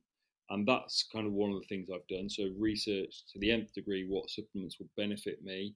And 0.49 0.67
that's 0.67 1.07
kind 1.13 1.25
of 1.25 1.31
one 1.31 1.51
of 1.51 1.61
the 1.61 1.67
things 1.67 1.87
I've 1.89 2.07
done. 2.07 2.29
So 2.29 2.49
research 2.59 3.23
to 3.31 3.39
the 3.39 3.51
nth 3.51 3.73
degree 3.73 4.05
what 4.07 4.29
supplements 4.29 4.79
will 4.79 4.89
benefit 4.97 5.41
me. 5.43 5.75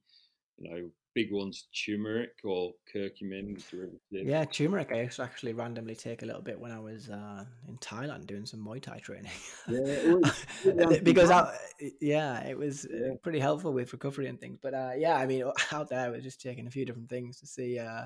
You 0.57 0.69
know, 0.69 0.89
big 1.15 1.31
ones 1.31 1.67
turmeric 1.73 2.31
or 2.43 2.73
curcumin 2.93 3.57
derivative. 3.71 3.99
Yeah, 4.11 4.43
turmeric. 4.43 4.91
I 4.91 5.03
used 5.03 5.15
to 5.15 5.23
actually 5.23 5.53
randomly 5.53 5.95
take 5.95 6.21
a 6.21 6.25
little 6.25 6.41
bit 6.41 6.59
when 6.59 6.71
I 6.71 6.79
was 6.79 7.09
uh, 7.09 7.45
in 7.67 7.77
Thailand 7.77 8.27
doing 8.27 8.45
some 8.45 8.59
Muay 8.59 8.81
Thai 8.81 8.99
training. 8.99 9.31
Yeah, 9.67 10.99
because 11.03 11.31
I, 11.31 11.57
yeah, 12.01 12.45
it 12.45 12.57
was 12.57 12.85
yeah. 12.91 13.13
pretty 13.23 13.39
helpful 13.39 13.71
with 13.73 13.93
recovery 13.93 14.27
and 14.27 14.39
things. 14.39 14.59
But 14.61 14.73
uh, 14.73 14.91
yeah, 14.97 15.15
I 15.15 15.25
mean, 15.25 15.45
out 15.71 15.89
there 15.89 16.01
I 16.01 16.09
was 16.09 16.21
just 16.21 16.41
taking 16.41 16.67
a 16.67 16.71
few 16.71 16.85
different 16.85 17.09
things 17.09 17.39
to 17.39 17.47
see. 17.47 17.79
Uh, 17.79 18.05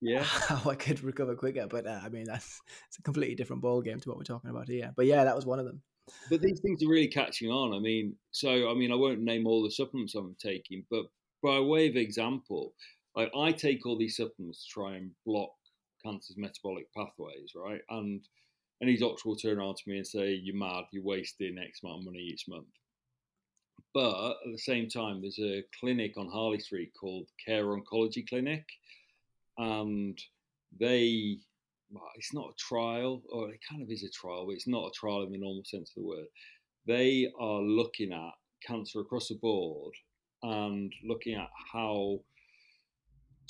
yeah, 0.00 0.22
how 0.22 0.70
I 0.70 0.74
could 0.74 1.02
recover 1.02 1.34
quicker. 1.34 1.66
But 1.66 1.86
uh, 1.86 2.00
I 2.04 2.10
mean, 2.10 2.24
that's 2.24 2.60
it's 2.88 2.98
a 2.98 3.02
completely 3.02 3.34
different 3.34 3.62
ball 3.62 3.80
game 3.80 3.98
to 4.00 4.08
what 4.08 4.18
we're 4.18 4.24
talking 4.24 4.50
about 4.50 4.68
here. 4.68 4.92
But 4.94 5.06
yeah, 5.06 5.24
that 5.24 5.34
was 5.34 5.46
one 5.46 5.58
of 5.58 5.64
them. 5.64 5.82
But 6.30 6.40
these 6.40 6.60
things 6.60 6.82
are 6.82 6.88
really 6.88 7.08
catching 7.08 7.50
on. 7.50 7.74
I 7.74 7.80
mean, 7.80 8.16
so 8.30 8.70
I 8.70 8.74
mean, 8.74 8.92
I 8.92 8.96
won't 8.96 9.20
name 9.20 9.46
all 9.46 9.62
the 9.62 9.70
supplements 9.70 10.14
I'm 10.14 10.36
taking, 10.38 10.84
but 10.90 11.06
by 11.42 11.60
way 11.60 11.88
of 11.88 11.96
example, 11.96 12.74
like 13.16 13.30
I 13.36 13.52
take 13.52 13.86
all 13.86 13.98
these 13.98 14.16
supplements 14.16 14.64
to 14.64 14.70
try 14.70 14.96
and 14.96 15.10
block 15.26 15.50
cancer's 16.04 16.36
metabolic 16.36 16.86
pathways, 16.94 17.52
right? 17.54 17.80
And 17.90 18.26
any 18.82 18.96
doctor 18.96 19.28
will 19.28 19.36
turn 19.36 19.58
around 19.58 19.76
to 19.76 19.90
me 19.90 19.96
and 19.96 20.06
say, 20.06 20.34
"You're 20.34 20.56
mad. 20.56 20.84
You're 20.92 21.02
wasting 21.02 21.58
X 21.58 21.82
amount 21.82 22.00
of 22.00 22.04
money 22.06 22.20
each 22.20 22.46
month." 22.48 22.66
but 23.94 24.30
at 24.46 24.52
the 24.52 24.58
same 24.58 24.88
time, 24.88 25.20
there's 25.20 25.38
a 25.38 25.64
clinic 25.80 26.16
on 26.16 26.28
Harley 26.28 26.58
Street 26.58 26.92
called 26.98 27.26
Care 27.44 27.64
Oncology 27.64 28.28
Clinic, 28.28 28.64
and 29.56 30.18
they 30.78 31.38
well, 31.90 32.04
it's 32.16 32.34
not 32.34 32.50
a 32.50 32.56
trial, 32.58 33.22
or 33.32 33.50
it 33.50 33.60
kind 33.68 33.82
of 33.82 33.90
is 33.90 34.04
a 34.04 34.10
trial, 34.10 34.46
but 34.46 34.52
it's 34.52 34.68
not 34.68 34.86
a 34.86 34.90
trial 34.92 35.22
in 35.22 35.32
the 35.32 35.38
normal 35.38 35.64
sense 35.64 35.90
of 35.90 36.02
the 36.02 36.08
word. 36.08 36.26
They 36.86 37.32
are 37.40 37.60
looking 37.60 38.12
at 38.12 38.32
cancer 38.64 39.00
across 39.00 39.28
the 39.28 39.36
board 39.36 39.94
and 40.42 40.92
looking 41.04 41.34
at 41.34 41.50
how 41.72 42.20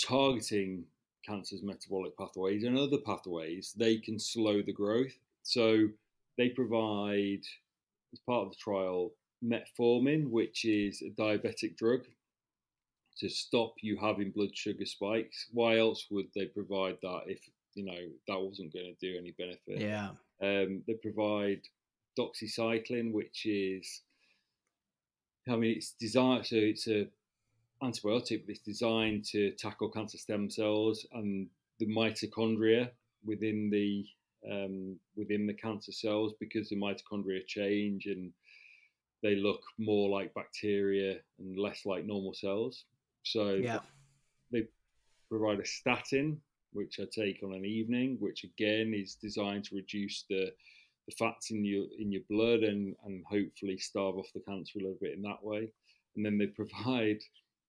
targeting 0.01 0.85
cancer's 1.27 1.63
metabolic 1.63 2.17
pathways 2.17 2.65
and 2.65 2.79
other 2.79 2.99
pathways 3.05 3.75
they 3.77 3.99
can 3.99 4.19
slow 4.19 4.63
the 4.63 4.73
growth. 4.73 5.13
So 5.43 5.89
they 6.37 6.51
provide, 6.51 7.43
as 8.13 8.21
part 8.21 8.47
of 8.47 8.51
the 8.51 8.57
trial, 8.57 9.13
metformin, 9.45 10.31
which 10.31 10.65
is 10.65 11.03
a 11.03 11.11
diabetic 11.21 11.77
drug 11.77 12.03
to 13.19 13.29
stop 13.29 13.75
you 13.81 13.97
having 13.97 14.31
blood 14.31 14.57
sugar 14.57 14.87
spikes. 14.87 15.47
Why 15.53 15.79
else 15.79 16.07
would 16.11 16.29
they 16.35 16.47
provide 16.47 16.99
that 17.03 17.23
if 17.27 17.41
you 17.75 17.85
know 17.85 18.09
that 18.27 18.41
wasn't 18.41 18.73
going 18.73 18.95
to 18.95 19.07
do 19.07 19.19
any 19.19 19.33
benefit? 19.33 19.81
Yeah. 19.81 20.11
Um, 20.41 20.83
they 20.87 20.95
provide 20.95 21.63
doxycycline, 22.19 23.13
which 23.13 23.47
is, 23.47 24.03
I 25.51 25.57
mean, 25.57 25.77
it's 25.77 25.93
designed 25.93 26.47
so 26.47 26.57
it's 26.57 26.87
a 26.89 27.07
antibiotic, 27.83 28.45
but 28.47 28.51
it's 28.51 28.61
designed 28.61 29.25
to 29.27 29.53
tackle 29.53 29.89
cancer 29.89 30.19
stem 30.19 30.51
cells 30.51 31.07
and 31.13 31.49
the 31.79 31.87
mitochondria 31.87 32.91
within 33.25 33.71
the 33.71 34.07
um, 34.51 34.97
within 35.17 35.47
the 35.47 35.55
cancer 35.55 35.93
cells 35.93 36.35
because 36.41 36.69
the 36.69 36.77
mitochondria 36.77 37.47
change 37.47 38.07
and 38.07 38.33
they 39.23 39.35
look 39.35 39.61
more 39.79 40.09
like 40.09 40.33
bacteria 40.35 41.17
and 41.39 41.59
less 41.59 41.85
like 41.85 42.05
normal 42.05 42.35
cells. 42.35 42.85
So 43.25 43.55
yeah. 43.55 43.81
they 44.53 44.69
provide 45.29 45.59
a 45.59 45.67
statin, 45.67 46.41
which 46.73 47.01
I 47.01 47.05
take 47.13 47.43
on 47.43 47.53
an 47.53 47.65
evening, 47.65 48.17
which 48.21 48.45
again 48.45 48.95
is 48.95 49.17
designed 49.17 49.65
to 49.65 49.77
reduce 49.77 50.25
the 50.29 50.53
the 51.09 51.15
fats 51.19 51.51
in 51.51 51.65
your 51.65 51.87
in 51.99 52.13
your 52.13 52.23
blood 52.29 52.61
and 52.61 52.95
and 53.05 53.25
hopefully 53.29 53.79
starve 53.79 54.17
off 54.17 54.29
the 54.35 54.41
cancer 54.41 54.79
a 54.79 54.83
little 54.83 54.99
bit 55.01 55.15
in 55.15 55.23
that 55.23 55.43
way. 55.43 55.71
And 56.17 56.25
then 56.25 56.39
they 56.39 56.47
provide, 56.61 57.19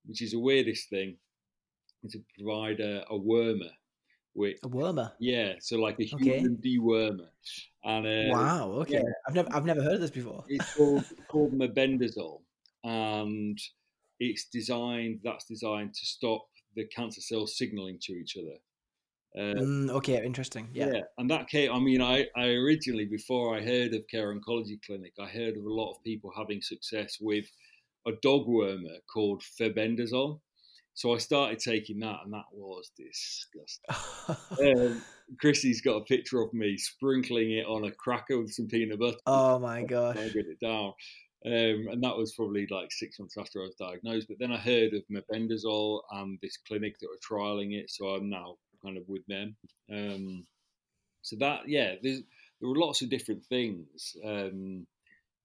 which 0.05 0.21
is 0.21 0.31
the 0.31 0.39
weirdest 0.39 0.89
thing, 0.89 1.17
to 2.09 2.19
provide 2.37 2.79
a, 2.79 3.05
a 3.09 3.17
wormer. 3.17 3.71
Which, 4.33 4.59
a 4.63 4.69
wormer, 4.69 5.11
yeah, 5.19 5.53
so 5.59 5.77
like 5.77 5.99
a 5.99 6.03
human 6.03 6.57
okay. 6.59 6.77
dewormer, 6.77 7.29
and 7.83 8.05
uh, 8.05 8.37
wow, 8.37 8.69
okay, 8.81 8.93
yeah, 8.93 9.01
I've 9.27 9.33
never 9.33 9.49
I've 9.53 9.65
never 9.65 9.81
heard 9.81 9.95
of 9.95 10.01
this 10.01 10.11
before. 10.11 10.43
It's 10.47 10.75
called 10.75 11.03
called 11.27 11.53
mebendazole, 11.53 12.41
and 12.83 13.59
it's 14.19 14.45
designed 14.45 15.21
that's 15.23 15.45
designed 15.45 15.93
to 15.95 16.05
stop 16.05 16.45
the 16.75 16.85
cancer 16.85 17.21
cells 17.21 17.57
signaling 17.57 17.97
to 18.03 18.13
each 18.13 18.37
other. 18.37 18.55
Uh, 19.37 19.53
mm, 19.53 19.89
okay, 19.91 20.23
interesting. 20.25 20.69
Yeah. 20.73 20.91
yeah, 20.93 21.01
and 21.17 21.29
that 21.29 21.47
came. 21.47 21.71
I 21.71 21.79
mean, 21.79 22.01
I, 22.01 22.27
I 22.35 22.47
originally 22.47 23.05
before 23.05 23.55
I 23.55 23.61
heard 23.61 23.93
of 23.93 24.07
Care 24.07 24.33
Oncology 24.33 24.79
Clinic, 24.83 25.13
I 25.19 25.27
heard 25.27 25.55
of 25.55 25.65
a 25.65 25.73
lot 25.73 25.91
of 25.91 26.03
people 26.03 26.31
having 26.35 26.61
success 26.61 27.17
with 27.21 27.45
a 28.07 28.11
dog 28.23 28.47
wormer 28.47 28.97
called 29.11 29.43
fenbendazole. 29.59 30.39
So 30.95 31.13
I 31.13 31.17
started 31.17 31.59
taking 31.59 31.99
that, 31.99 32.21
and 32.25 32.33
that 32.33 32.45
was 32.51 32.91
disgusting. 32.97 34.75
um, 34.77 35.01
Chrissy's 35.39 35.81
got 35.81 35.97
a 35.97 36.03
picture 36.03 36.41
of 36.41 36.53
me 36.53 36.77
sprinkling 36.77 37.51
it 37.51 37.65
on 37.67 37.85
a 37.85 37.91
cracker 37.91 38.39
with 38.39 38.51
some 38.51 38.67
peanut 38.67 38.99
butter. 38.99 39.17
Oh 39.27 39.59
my 39.59 39.83
gosh! 39.83 40.17
I 40.17 40.27
get 40.29 40.47
it 40.47 40.59
down. 40.59 40.93
Um, 41.45 41.87
and 41.91 42.03
that 42.03 42.17
was 42.17 42.33
probably 42.33 42.67
like 42.69 42.91
six 42.91 43.17
months 43.17 43.37
after 43.37 43.61
I 43.61 43.67
was 43.67 43.75
diagnosed. 43.75 44.27
But 44.27 44.39
then 44.39 44.51
I 44.51 44.57
heard 44.57 44.93
of 44.93 45.03
mebendazole 45.09 46.01
and 46.11 46.37
this 46.41 46.57
clinic 46.57 46.99
that 46.99 47.07
were 47.07 47.37
trialing 47.37 47.79
it, 47.79 47.89
so 47.89 48.07
I'm 48.07 48.29
now 48.29 48.57
kind 48.83 48.97
of 48.97 49.03
with 49.07 49.25
them. 49.27 49.55
Um, 49.91 50.45
so 51.21 51.35
that, 51.37 51.67
yeah, 51.67 51.95
there 52.01 52.13
are 52.63 52.75
lots 52.75 53.01
of 53.01 53.09
different 53.09 53.43
things 53.45 54.15
um, 54.25 54.87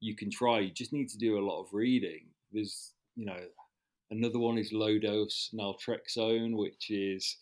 you 0.01 0.14
can 0.14 0.30
try. 0.30 0.61
You 0.61 0.70
just 0.70 0.93
need 0.93 1.09
to 1.11 1.18
do 1.18 1.39
a 1.39 1.47
lot 1.47 1.62
of 1.62 1.72
reading. 1.72 2.26
There's, 2.53 2.93
you 3.16 3.26
know, 3.26 3.41
another 4.11 4.39
one 4.39 4.59
is 4.59 4.72
low 4.72 4.99
dose 4.99 5.51
naltrexone, 5.55 6.57
which 6.57 6.91
is 6.91 7.37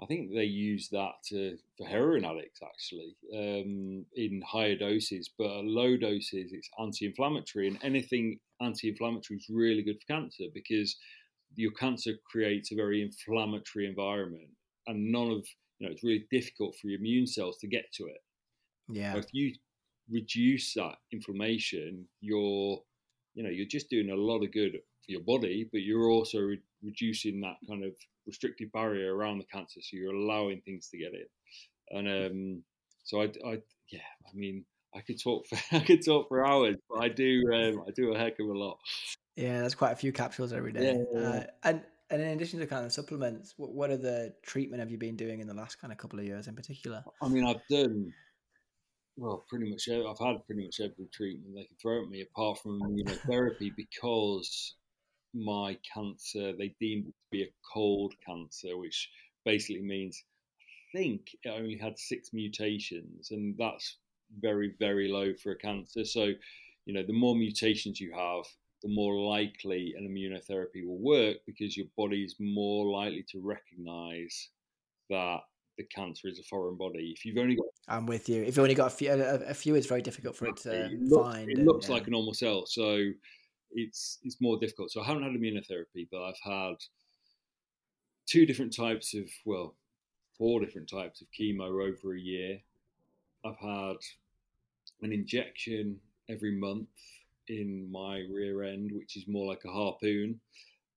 I 0.00 0.06
think 0.06 0.32
they 0.32 0.44
use 0.44 0.88
that 0.90 1.14
to, 1.26 1.58
for 1.76 1.84
heroin 1.84 2.24
addicts 2.24 2.60
actually 2.62 3.16
um, 3.34 4.06
in 4.14 4.42
higher 4.46 4.76
doses, 4.76 5.28
but 5.36 5.64
low 5.64 5.96
doses 5.96 6.52
it's 6.52 6.70
anti-inflammatory, 6.80 7.66
and 7.66 7.78
anything 7.82 8.38
anti-inflammatory 8.60 9.38
is 9.38 9.46
really 9.50 9.82
good 9.82 9.98
for 10.00 10.06
cancer 10.06 10.44
because 10.54 10.96
your 11.56 11.72
cancer 11.72 12.12
creates 12.30 12.70
a 12.70 12.76
very 12.76 13.02
inflammatory 13.02 13.86
environment, 13.88 14.50
and 14.88 15.12
none 15.12 15.30
of 15.30 15.46
you 15.78 15.86
know 15.86 15.92
it's 15.92 16.02
really 16.02 16.26
difficult 16.30 16.74
for 16.76 16.88
your 16.88 16.98
immune 16.98 17.26
cells 17.26 17.58
to 17.58 17.68
get 17.68 17.92
to 17.94 18.06
it. 18.06 18.22
Yeah. 18.90 19.16
if 19.16 19.26
you 19.32 19.54
reduce 20.10 20.74
that 20.74 20.96
inflammation, 21.12 22.06
you're 22.20 22.80
you 23.34 23.42
know 23.42 23.50
you're 23.50 23.66
just 23.66 23.90
doing 23.90 24.10
a 24.10 24.16
lot 24.16 24.42
of 24.42 24.52
good 24.52 24.72
for 24.72 25.12
your 25.12 25.20
body, 25.20 25.68
but 25.70 25.82
you're 25.82 26.10
also 26.10 26.38
re- 26.40 26.62
reducing 26.82 27.40
that 27.42 27.56
kind 27.68 27.84
of 27.84 27.92
restrictive 28.26 28.72
barrier 28.72 29.14
around 29.14 29.38
the 29.38 29.44
cancer, 29.44 29.80
so 29.80 29.96
you're 29.96 30.14
allowing 30.14 30.60
things 30.62 30.88
to 30.88 30.98
get 30.98 31.12
in. 31.12 31.26
And 31.90 32.08
um, 32.08 32.62
so 33.04 33.22
I, 33.22 33.26
I, 33.46 33.58
yeah, 33.90 34.00
I 34.26 34.34
mean, 34.34 34.64
I 34.94 35.00
could 35.00 35.22
talk 35.22 35.46
for 35.46 35.58
I 35.76 35.80
could 35.80 36.04
talk 36.04 36.28
for 36.28 36.46
hours, 36.46 36.76
but 36.88 37.02
I 37.02 37.08
do 37.08 37.42
um, 37.52 37.84
I 37.86 37.90
do 37.94 38.14
a 38.14 38.18
heck 38.18 38.38
of 38.40 38.48
a 38.48 38.58
lot. 38.58 38.78
Yeah, 39.36 39.60
that's 39.60 39.74
quite 39.74 39.92
a 39.92 39.96
few 39.96 40.12
capsules 40.12 40.52
every 40.52 40.72
day. 40.72 40.96
Yeah, 40.96 41.20
yeah. 41.20 41.28
Uh, 41.28 41.44
and 41.62 41.82
and 42.10 42.22
in 42.22 42.28
addition 42.28 42.60
to 42.60 42.66
kind 42.66 42.86
of 42.86 42.92
supplements, 42.92 43.54
what, 43.56 43.72
what 43.72 43.90
other 43.90 44.32
treatment 44.42 44.80
have 44.80 44.90
you 44.90 44.98
been 44.98 45.16
doing 45.16 45.40
in 45.40 45.46
the 45.46 45.54
last 45.54 45.80
kind 45.80 45.92
of 45.92 45.98
couple 45.98 46.18
of 46.18 46.24
years 46.24 46.48
in 46.48 46.54
particular? 46.54 47.04
I 47.22 47.28
mean, 47.28 47.44
I've 47.44 47.66
done 47.70 48.12
well, 49.18 49.44
pretty 49.48 49.68
much. 49.68 49.88
I've 49.88 50.24
had 50.24 50.46
pretty 50.46 50.64
much 50.64 50.78
every 50.80 51.08
treatment 51.12 51.56
they 51.56 51.64
could 51.64 51.80
throw 51.80 52.04
at 52.04 52.08
me, 52.08 52.22
apart 52.22 52.60
from 52.60 52.80
immunotherapy, 52.80 53.72
because 53.76 54.74
my 55.34 55.76
cancer, 55.92 56.52
they 56.52 56.74
deemed 56.80 57.08
it 57.08 57.10
to 57.10 57.30
be 57.32 57.42
a 57.42 57.52
cold 57.74 58.14
cancer, 58.24 58.78
which 58.78 59.10
basically 59.44 59.82
means 59.82 60.22
I 60.94 60.98
think 60.98 61.36
it 61.42 61.48
only 61.48 61.76
had 61.76 61.98
six 61.98 62.32
mutations, 62.32 63.32
and 63.32 63.56
that's 63.58 63.98
very, 64.40 64.74
very 64.78 65.08
low 65.08 65.34
for 65.42 65.50
a 65.50 65.58
cancer. 65.58 66.04
So, 66.04 66.30
you 66.86 66.94
know, 66.94 67.02
the 67.02 67.12
more 67.12 67.34
mutations 67.34 68.00
you 68.00 68.12
have, 68.12 68.44
the 68.82 68.88
more 68.88 69.14
likely 69.28 69.94
an 69.96 70.06
immunotherapy 70.08 70.86
will 70.86 70.98
work 70.98 71.38
because 71.46 71.76
your 71.76 71.86
body 71.96 72.22
is 72.22 72.36
more 72.38 72.86
likely 72.86 73.24
to 73.30 73.40
recognize 73.40 74.50
that 75.10 75.40
the 75.76 75.84
cancer 75.84 76.28
is 76.28 76.38
a 76.38 76.42
foreign 76.42 76.76
body. 76.76 77.12
If 77.16 77.24
you've 77.24 77.38
only 77.38 77.56
got, 77.56 77.66
I'm 77.88 78.06
with 78.06 78.28
you. 78.28 78.42
If 78.42 78.48
you've 78.48 78.58
only 78.60 78.74
got 78.74 78.88
a 78.88 78.90
few, 78.90 79.12
a, 79.12 79.36
a 79.48 79.54
few, 79.54 79.74
it's 79.74 79.86
very 79.86 80.02
difficult 80.02 80.36
for 80.36 80.46
it 80.46 80.56
to 80.58 80.86
it 80.86 81.02
looks, 81.02 81.28
find. 81.28 81.50
It 81.50 81.58
and, 81.58 81.66
looks 81.66 81.88
yeah. 81.88 81.94
like 81.94 82.06
a 82.06 82.10
normal 82.10 82.34
cell, 82.34 82.66
so 82.66 83.04
it's 83.72 84.18
it's 84.22 84.40
more 84.40 84.58
difficult. 84.58 84.90
So 84.90 85.00
I 85.00 85.04
haven't 85.04 85.22
had 85.22 85.32
immunotherapy, 85.32 86.08
but 86.10 86.22
I've 86.22 86.40
had 86.42 86.76
two 88.26 88.46
different 88.46 88.74
types 88.74 89.14
of 89.14 89.24
well, 89.44 89.74
four 90.36 90.60
different 90.60 90.88
types 90.88 91.20
of 91.20 91.28
chemo 91.38 91.88
over 91.88 92.14
a 92.14 92.20
year. 92.20 92.60
I've 93.44 93.58
had 93.58 93.96
an 95.02 95.12
injection 95.12 95.98
every 96.28 96.52
month 96.58 96.88
in 97.48 97.90
my 97.90 98.24
rear 98.30 98.62
end, 98.62 98.90
which 98.92 99.16
is 99.16 99.26
more 99.26 99.46
like 99.46 99.62
a 99.64 99.70
harpoon. 99.70 100.40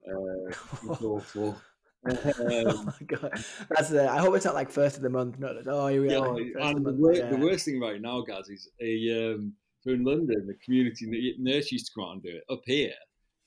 Uh, 0.07 0.93
awful. 1.03 1.57
Um, 2.03 2.17
oh 2.39 2.83
my 2.83 3.05
god, 3.05 3.43
that's 3.69 3.91
uh, 3.91 4.07
I 4.09 4.17
hope 4.17 4.35
it's 4.35 4.45
not 4.45 4.55
like 4.55 4.71
first 4.71 4.97
of 4.97 5.03
the 5.03 5.09
month. 5.09 5.37
Not 5.37 5.55
oh, 5.67 5.87
here 5.87 6.01
we 6.01 6.09
yeah, 6.09 6.17
are. 6.17 6.35
And 6.35 6.83
the, 6.83 7.13
yeah. 7.13 7.29
the, 7.29 7.37
worst 7.37 7.65
thing 7.65 7.79
right 7.79 8.01
now, 8.01 8.21
guys, 8.21 8.49
is 8.49 8.69
a 8.81 9.33
um, 9.33 9.53
so 9.81 9.91
in 9.91 10.03
London, 10.03 10.47
the 10.47 10.55
community 10.65 11.35
nurse 11.37 11.71
used 11.71 11.87
to 11.87 11.91
come 11.95 12.05
out 12.05 12.13
and 12.13 12.23
do 12.23 12.29
it. 12.29 12.43
Up 12.51 12.61
here, 12.65 12.93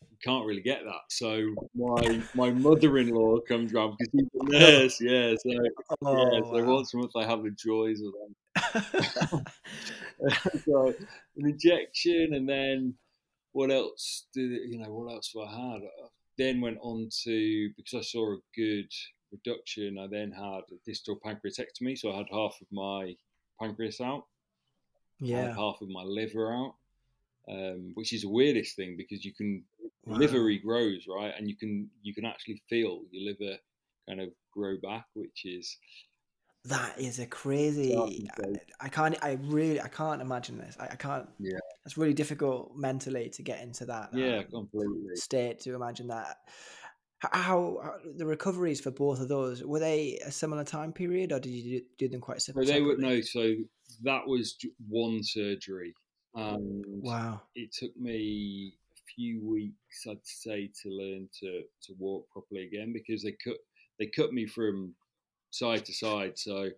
you 0.09 0.17
can't 0.23 0.47
really 0.47 0.63
get 0.63 0.85
that. 0.85 1.03
So 1.09 1.53
my 1.75 2.23
my 2.35 2.51
mother-in-law 2.53 3.41
comes 3.49 3.73
round 3.73 3.97
because 3.99 4.13
she's 4.13 4.29
a 4.41 4.45
nurse. 4.51 5.01
Yeah, 5.01 5.35
so 5.35 5.51
oh, 6.03 6.33
yeah, 6.33 6.41
so 6.41 6.65
wow. 6.65 6.75
once 6.77 6.95
a 6.95 6.99
month 6.99 7.13
I 7.17 7.25
have 7.25 7.43
the 7.43 7.51
joys 7.51 8.01
of 8.01 8.13
them. 8.13 8.37
so 10.64 10.89
an 11.37 11.49
injection, 11.49 12.35
and 12.35 12.49
then 12.49 12.95
what 13.53 13.70
else? 13.70 14.27
Did 14.33 14.51
you 14.70 14.79
know? 14.79 14.91
What 14.91 15.12
else 15.12 15.33
have 15.35 15.49
I 15.49 15.53
had? 15.53 15.83
I 15.83 16.09
then 16.37 16.61
went 16.61 16.79
on 16.83 17.09
to 17.25 17.70
because 17.77 17.95
I 17.95 18.03
saw 18.03 18.35
a 18.35 18.39
good 18.57 18.91
reduction. 19.33 19.99
I 19.99 20.07
then 20.11 20.33
had 20.33 20.62
a 20.70 20.79
distal 20.85 21.18
pancreatectomy, 21.25 21.99
so 21.99 22.12
I 22.12 22.18
had 22.18 22.27
half 22.31 22.57
of 22.61 22.66
my 22.70 23.16
pancreas 23.61 24.01
out 24.01 24.25
yeah. 25.20 25.55
half 25.55 25.81
of 25.81 25.89
my 25.89 26.03
liver 26.03 26.53
out, 26.53 26.75
um, 27.49 27.93
which 27.95 28.12
is 28.12 28.22
the 28.22 28.29
weirdest 28.29 28.77
thing 28.77 28.97
because 28.97 29.25
you 29.25 29.33
can 29.33 29.62
wow. 30.05 30.16
liver 30.16 30.41
regrows 30.41 31.09
right, 31.09 31.33
and 31.37 31.49
you 31.49 31.57
can 31.57 31.89
you 32.03 32.14
can 32.14 32.25
actually 32.25 32.61
feel 32.68 33.03
your 33.11 33.33
liver 33.33 33.57
kind 34.09 34.20
of 34.20 34.29
grow 34.53 34.77
back, 34.83 35.07
which 35.14 35.45
is 35.45 35.77
that 36.67 36.99
is 36.99 37.19
a 37.19 37.27
crazy. 37.27 37.95
I, 37.97 38.57
I, 38.81 38.89
can't. 38.89 39.17
I 39.23 39.39
really. 39.43 39.81
I 39.81 39.89
can't 39.89 40.23
imagine 40.23 40.59
this. 40.59 40.77
I, 40.81 40.85
I 40.85 40.97
can't. 40.97 41.29
Yeah. 41.39 41.59
It's 41.85 41.99
really 41.99 42.15
difficult 42.15 42.73
mentally 42.75 43.29
to 43.31 43.43
get 43.43 43.61
into 43.62 43.85
that. 43.87 44.11
Yeah, 44.15 44.39
um, 44.39 44.69
completely. 44.71 45.17
state 45.17 45.61
to 45.61 45.75
imagine 45.75 46.09
that. 46.09 46.39
How, 47.19 47.29
how 47.33 47.95
the 48.17 48.25
recoveries 48.25 48.81
for 48.81 48.91
both 48.91 49.21
of 49.21 49.29
those 49.29 49.62
were 49.62 49.79
they 49.79 50.19
a 50.25 50.31
similar 50.31 50.65
time 50.65 50.93
period, 50.93 51.33
or 51.33 51.41
did 51.41 51.51
you 51.51 51.81
do, 51.81 51.87
do 51.99 52.09
them 52.09 52.21
quite 52.21 52.41
So 52.41 52.53
separate? 52.53 52.67
they 52.67 52.81
were 52.81 52.97
no. 52.97 53.21
So 53.21 53.55
that 54.03 54.27
was 54.27 54.57
one 54.89 55.23
surgery, 55.23 55.95
and 56.35 56.83
Wow. 57.03 57.43
it 57.55 57.73
took 57.73 57.95
me 57.99 58.75
a 58.97 59.01
few 59.15 59.47
weeks, 59.47 60.07
I'd 60.09 60.17
say, 60.25 60.71
to 60.83 60.89
learn 60.89 61.29
to 61.41 61.62
to 61.83 61.95
walk 61.99 62.31
properly 62.31 62.65
again 62.65 62.95
because 62.95 63.23
they 63.23 63.33
cut 63.33 63.59
they 63.99 64.07
cut 64.07 64.33
me 64.33 64.47
from 64.47 64.95
side 65.55 65.85
to 65.87 65.93
side. 65.93 66.39
So 66.39 66.71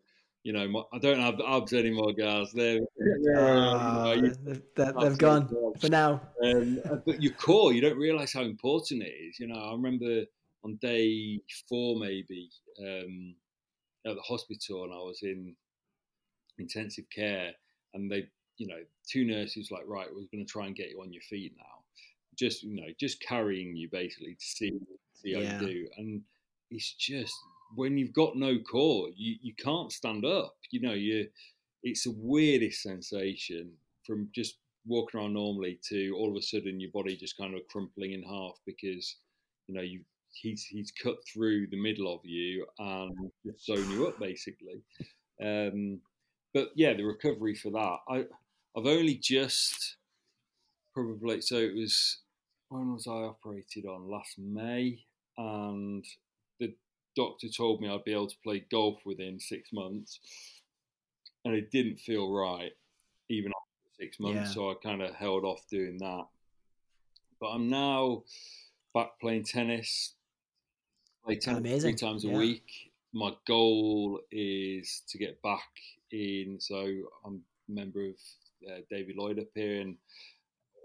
you 0.43 0.53
know, 0.53 0.69
my, 0.69 0.83
I 0.93 0.99
don't 0.99 1.19
have 1.19 1.39
the 1.39 1.51
abs 1.51 1.73
anymore, 1.73 2.13
guys. 2.13 2.53
They're, 2.53 2.79
Ah, 3.37 4.13
you 4.13 4.23
know, 4.23 4.33
they've, 4.45 4.63
they've 4.77 5.19
gone 5.19 5.49
for 5.81 5.89
now. 5.89 6.21
Um, 6.45 6.81
but 7.05 7.21
your 7.21 7.33
core, 7.33 7.73
you 7.73 7.81
don't 7.81 7.99
realise 7.99 8.33
how 8.33 8.43
important 8.43 9.03
it 9.03 9.13
is. 9.13 9.41
You 9.41 9.49
know, 9.49 9.59
I 9.59 9.73
remember 9.73 10.23
on 10.65 10.77
day 10.77 11.41
four, 11.69 11.99
maybe 11.99 12.49
um, 12.81 13.35
at 14.07 14.15
the 14.15 14.23
hospital, 14.23 14.85
and 14.85 14.93
I 14.93 14.99
was 14.99 15.19
in 15.23 15.57
intensive 16.59 17.11
care, 17.11 17.51
and 17.95 18.09
they, 18.11 18.29
you 18.59 18.69
know, 18.69 18.81
two 19.11 19.25
nurses 19.25 19.73
like, 19.73 19.85
right, 19.89 20.07
we're 20.09 20.29
going 20.33 20.45
to 20.47 20.53
try 20.53 20.67
and 20.67 20.77
get 20.77 20.91
you 20.91 21.01
on 21.03 21.13
your 21.13 21.23
feet 21.23 21.55
now. 21.59 21.83
Just, 22.37 22.63
you 22.63 22.81
know, 22.81 22.89
just 23.01 23.21
carrying 23.21 23.75
you 23.75 23.89
basically 23.91 24.35
to 24.35 24.47
see 24.47 24.73
see 25.15 25.35
how 25.35 25.41
Yeah. 25.41 25.61
you 25.61 25.67
do, 25.67 25.89
and 25.97 26.23
it's 26.71 26.93
just 26.93 27.35
when 27.75 27.99
you've 27.99 28.13
got 28.13 28.37
no 28.37 28.59
core, 28.59 29.09
you 29.17 29.37
you 29.43 29.55
can't 29.55 29.93
stand 29.93 30.25
up. 30.25 30.55
You 30.71 30.81
know, 30.81 30.93
you 30.95 31.29
it's 31.83 32.05
the 32.05 32.15
weirdest 32.17 32.83
sensation 32.83 33.73
from 34.07 34.29
just 34.35 34.59
walking 34.87 35.21
around 35.21 35.35
normally 35.35 35.81
to 35.89 36.15
all 36.17 36.31
of 36.31 36.37
a 36.37 36.43
sudden 36.43 36.81
your 36.81 36.91
body 36.93 37.17
just 37.17 37.37
kind 37.37 37.55
of 37.55 37.67
crumpling 37.69 38.13
in 38.13 38.23
half 38.23 38.55
because 38.65 39.17
you 39.67 39.75
know 39.75 39.83
you 39.83 40.03
he's 40.33 40.65
he's 40.65 40.93
cut 40.93 41.17
through 41.33 41.67
the 41.69 41.81
middle 41.81 42.13
of 42.13 42.21
you 42.25 42.67
and 42.79 43.13
just 43.45 43.67
sewn 43.67 43.91
you 43.91 44.07
up 44.07 44.19
basically. 44.19 44.83
Um, 45.43 46.01
but 46.55 46.71
yeah, 46.75 46.95
the 46.95 47.05
recovery 47.05 47.55
for 47.55 47.71
that, 47.73 47.97
I 48.09 48.25
I've 48.77 48.87
only 48.87 49.17
just 49.17 49.97
probably 50.95 51.41
so 51.41 51.57
it 51.57 51.75
was 51.75 52.19
when 52.69 52.93
was 52.93 53.07
I 53.07 53.13
operated 53.13 53.87
on 53.87 54.11
last 54.11 54.39
May 54.39 55.05
and 55.39 56.05
the 56.59 56.75
doctor 57.17 57.49
told 57.49 57.81
me 57.81 57.89
I'd 57.89 58.05
be 58.05 58.13
able 58.13 58.29
to 58.29 58.37
play 58.45 58.65
golf 58.71 59.01
within 59.05 59.41
six 59.41 59.73
months 59.73 60.21
and 61.45 61.55
it 61.55 61.71
didn't 61.71 61.99
feel 61.99 62.31
right 62.33 62.73
even 63.29 63.51
after 63.51 64.05
six 64.05 64.21
months 64.21 64.51
Yeah. 64.51 64.55
so 64.55 64.71
I 64.71 64.75
kind 64.83 65.03
of 65.03 65.15
held 65.15 65.45
off 65.45 65.63
doing 65.71 65.97
that 65.99 66.27
but 67.41 67.49
I'm 67.49 67.69
now 67.71 68.23
back 68.95 69.19
playing 69.21 69.45
tennis 69.45 70.15
play 71.25 71.37
tennis 71.37 71.83
three 71.83 71.95
times 71.95 72.25
a 72.25 72.29
Yeah. 72.29 72.37
week 72.37 72.93
my 73.13 73.33
goal 73.47 74.21
is 74.31 75.03
to 75.09 75.17
get 75.19 75.41
back 75.43 75.69
in 76.13 76.59
so 76.61 76.87
I'm 77.25 77.43
a 77.69 77.73
member 77.73 78.07
of 78.09 78.17
uh, 78.71 78.81
David 78.91 79.17
Lloyd 79.17 79.39
up 79.39 79.47
here 79.55 79.81
and 79.81 79.97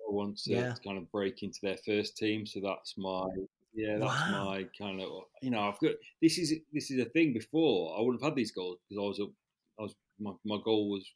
I 0.07 0.11
want 0.13 0.37
to 0.43 0.51
Yeah. 0.51 0.75
kind 0.83 0.97
of 0.97 1.11
break 1.11 1.43
into 1.43 1.59
their 1.61 1.77
first 1.77 2.17
team 2.17 2.45
so 2.45 2.59
that's 2.61 2.97
my 2.97 3.27
yeah 3.73 3.97
that's 3.99 4.23
Wow. 4.23 4.27
my 4.27 4.65
kind 4.77 5.01
of 5.01 5.09
you 5.41 5.49
know 5.49 5.61
I've 5.61 5.79
got 5.79 5.93
this 6.21 6.37
is 6.37 6.53
this 6.73 6.91
is 6.91 6.99
a 7.05 7.09
thing 7.09 7.33
before 7.33 7.97
I 7.97 8.01
wouldn't 8.01 8.21
have 8.21 8.31
had 8.31 8.35
these 8.35 8.51
goals 8.51 8.79
because 8.89 9.01
I 9.01 9.07
was 9.07 9.19
a 9.19 9.25
I 9.79 9.83
was 9.83 9.95
my, 10.19 10.31
my 10.45 10.57
goal 10.63 10.89
was 10.89 11.09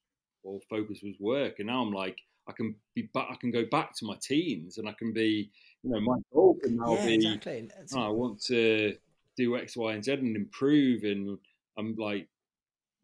well 0.44 0.60
focus 0.70 1.02
was 1.04 1.16
work 1.20 1.60
and 1.60 1.68
now 1.68 1.82
I'm 1.82 1.92
like 1.92 2.18
I 2.48 2.54
can 2.54 2.76
be 2.96 3.04
back 3.14 3.28
I 3.32 3.36
can 3.36 3.52
go 3.52 3.66
back 3.66 3.96
to 3.98 4.06
my 4.06 4.18
teens 4.22 4.78
and 4.78 4.88
I 4.88 4.94
can 4.94 5.14
be 5.14 5.52
you 5.84 5.90
know 5.90 6.00
my 6.02 6.18
goal 6.34 6.58
can 6.64 6.76
now 6.78 6.96
Yeah, 6.96 7.06
be 7.06 7.16
exactly. 7.16 7.70
"Oh, 7.92 8.00
I 8.02 8.10
want 8.10 8.42
to 8.44 8.98
do 9.38 9.58
X, 9.58 9.76
Y, 9.78 9.94
and 9.94 10.04
Z 10.04 10.14
and 10.14 10.36
improve. 10.36 11.04
And 11.04 11.38
I'm 11.78 11.96
like, 11.96 12.30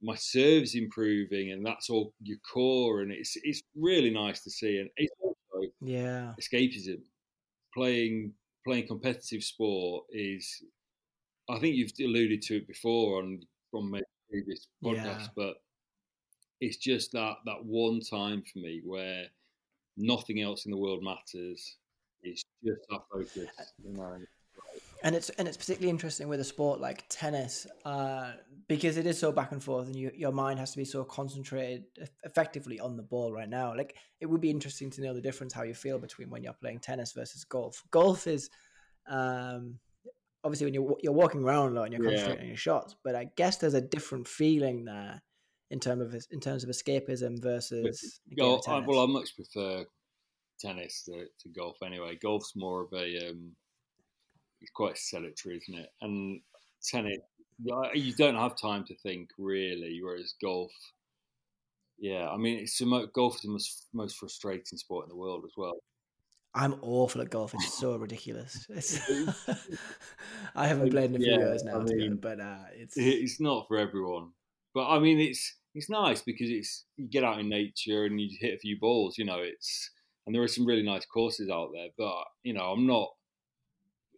my 0.01 0.15
serve's 0.15 0.75
improving, 0.75 1.51
and 1.51 1.65
that's 1.65 1.89
all 1.89 2.13
your 2.21 2.39
core, 2.39 3.01
and 3.01 3.11
it's 3.11 3.37
it's 3.43 3.61
really 3.75 4.09
nice 4.11 4.43
to 4.43 4.49
see. 4.51 4.79
And 4.79 4.89
it's 4.97 5.13
also 5.21 5.71
Yeah. 5.81 6.35
escapism. 6.41 7.03
Playing 7.73 8.35
playing 8.63 8.87
competitive 8.87 9.43
sport 9.43 10.05
is, 10.11 10.63
I 11.49 11.59
think 11.59 11.75
you've 11.75 11.91
alluded 11.99 12.41
to 12.43 12.57
it 12.57 12.67
before 12.67 13.19
on 13.19 13.41
on 13.73 13.89
my 13.89 14.01
previous 14.29 14.67
podcast, 14.83 14.95
Yeah. 15.03 15.27
but 15.35 15.55
it's 16.59 16.77
just 16.77 17.11
that 17.13 17.37
that 17.45 17.63
one 17.65 17.99
time 18.01 18.41
for 18.43 18.59
me 18.59 18.81
where 18.85 19.27
nothing 19.97 20.41
else 20.41 20.65
in 20.65 20.71
the 20.71 20.77
world 20.77 21.03
matters. 21.03 21.77
It's 22.23 22.43
just 22.63 22.81
that 22.89 23.01
focus, 23.11 23.49
uh, 23.59 23.63
you 23.83 23.93
know. 23.93 24.19
And 25.03 25.15
it's 25.15 25.29
and 25.31 25.47
it's 25.47 25.57
particularly 25.57 25.89
interesting 25.89 26.27
with 26.27 26.39
a 26.39 26.43
sport 26.43 26.79
like 26.79 27.05
tennis 27.09 27.67
uh, 27.85 28.33
because 28.67 28.97
it 28.97 29.05
is 29.05 29.17
so 29.19 29.31
back 29.31 29.51
and 29.51 29.63
forth 29.63 29.87
and 29.87 29.95
you, 29.95 30.11
your 30.15 30.31
mind 30.31 30.59
has 30.59 30.71
to 30.71 30.77
be 30.77 30.85
so 30.85 31.03
concentrated 31.03 31.83
effectively 32.23 32.79
on 32.79 32.95
the 32.95 33.03
ball 33.03 33.31
right 33.31 33.49
now 33.49 33.75
like 33.75 33.95
it 34.19 34.25
would 34.25 34.41
be 34.41 34.49
interesting 34.49 34.89
to 34.91 35.01
know 35.01 35.13
the 35.13 35.21
difference 35.21 35.53
how 35.53 35.63
you 35.63 35.73
feel 35.73 35.97
between 35.99 36.29
when 36.29 36.43
you're 36.43 36.53
playing 36.53 36.79
tennis 36.79 37.11
versus 37.13 37.43
golf 37.43 37.83
golf 37.91 38.27
is 38.27 38.49
um, 39.07 39.79
obviously 40.43 40.65
when 40.65 40.73
you're, 40.73 40.95
you're 41.01 41.13
walking 41.13 41.43
around 41.43 41.71
a 41.71 41.75
lot 41.75 41.83
and 41.83 41.93
you're 41.93 42.03
Yeah. 42.03 42.09
concentrating 42.11 42.43
on 42.43 42.47
your 42.49 42.57
shots 42.57 42.95
but 43.03 43.15
i 43.15 43.25
guess 43.35 43.57
there's 43.57 43.73
a 43.73 43.81
different 43.81 44.27
feeling 44.27 44.85
there 44.85 45.21
in 45.71 45.79
terms 45.79 46.01
of 46.01 46.25
in 46.31 46.39
terms 46.39 46.63
of 46.63 46.69
escapism 46.69 47.41
versus 47.41 48.19
a 48.31 48.35
game 48.35 48.45
Go, 48.45 48.55
of 48.57 48.63
tennis. 48.63 48.87
well, 48.87 49.03
I 49.03 49.05
much 49.07 49.35
prefer 49.35 49.85
tennis 50.59 51.03
to, 51.05 51.25
to 51.39 51.49
golf 51.49 51.77
anyway. 51.81 52.17
Golf's 52.21 52.53
more 52.55 52.81
of 52.83 52.89
a, 52.93 53.29
um, 53.29 53.55
it's 54.61 54.71
quite 54.71 54.97
sedentary, 54.97 55.57
isn't 55.57 55.75
it? 55.79 55.89
And 56.01 56.41
tennis, 56.83 57.17
you 57.93 58.13
don't 58.15 58.35
have 58.35 58.57
time 58.57 58.85
to 58.85 58.95
think 58.97 59.31
really, 59.37 60.01
whereas 60.01 60.33
golf, 60.41 60.71
yeah, 61.97 62.27
I 62.29 62.37
mean, 62.37 62.59
it's 62.59 62.81
golf 63.13 63.35
is 63.35 63.41
the 63.41 63.49
most, 63.49 63.89
most 63.93 64.17
frustrating 64.17 64.77
sport 64.77 65.05
in 65.05 65.09
the 65.09 65.15
world 65.15 65.45
as 65.45 65.53
well. 65.55 65.75
I'm 66.53 66.73
awful 66.81 67.21
at 67.21 67.29
golf. 67.29 67.53
It's 67.53 67.65
so 67.65 67.95
ridiculous. 67.97 68.65
It's 68.69 68.99
I 70.55 70.67
haven't 70.67 70.89
played 70.89 71.09
in 71.09 71.15
a 71.15 71.19
few 71.19 71.35
Yeah, 71.35 71.37
years 71.37 71.63
now, 71.63 71.79
be 71.83 71.95
mean, 71.95 72.17
but 72.17 72.39
uh, 72.39 72.65
it's 72.71 73.13
It's 73.23 73.39
not 73.39 73.67
for 73.67 73.77
everyone, 73.77 74.33
but 74.73 74.87
I 74.89 74.99
mean, 74.99 75.19
it's 75.19 75.57
it's 75.73 75.89
nice 75.89 76.21
because 76.21 76.49
it's 76.49 76.85
you 76.97 77.07
get 77.09 77.23
out 77.23 77.39
in 77.39 77.49
nature 77.49 78.05
and 78.05 78.19
you 78.19 78.37
hit 78.39 78.55
a 78.55 78.59
few 78.59 78.79
balls. 78.79 79.17
You 79.17 79.25
know, 79.25 79.39
it's 79.41 79.91
and 80.25 80.35
there 80.35 80.43
are 80.43 80.47
some 80.47 80.65
really 80.65 80.83
nice 80.83 81.05
courses 81.05 81.49
out 81.49 81.71
there. 81.73 81.89
But 81.97 82.25
you 82.43 82.53
know, 82.53 82.71
I'm 82.71 82.87
not. 82.87 83.09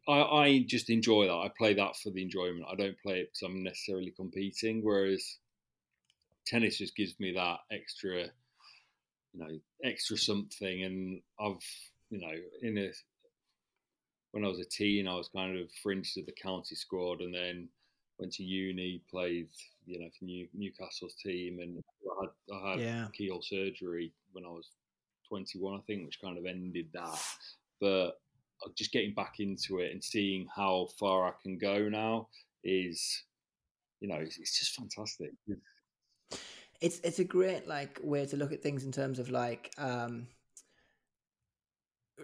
I, 0.07 0.21
I 0.21 0.65
just 0.67 0.89
enjoy 0.89 1.27
that. 1.27 1.33
I 1.33 1.49
play 1.57 1.73
that 1.75 1.95
for 1.95 2.09
the 2.09 2.21
enjoyment. 2.21 2.65
I 2.69 2.75
don't 2.75 2.99
play 3.01 3.19
it 3.19 3.29
because 3.33 3.43
I'm 3.43 3.63
necessarily 3.63 4.11
competing. 4.11 4.83
Whereas 4.83 5.37
tennis 6.45 6.77
just 6.77 6.95
gives 6.95 7.19
me 7.19 7.31
that 7.33 7.59
extra, 7.71 8.23
you 9.33 9.39
know, 9.39 9.59
extra 9.83 10.17
something. 10.17 10.83
And 10.83 11.21
I've, 11.39 11.63
you 12.09 12.19
know, 12.19 12.33
in 12.61 12.77
a 12.77 12.91
when 14.31 14.43
I 14.43 14.47
was 14.47 14.59
a 14.59 14.65
teen, 14.65 15.07
I 15.07 15.15
was 15.15 15.29
kind 15.29 15.57
of 15.57 15.71
fringed 15.83 16.15
to 16.15 16.23
the 16.23 16.31
county 16.31 16.75
squad, 16.75 17.21
and 17.21 17.33
then 17.33 17.69
went 18.17 18.33
to 18.33 18.43
uni, 18.43 19.01
played, 19.09 19.47
you 19.85 19.99
know, 19.99 20.09
for 20.17 20.25
New, 20.25 20.47
Newcastle's 20.55 21.13
team, 21.13 21.59
and 21.59 21.83
I 22.03 22.21
had, 22.21 22.55
I 22.55 22.71
had 22.71 22.79
yeah. 22.79 23.07
keyhole 23.13 23.43
surgery 23.43 24.11
when 24.31 24.43
I 24.43 24.49
was 24.49 24.69
21, 25.29 25.75
I 25.75 25.81
think, 25.85 26.05
which 26.05 26.19
kind 26.19 26.37
of 26.37 26.45
ended 26.47 26.87
that. 26.93 27.19
But 27.79 28.19
just 28.75 28.91
getting 28.91 29.13
back 29.13 29.35
into 29.39 29.79
it 29.79 29.91
and 29.91 30.03
seeing 30.03 30.47
how 30.55 30.87
far 30.99 31.27
I 31.27 31.31
can 31.41 31.57
go 31.57 31.89
now 31.89 32.27
is, 32.63 33.23
you 33.99 34.07
know, 34.07 34.15
it's, 34.15 34.37
it's 34.37 34.59
just 34.59 34.75
fantastic. 34.75 35.31
It's 36.81 36.99
it's 36.99 37.19
a 37.19 37.23
great 37.23 37.67
like 37.67 37.99
way 38.03 38.25
to 38.25 38.37
look 38.37 38.51
at 38.51 38.61
things 38.61 38.83
in 38.83 38.91
terms 38.91 39.19
of 39.19 39.29
like 39.29 39.71
um 39.77 40.27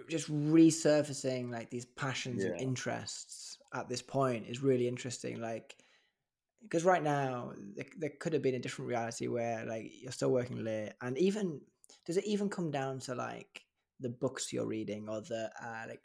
just 0.09 0.31
resurfacing 0.31 1.51
like 1.51 1.69
these 1.69 1.85
passions 1.85 2.43
and 2.43 2.59
interests 2.59 3.57
at 3.73 3.89
this 3.89 4.01
point 4.01 4.47
is 4.47 4.61
really 4.61 4.87
interesting. 4.87 5.39
Like 5.41 5.75
because 6.61 6.83
right 6.83 7.03
now 7.03 7.53
there, 7.75 7.85
there 7.97 8.11
could 8.19 8.33
have 8.33 8.41
been 8.41 8.55
a 8.55 8.59
different 8.59 8.89
reality 8.89 9.27
where 9.27 9.65
like 9.65 9.91
you're 10.01 10.11
still 10.11 10.31
working 10.31 10.63
late 10.63 10.93
and 11.01 11.17
even 11.17 11.61
does 12.05 12.17
it 12.17 12.25
even 12.25 12.49
come 12.49 12.71
down 12.71 12.99
to 12.99 13.15
like 13.15 13.63
the 13.99 14.09
books 14.09 14.51
you're 14.51 14.65
reading 14.65 15.07
or 15.09 15.21
the 15.21 15.51
uh, 15.61 15.85
like 15.87 16.01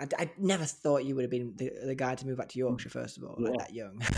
I, 0.00 0.06
I 0.18 0.30
never 0.38 0.64
thought 0.64 1.04
you 1.04 1.14
would 1.16 1.22
have 1.22 1.30
been 1.30 1.54
the, 1.56 1.72
the 1.84 1.94
guy 1.94 2.14
to 2.14 2.26
move 2.26 2.38
back 2.38 2.48
to 2.50 2.58
Yorkshire 2.58 2.88
first 2.90 3.18
of 3.18 3.24
all 3.24 3.36
like 3.38 3.58
that 3.58 3.74
young. 3.74 4.00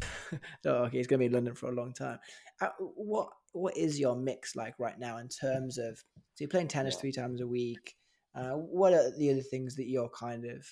So 0.62 0.74
okay 0.84 0.98
he's 0.98 1.06
going 1.06 1.18
to 1.18 1.22
be 1.22 1.26
in 1.26 1.32
London 1.32 1.54
for 1.54 1.70
a 1.70 1.74
long 1.74 1.92
time. 1.92 2.18
Uh, 2.60 2.68
what 2.78 3.30
what 3.52 3.76
is 3.76 3.98
your 3.98 4.14
mix 4.14 4.54
like 4.54 4.78
right 4.78 4.98
now 4.98 5.16
in 5.18 5.28
terms 5.28 5.76
of 5.78 5.98
so 5.98 6.44
you're 6.44 6.48
playing 6.48 6.68
tennis 6.68 6.94
Yeah. 6.94 7.00
three 7.00 7.12
times 7.12 7.40
a 7.40 7.46
week. 7.46 7.96
Uh, 8.34 8.52
what 8.52 8.92
are 8.94 9.10
the 9.18 9.30
other 9.32 9.42
things 9.42 9.74
that 9.76 9.88
you're 9.88 10.08
kind 10.10 10.44
of 10.44 10.64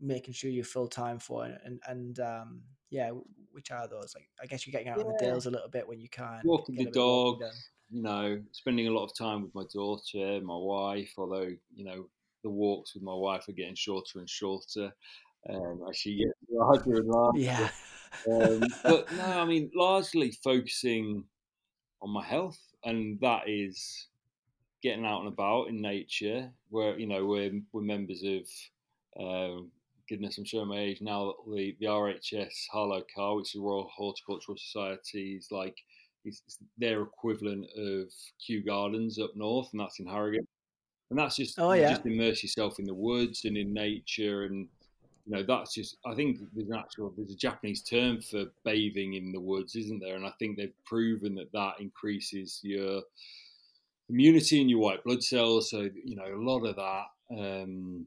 making 0.00 0.34
sure 0.34 0.50
you're 0.50 0.64
full 0.64 0.86
time 0.88 1.18
for? 1.18 1.44
And 1.46 1.80
and 1.88 2.20
um 2.20 2.62
yeah 2.90 3.10
which 3.50 3.70
are 3.70 3.88
those? 3.88 4.14
Like 4.14 4.28
I 4.40 4.46
guess 4.46 4.66
you're 4.66 4.72
getting 4.72 4.88
out 4.88 5.00
on 5.00 5.08
the 5.08 5.18
deals 5.18 5.46
a 5.46 5.50
little 5.50 5.70
bit 5.70 5.88
when 5.88 5.98
you 5.98 6.08
can 6.10 6.42
Walking 6.44 6.76
the 6.76 6.82
a 6.82 6.84
bit 6.84 6.96
of 6.96 7.02
walking 7.02 7.40
dog, 7.40 7.50
you 7.90 8.02
know, 8.02 8.42
spending 8.52 8.86
a 8.86 8.92
lot 8.92 9.04
of 9.04 9.16
time 9.16 9.42
with 9.42 9.54
my 9.54 9.64
daughter, 9.72 10.40
my 10.42 10.56
wife. 10.56 11.12
Although 11.16 11.50
you 11.74 11.84
know, 11.84 12.08
the 12.46 12.50
walks 12.50 12.94
with 12.94 13.02
my 13.02 13.12
wife 13.14 13.48
are 13.48 13.52
getting 13.52 13.74
shorter 13.74 14.20
and 14.20 14.30
shorter 14.30 14.92
um, 15.50 15.80
as 15.90 15.96
she 15.96 16.16
gets 16.16 16.38
larger 16.50 16.94
and 16.94 17.08
larger. 17.08 17.38
Yeah. 17.40 17.68
um, 18.30 18.62
but 18.84 19.12
no, 19.12 19.24
I 19.24 19.44
mean, 19.44 19.70
largely 19.74 20.30
focusing 20.44 21.24
on 22.00 22.10
my 22.10 22.24
health, 22.24 22.60
and 22.84 23.18
that 23.20 23.48
is 23.48 24.06
getting 24.80 25.04
out 25.04 25.20
and 25.20 25.28
about 25.28 25.68
in 25.68 25.82
nature. 25.82 26.50
Where 26.70 26.96
you 26.96 27.06
know 27.06 27.26
we're 27.26 27.60
we're 27.72 27.82
members 27.82 28.22
of. 28.22 28.42
Um, 29.18 29.70
goodness, 30.08 30.38
I'm 30.38 30.44
showing 30.44 30.68
my 30.68 30.78
age 30.78 31.00
now. 31.00 31.34
The 31.48 31.76
the 31.80 31.86
RHS 31.86 32.68
Harlow 32.70 33.02
Carr, 33.12 33.36
which 33.36 33.48
is 33.48 33.52
the 33.54 33.60
Royal 33.60 33.90
Horticultural 33.92 34.56
Society, 34.56 35.34
is 35.36 35.48
like 35.50 35.76
it's 36.24 36.42
their 36.78 37.02
equivalent 37.02 37.66
of 37.76 38.12
Kew 38.44 38.62
Gardens 38.62 39.18
up 39.18 39.30
north, 39.34 39.68
and 39.72 39.80
that's 39.80 39.98
in 39.98 40.06
Harrogate. 40.06 40.46
And 41.10 41.18
that's 41.18 41.36
just 41.36 41.58
oh, 41.58 41.72
yeah. 41.72 41.90
just 41.90 42.06
immerse 42.06 42.42
yourself 42.42 42.78
in 42.78 42.84
the 42.84 42.94
woods 42.94 43.44
and 43.44 43.56
in 43.56 43.72
nature, 43.72 44.44
and 44.44 44.68
you 45.24 45.36
know 45.36 45.42
that's 45.46 45.74
just. 45.74 45.96
I 46.04 46.14
think 46.14 46.38
there's 46.54 46.68
an 46.68 46.76
actual 46.76 47.12
there's 47.16 47.30
a 47.30 47.36
Japanese 47.36 47.82
term 47.82 48.20
for 48.20 48.46
bathing 48.64 49.14
in 49.14 49.32
the 49.32 49.40
woods, 49.40 49.76
isn't 49.76 50.00
there? 50.00 50.16
And 50.16 50.26
I 50.26 50.32
think 50.38 50.56
they've 50.56 50.84
proven 50.84 51.36
that 51.36 51.52
that 51.52 51.74
increases 51.80 52.60
your 52.64 53.02
immunity 54.08 54.60
and 54.60 54.70
your 54.70 54.80
white 54.80 55.04
blood 55.04 55.22
cells. 55.22 55.70
So 55.70 55.88
you 56.04 56.16
know 56.16 56.26
a 56.26 56.42
lot 56.42 56.64
of 56.66 56.76
that. 56.76 57.04
Um, 57.30 58.06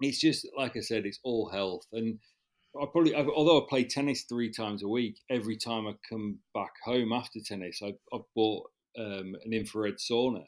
it's 0.00 0.20
just 0.20 0.46
like 0.56 0.76
I 0.76 0.80
said, 0.80 1.06
it's 1.06 1.20
all 1.22 1.48
health 1.48 1.86
and 1.92 2.18
I 2.80 2.86
probably, 2.86 3.14
although 3.14 3.62
I 3.62 3.66
play 3.68 3.84
tennis 3.84 4.22
three 4.22 4.50
times 4.50 4.82
a 4.82 4.88
week, 4.88 5.20
every 5.30 5.56
time 5.56 5.86
I 5.86 5.94
come 6.08 6.38
back 6.54 6.72
home 6.84 7.12
after 7.12 7.38
tennis, 7.40 7.80
I, 7.82 7.94
have 8.12 8.22
bought 8.34 8.68
um, 8.98 9.36
an 9.44 9.52
infrared 9.52 9.98
sauna. 9.98 10.44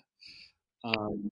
Um, 0.84 1.30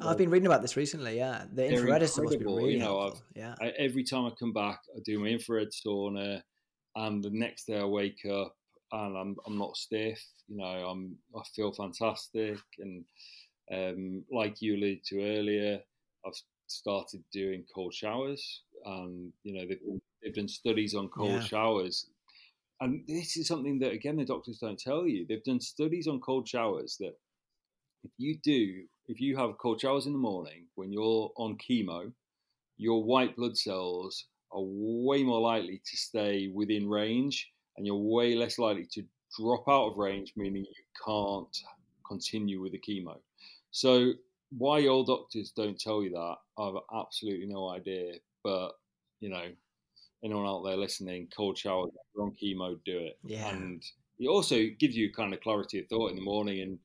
I've 0.00 0.18
been 0.18 0.30
reading 0.30 0.46
about 0.46 0.62
this 0.62 0.76
recently. 0.76 1.16
Yeah, 1.16 1.44
the 1.52 1.68
infrared 1.68 2.02
is 2.02 2.14
supposed 2.14 2.32
to 2.32 2.38
be 2.38 2.44
really 2.44 2.72
you 2.74 2.78
know, 2.78 3.00
helpful. 3.00 3.22
Yeah, 3.34 3.54
I, 3.60 3.68
every 3.78 4.04
time 4.04 4.26
I 4.26 4.30
come 4.30 4.52
back, 4.52 4.80
I 4.96 5.00
do 5.04 5.18
my 5.18 5.28
infrared 5.28 5.70
sauna, 5.70 6.42
and 6.96 7.22
the 7.22 7.30
next 7.30 7.66
day 7.66 7.78
I 7.78 7.84
wake 7.84 8.24
up 8.30 8.54
and 8.92 9.16
I'm 9.16 9.36
I'm 9.46 9.58
not 9.58 9.76
stiff. 9.76 10.22
You 10.48 10.58
know, 10.58 10.64
I'm 10.64 11.16
I 11.36 11.42
feel 11.54 11.72
fantastic, 11.72 12.58
and 12.78 13.04
um, 13.72 14.24
like 14.30 14.60
you 14.62 14.76
alluded 14.76 15.04
to 15.06 15.22
earlier, 15.22 15.80
I've 16.26 16.34
started 16.70 17.22
doing 17.32 17.64
cold 17.74 17.92
showers 17.92 18.62
and 18.84 19.32
you 19.42 19.54
know 19.54 19.66
they've, 19.66 19.80
they've 20.22 20.34
done 20.34 20.48
studies 20.48 20.94
on 20.94 21.08
cold 21.08 21.30
yeah. 21.30 21.40
showers 21.40 22.06
and 22.80 23.04
this 23.06 23.36
is 23.36 23.48
something 23.48 23.78
that 23.78 23.92
again 23.92 24.16
the 24.16 24.24
doctors 24.24 24.58
don't 24.58 24.78
tell 24.78 25.06
you 25.06 25.26
they've 25.28 25.44
done 25.44 25.60
studies 25.60 26.06
on 26.06 26.20
cold 26.20 26.48
showers 26.48 26.96
that 27.00 27.14
if 28.04 28.10
you 28.18 28.38
do 28.42 28.82
if 29.08 29.20
you 29.20 29.36
have 29.36 29.58
cold 29.58 29.80
showers 29.80 30.06
in 30.06 30.12
the 30.12 30.18
morning 30.18 30.66
when 30.74 30.92
you're 30.92 31.30
on 31.36 31.56
chemo 31.58 32.12
your 32.76 33.04
white 33.04 33.36
blood 33.36 33.56
cells 33.56 34.26
are 34.52 34.62
way 34.62 35.22
more 35.22 35.40
likely 35.40 35.80
to 35.84 35.96
stay 35.96 36.50
within 36.54 36.88
range 36.88 37.50
and 37.76 37.86
you're 37.86 37.96
way 37.96 38.34
less 38.34 38.58
likely 38.58 38.86
to 38.90 39.02
drop 39.38 39.64
out 39.68 39.90
of 39.90 39.96
range 39.96 40.32
meaning 40.36 40.64
you 40.64 40.84
can't 41.04 41.56
continue 42.06 42.60
with 42.60 42.72
the 42.72 42.80
chemo 42.80 43.16
so 43.70 44.12
why 44.56 44.84
old 44.86 45.06
doctors 45.06 45.52
don't 45.56 45.78
tell 45.78 46.02
you 46.02 46.10
that 46.10 46.36
i've 46.58 46.74
absolutely 46.92 47.46
no 47.46 47.68
idea 47.70 48.14
but 48.42 48.72
you 49.20 49.28
know, 49.28 49.44
anyone 50.24 50.46
out 50.46 50.64
there 50.64 50.76
listening, 50.76 51.28
cold 51.34 51.56
shower, 51.56 51.86
on 52.18 52.32
chemo, 52.42 52.78
do 52.84 52.98
it. 52.98 53.18
Yeah. 53.22 53.48
And 53.50 53.82
it 54.18 54.28
also 54.28 54.66
gives 54.78 54.96
you 54.96 55.12
kind 55.12 55.32
of 55.32 55.40
clarity 55.40 55.78
of 55.80 55.86
thought 55.88 56.10
in 56.10 56.16
the 56.16 56.22
morning, 56.22 56.60
and 56.60 56.78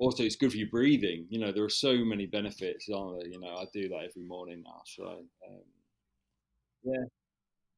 also 0.00 0.24
it's 0.24 0.36
good 0.36 0.50
for 0.50 0.56
your 0.56 0.70
breathing. 0.70 1.26
You 1.28 1.38
know, 1.38 1.52
there 1.52 1.64
are 1.64 1.68
so 1.68 1.96
many 1.98 2.26
benefits, 2.26 2.88
aren't 2.88 3.20
there? 3.20 3.28
You 3.28 3.38
know, 3.38 3.54
I 3.54 3.66
do 3.72 3.88
that 3.90 4.08
every 4.08 4.24
morning 4.26 4.62
now. 4.64 4.80
So, 4.86 5.04
um, 5.06 5.60
yeah. 6.82 7.04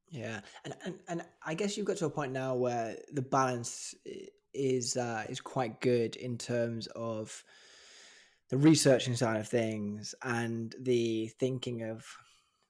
Yeah, 0.09 0.41
and, 0.63 0.75
and 0.85 0.99
and 1.07 1.25
I 1.43 1.55
guess 1.55 1.75
you've 1.75 1.87
got 1.87 1.97
to 1.97 2.05
a 2.05 2.09
point 2.09 2.33
now 2.33 2.55
where 2.55 2.95
the 3.11 3.21
balance 3.21 3.95
is 4.53 4.95
uh, 4.95 5.25
is 5.27 5.41
quite 5.41 5.81
good 5.81 6.15
in 6.15 6.37
terms 6.37 6.87
of 6.95 7.43
the 8.49 8.57
researching 8.57 9.15
side 9.15 9.39
of 9.39 9.47
things 9.47 10.13
and 10.23 10.75
the 10.79 11.29
thinking 11.39 11.83
of 11.83 12.05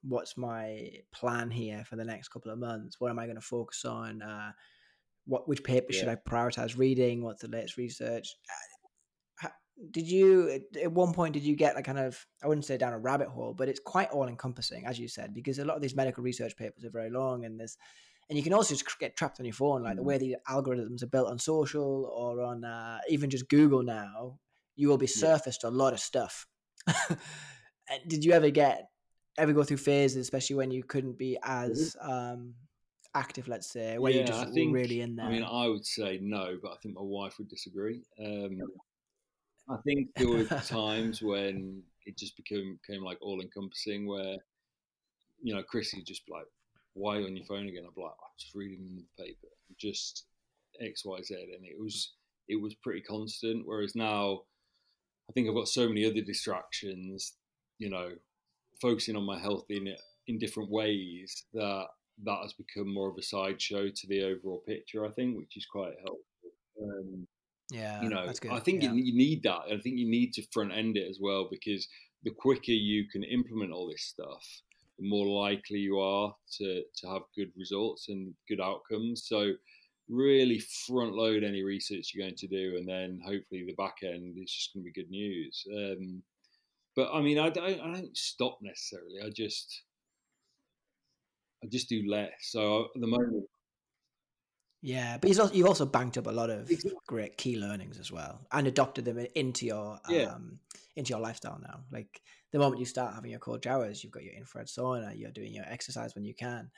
what's 0.04 0.38
my 0.38 0.90
plan 1.12 1.52
here 1.52 1.84
for 1.86 1.96
the 1.98 2.06
next 2.06 2.30
couple 2.30 2.52
of 2.52 2.60
months? 2.60 3.00
What 3.00 3.12
am 3.12 3.20
I 3.20 3.26
going 3.26 3.36
to 3.36 3.42
focus 3.42 3.84
on? 3.84 4.22
Uh, 4.22 4.52
what 5.26 5.48
which 5.48 5.64
paper 5.64 5.88
yeah. 5.90 6.00
should 6.00 6.10
I 6.10 6.16
prioritize 6.16 6.78
reading? 6.78 7.24
What's 7.24 7.42
the 7.42 7.50
latest 7.50 7.78
research? 7.78 8.30
Did 9.92 10.08
you 10.08 10.62
at 10.82 10.92
one 10.92 11.14
point 11.14 11.34
did 11.34 11.44
you 11.44 11.56
get 11.56 11.76
like 11.76 11.86
kind 11.86 12.00
of 12.00 12.26
I 12.44 12.48
wouldn't 12.48 12.66
say 12.66 12.78
down 12.78 12.94
a 12.94 13.00
rabbit 13.00 13.28
hole, 13.28 13.54
but 13.54 13.70
it's 13.70 13.80
quite 13.80 14.10
all 14.12 14.28
encompassing 14.28 14.86
as 14.86 15.00
you 15.00 15.08
said 15.08 15.34
because 15.34 15.60
a 15.60 15.66
lot 15.66 15.76
of 15.76 15.82
these 15.82 15.96
medical 15.96 16.24
research 16.24 16.56
papers 16.56 16.86
are 16.86 16.92
very 16.92 17.10
long 17.10 17.46
and 17.46 17.60
there's 17.60 17.78
and 18.30 18.38
you 18.38 18.44
can 18.44 18.54
also 18.54 18.76
just 18.76 19.00
get 19.00 19.16
trapped 19.16 19.40
on 19.40 19.46
your 19.46 19.54
phone 19.54 19.84
like 19.84 19.94
mm. 19.94 19.98
the 19.98 20.04
way 20.04 20.18
the 20.18 20.38
algorithms 20.50 21.04
are 21.04 21.08
built 21.08 21.30
on 21.30 21.40
social 21.40 22.06
or 22.16 22.42
on 22.42 22.64
uh, 22.64 23.00
even 23.10 23.30
just 23.30 23.50
Google 23.50 23.84
now. 23.84 24.40
You 24.76 24.88
will 24.88 24.98
be 24.98 25.08
surfaced 25.08 25.64
yeah. 25.64 25.70
a 25.70 25.72
lot 25.72 25.94
of 25.94 26.00
stuff. 26.00 26.48
did 28.08 28.24
you 28.24 28.32
ever 28.32 28.50
get 28.50 28.90
ever 29.38 29.54
go 29.54 29.64
through 29.64 29.78
phases, 29.78 30.18
especially 30.18 30.56
when 30.56 30.72
you 30.72 30.84
couldn't 30.84 31.18
be 31.18 31.38
mm-hmm. 31.44 31.74
as 31.74 31.96
um, 32.02 32.54
active, 33.14 33.48
let's 33.48 33.72
say, 33.72 33.98
where 33.98 34.12
yeah, 34.12 34.22
you 34.22 34.28
just 34.28 34.48
I 34.48 34.52
think, 34.52 34.74
really 34.74 35.02
in 35.02 35.16
there? 35.16 35.26
I 35.26 35.30
mean, 35.30 35.44
I 35.44 35.68
would 35.68 35.86
say 35.86 36.20
no, 36.22 36.58
but 36.62 36.72
I 36.72 36.76
think 36.82 36.96
my 36.96 37.02
wife 37.04 37.38
would 37.38 37.50
disagree. 37.50 38.02
Um, 38.20 38.62
I 39.70 39.78
think 39.86 40.10
there 40.16 40.28
were 40.28 40.44
times 40.68 41.22
when 41.22 41.84
it 42.06 42.18
just 42.18 42.36
became 42.36 42.80
became 42.86 43.04
like 43.04 43.18
all 43.22 43.42
encompassing, 43.42 44.08
where 44.08 44.38
you 45.42 45.54
know, 45.54 45.64
Chrissy 45.64 46.04
just 46.04 46.24
like, 46.30 46.46
"Why 46.94 47.18
on 47.18 47.36
your 47.36 47.46
phone 47.46 47.68
again?" 47.68 47.86
I'm 47.86 48.02
like, 48.02 48.12
"I'm 48.12 48.38
just 48.40 48.56
reading 48.56 48.96
the 49.18 49.24
paper, 49.24 49.48
just 49.78 50.26
X, 50.82 51.06
Y, 51.06 51.22
Z," 51.22 51.36
and 51.56 51.66
it 51.66 51.80
was 51.80 52.14
it 52.48 52.62
was 52.62 52.76
pretty 52.76 53.02
constant. 53.02 53.66
Whereas 53.66 53.96
now, 53.96 54.42
I 55.30 55.34
think 55.34 55.48
I've 55.48 55.56
got 55.56 55.68
so 55.68 55.88
many 55.88 56.06
other 56.06 56.22
distractions. 56.22 57.34
You 57.80 57.90
know, 57.90 58.12
focusing 58.82 59.16
on 59.16 59.24
my 59.24 59.40
health 59.40 59.66
in 59.70 59.96
in 60.28 60.40
different 60.40 60.70
ways 60.70 61.46
that 61.54 61.88
that 62.24 62.40
has 62.42 62.54
become 62.54 62.94
more 62.94 63.10
of 63.10 63.18
a 63.18 63.24
sideshow 63.24 63.90
to 63.90 64.08
the 64.08 64.24
overall 64.24 64.64
picture. 64.68 65.06
I 65.06 65.12
think, 65.12 65.38
which 65.38 65.58
is 65.58 65.66
quite 65.66 65.94
helpful. 66.04 66.20
Um, 66.82 67.28
yeah, 67.74 68.02
you 68.04 68.10
know, 68.10 68.32
I 68.52 68.60
think 68.60 68.84
yeah. 68.84 68.92
you, 68.92 69.04
you 69.04 69.18
need 69.18 69.42
that. 69.44 69.62
I 69.72 69.80
think 69.80 69.98
you 69.98 70.08
need 70.08 70.32
to 70.34 70.44
front 70.52 70.72
end 70.72 70.96
it 70.96 71.10
as 71.10 71.18
well 71.20 71.48
because 71.50 71.88
the 72.24 72.30
quicker 72.30 72.72
you 72.72 73.08
can 73.10 73.24
implement 73.24 73.72
all 73.72 73.90
this 73.90 74.04
stuff, 74.04 74.46
the 75.00 75.10
more 75.10 75.26
likely 75.26 75.80
you 75.80 76.00
are 76.00 76.36
to 76.60 76.84
to 76.98 77.08
have 77.08 77.24
good 77.36 77.52
results 77.58 78.10
and 78.10 78.34
good 78.48 78.62
outcomes. 78.62 79.26
So 79.28 79.54
really 80.08 80.60
front 80.86 81.16
load 81.16 81.44
any 81.44 81.64
research 81.64 82.12
you're 82.14 82.26
going 82.26 82.38
to 82.38 82.48
do, 82.48 82.76
and 82.78 82.88
then 82.88 83.20
hopefully 83.26 83.66
the 83.66 83.76
back 83.76 83.98
end 84.04 84.38
is 84.38 84.52
just 84.52 84.74
going 84.74 84.86
to 84.86 84.92
be 84.92 85.02
good 85.02 85.10
news. 85.10 85.66
Um, 85.76 86.22
but 86.96 87.10
I 87.12 87.22
mean, 87.22 87.40
I 87.40 87.50
don't, 87.50 87.82
I 87.82 87.92
don't 87.92 88.16
stop 88.16 88.60
necessarily. 88.62 89.20
I 89.26 89.30
just, 89.30 89.82
I 91.64 91.68
just 91.68 91.90
do 91.90 92.08
less. 92.08 92.34
So 92.42 92.90
at 92.94 93.02
the 93.02 93.08
moment, 93.08 93.46
yeah, 94.86 95.18
but 95.18 95.30
also, 95.30 95.54
you've 95.54 95.66
also 95.66 95.86
banked 95.86 96.18
up 96.18 96.28
a 96.28 96.32
lot 96.32 96.50
of 96.50 96.70
exactly. 96.70 97.00
great 97.08 97.38
key 97.38 97.58
learnings 97.58 97.98
as 97.98 98.12
well, 98.12 98.42
and 98.52 98.68
adopted 98.68 99.06
them 99.06 99.18
into 99.34 99.66
your 99.66 99.98
yeah. 100.10 100.24
um, 100.24 100.60
into 100.98 101.12
your 101.12 101.22
lifestyle 101.22 101.58
now. 101.62 101.80
Like 101.90 102.22
the 102.52 102.60
moment 102.60 102.82
you 102.82 102.86
start 102.86 103.16
having 103.16 103.32
your 103.32 103.40
cold 103.40 103.64
showers, 103.64 104.04
you've 104.04 104.12
got 104.12 104.24
your 104.24 104.34
infrared 104.34 104.68
sauna, 104.68 105.18
you're 105.18 105.32
doing 105.32 105.54
your 105.54 105.64
exercise 105.70 106.16
when 106.16 106.26
you 106.26 106.34
can. 106.34 106.70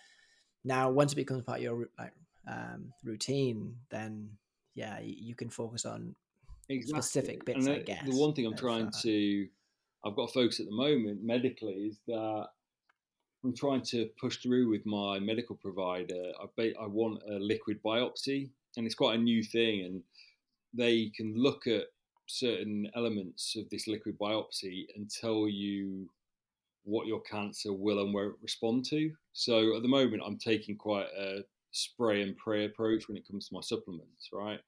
Now, 0.64 0.92
once 0.92 1.14
it 1.14 1.16
becomes 1.16 1.42
part 1.42 1.58
of 1.58 1.64
your 1.64 1.90
like 1.98 2.14
um, 2.48 2.94
routine, 3.04 3.76
then 3.90 4.30
yeah, 4.76 5.00
you, 5.02 5.34
can 5.34 5.50
focus 5.50 5.84
on 5.84 6.14
exactly. 6.70 7.02
specific 7.02 7.44
bits. 7.44 7.66
And 7.66 7.76
I 7.76 7.80
guess 7.80 8.06
the 8.06 8.16
one 8.16 8.34
thing 8.34 8.46
I'm 8.46 8.56
trying 8.56 8.88
uh, 8.88 8.92
to 9.02 9.48
I've 10.06 10.16
got 10.16 10.30
a 10.30 10.32
focus 10.32 10.60
at 10.60 10.68
the 10.68 10.76
moment 10.76 11.24
medically 11.24 11.88
is 11.90 11.98
that 12.06 12.50
I'm 13.46 13.54
trying 13.54 13.84
to 13.84 14.10
push 14.20 14.38
through 14.38 14.72
with 14.72 14.88
my 14.88 15.20
medical 15.20 15.56
provider. 15.56 16.32
I, 16.42 16.46
ba- 16.58 16.80
I 16.82 16.88
want 16.88 17.22
a 17.30 17.36
liquid 17.36 17.80
biopsy, 17.86 18.50
and 18.76 18.88
it's 18.88 18.96
quite 18.96 19.20
a 19.20 19.22
new 19.22 19.44
thing, 19.44 19.86
and 19.86 20.02
they 20.74 21.12
can 21.16 21.36
look 21.38 21.68
at 21.68 21.84
certain 22.26 22.90
elements 22.96 23.56
of 23.56 23.70
this 23.70 23.88
liquid 23.88 24.18
biopsy 24.18 24.88
and 24.96 25.12
tell 25.12 25.48
you 25.48 26.10
what 26.86 27.06
your 27.06 27.22
cancer 27.22 27.72
will 27.72 28.04
and 28.04 28.16
won't 28.16 28.36
respond 28.42 28.86
to. 28.86 29.12
So 29.34 29.76
at 29.76 29.84
the 29.84 29.88
moment, 29.88 30.24
I'm 30.26 30.40
taking 30.40 30.76
quite 30.76 31.08
a 31.16 31.44
spray 31.70 32.24
and 32.24 32.36
pray 32.38 32.66
approach 32.66 33.08
when 33.08 33.16
it 33.16 33.28
comes 33.28 33.48
to 33.50 33.54
my 33.54 33.62
supplements, 33.62 34.30
right? 34.34 34.60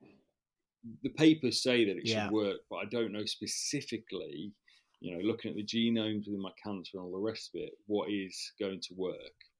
The 1.01 1.09
papers 1.09 1.63
say 1.63 1.83
that 1.85 1.97
it 1.97 2.05
yeah. 2.07 2.25
should 2.25 2.31
work, 2.31 2.57
but 2.69 2.75
I 2.77 2.85
don't 2.85 3.11
know 3.11 3.25
specifically 3.25 4.53
you 4.99 5.15
know, 5.15 5.21
looking 5.23 5.51
at 5.51 5.57
the 5.57 5.63
genomes 5.63 6.25
within 6.25 6.41
my 6.41 6.51
cancer 6.61 6.97
and 6.97 7.03
all 7.03 7.11
the 7.11 7.17
rest 7.17 7.51
of 7.53 7.61
it, 7.61 7.73
what 7.85 8.09
is 8.09 8.53
going 8.59 8.79
to 8.81 8.93
work 8.95 9.17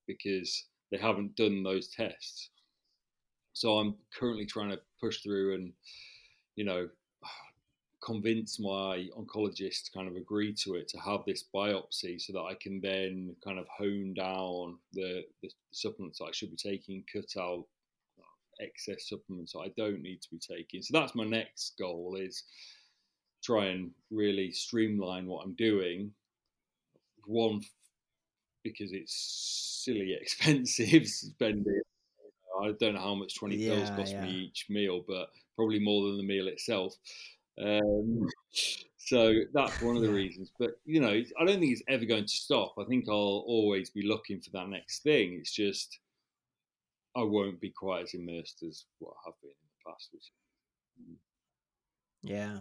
because 0.08 0.66
they 0.92 0.98
haven't 0.98 1.36
done 1.36 1.64
those 1.64 1.90
tests. 1.90 2.50
So 3.54 3.78
I'm 3.78 3.96
currently 4.18 4.46
trying 4.46 4.70
to 4.72 4.80
push 5.02 5.22
through 5.22 5.56
and, 5.56 5.74
you 6.56 6.66
know, 6.66 6.88
convince 8.04 8.60
my 8.60 9.08
oncologist 9.18 9.86
to 9.86 9.92
kind 9.94 10.08
of 10.08 10.16
agree 10.16 10.54
to 10.64 10.76
it 10.76 10.88
to 10.90 10.98
have 11.00 11.22
this 11.26 11.46
biopsy 11.54 12.22
so 12.22 12.34
that 12.34 12.42
I 12.42 12.56
can 12.62 12.80
then 12.82 13.36
kind 13.44 13.60
of 13.60 13.66
hone 13.76 14.14
down 14.14 14.78
the, 14.94 15.24
the 15.42 15.50
supplements 15.72 16.22
I 16.22 16.32
should 16.32 16.52
be 16.52 16.58
taking, 16.58 17.04
cut 17.12 17.40
out 17.40 17.66
excess 18.60 19.10
supplements 19.10 19.54
I 19.56 19.72
don't 19.78 20.02
need 20.02 20.22
to 20.22 20.30
be 20.32 20.40
taking. 20.40 20.82
So 20.82 20.98
that's 20.98 21.16
my 21.16 21.26
next 21.26 21.78
goal 21.78 22.18
is 22.20 22.44
try 23.48 23.68
and 23.68 23.92
really 24.12 24.52
streamline 24.52 25.26
what 25.26 25.44
I'm 25.46 25.54
doing. 25.54 26.12
One 27.26 27.62
because 28.64 28.92
it's 28.92 29.84
silly 29.86 30.18
expensive 30.22 31.08
spending. 31.08 31.82
I 32.62 32.74
don't 32.80 32.96
know 32.96 33.00
how 33.00 33.16
much 33.16 33.36
20 33.36 33.56
yeah, 33.56 33.76
pills 33.76 33.90
cost 33.92 34.14
yeah. 34.14 34.24
me 34.24 34.32
each 34.32 34.66
meal, 34.70 35.04
but 35.08 35.30
probably 35.56 35.80
more 35.80 36.08
than 36.08 36.18
the 36.18 36.24
meal 36.24 36.48
itself. 36.48 36.96
Um, 37.62 38.28
so 38.98 39.34
that's 39.54 39.82
one 39.82 39.96
of 39.96 40.02
the 40.02 40.12
reasons. 40.12 40.52
But 40.60 40.72
you 40.86 41.00
know, 41.00 41.10
I 41.40 41.46
don't 41.46 41.60
think 41.60 41.72
it's 41.72 41.84
ever 41.88 42.06
going 42.06 42.26
to 42.26 42.32
stop. 42.34 42.74
I 42.80 42.84
think 42.86 43.06
I'll 43.08 43.46
always 43.48 43.90
be 43.92 44.02
looking 44.02 44.42
for 44.42 44.50
that 44.52 44.70
next 44.70 45.04
thing. 45.04 45.38
It's 45.40 45.54
just 45.54 46.00
I 47.16 47.24
won't 47.24 47.62
be 47.62 47.70
quite 47.70 48.04
as 48.04 48.14
immersed 48.14 48.64
as 48.68 48.86
what 49.00 49.14
I 49.14 49.30
have 49.30 49.42
been 49.42 49.52
in 49.52 49.68
the 49.86 49.92
past. 49.92 50.10
Which, 50.12 50.32
mm. 51.00 51.16
yeah, 52.24 52.58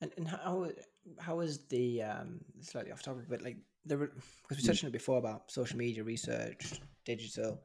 and 0.00 0.12
and 0.16 0.28
how 0.28 0.70
how 1.18 1.40
is 1.40 1.66
the 1.68 2.02
um 2.02 2.40
slightly 2.60 2.92
off 2.92 3.02
topic, 3.02 3.24
but 3.28 3.42
like 3.42 3.56
the 3.86 3.96
because 3.96 4.62
we 4.62 4.66
touched 4.66 4.84
on 4.84 4.88
it 4.88 4.92
before 4.92 5.18
about 5.18 5.50
social 5.50 5.78
media 5.78 6.04
research, 6.04 6.80
digital. 7.04 7.60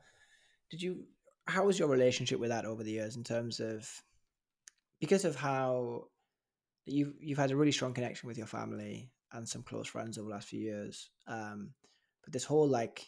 Did 0.71 0.81
you? 0.81 1.03
How 1.45 1.65
was 1.65 1.77
your 1.77 1.89
relationship 1.89 2.39
with 2.39 2.49
that 2.49 2.65
over 2.65 2.83
the 2.83 2.91
years 2.91 3.17
in 3.17 3.23
terms 3.23 3.59
of 3.59 3.89
because 4.99 5.25
of 5.25 5.35
how 5.35 6.05
you've 6.85 7.13
you've 7.19 7.37
had 7.37 7.51
a 7.51 7.55
really 7.55 7.71
strong 7.71 7.93
connection 7.93 8.27
with 8.27 8.37
your 8.37 8.47
family 8.47 9.11
and 9.33 9.47
some 9.47 9.63
close 9.63 9.87
friends 9.87 10.17
over 10.17 10.29
the 10.29 10.33
last 10.33 10.47
few 10.47 10.61
years. 10.61 11.09
Um, 11.27 11.71
but 12.23 12.31
this 12.31 12.45
whole 12.45 12.67
like 12.67 13.05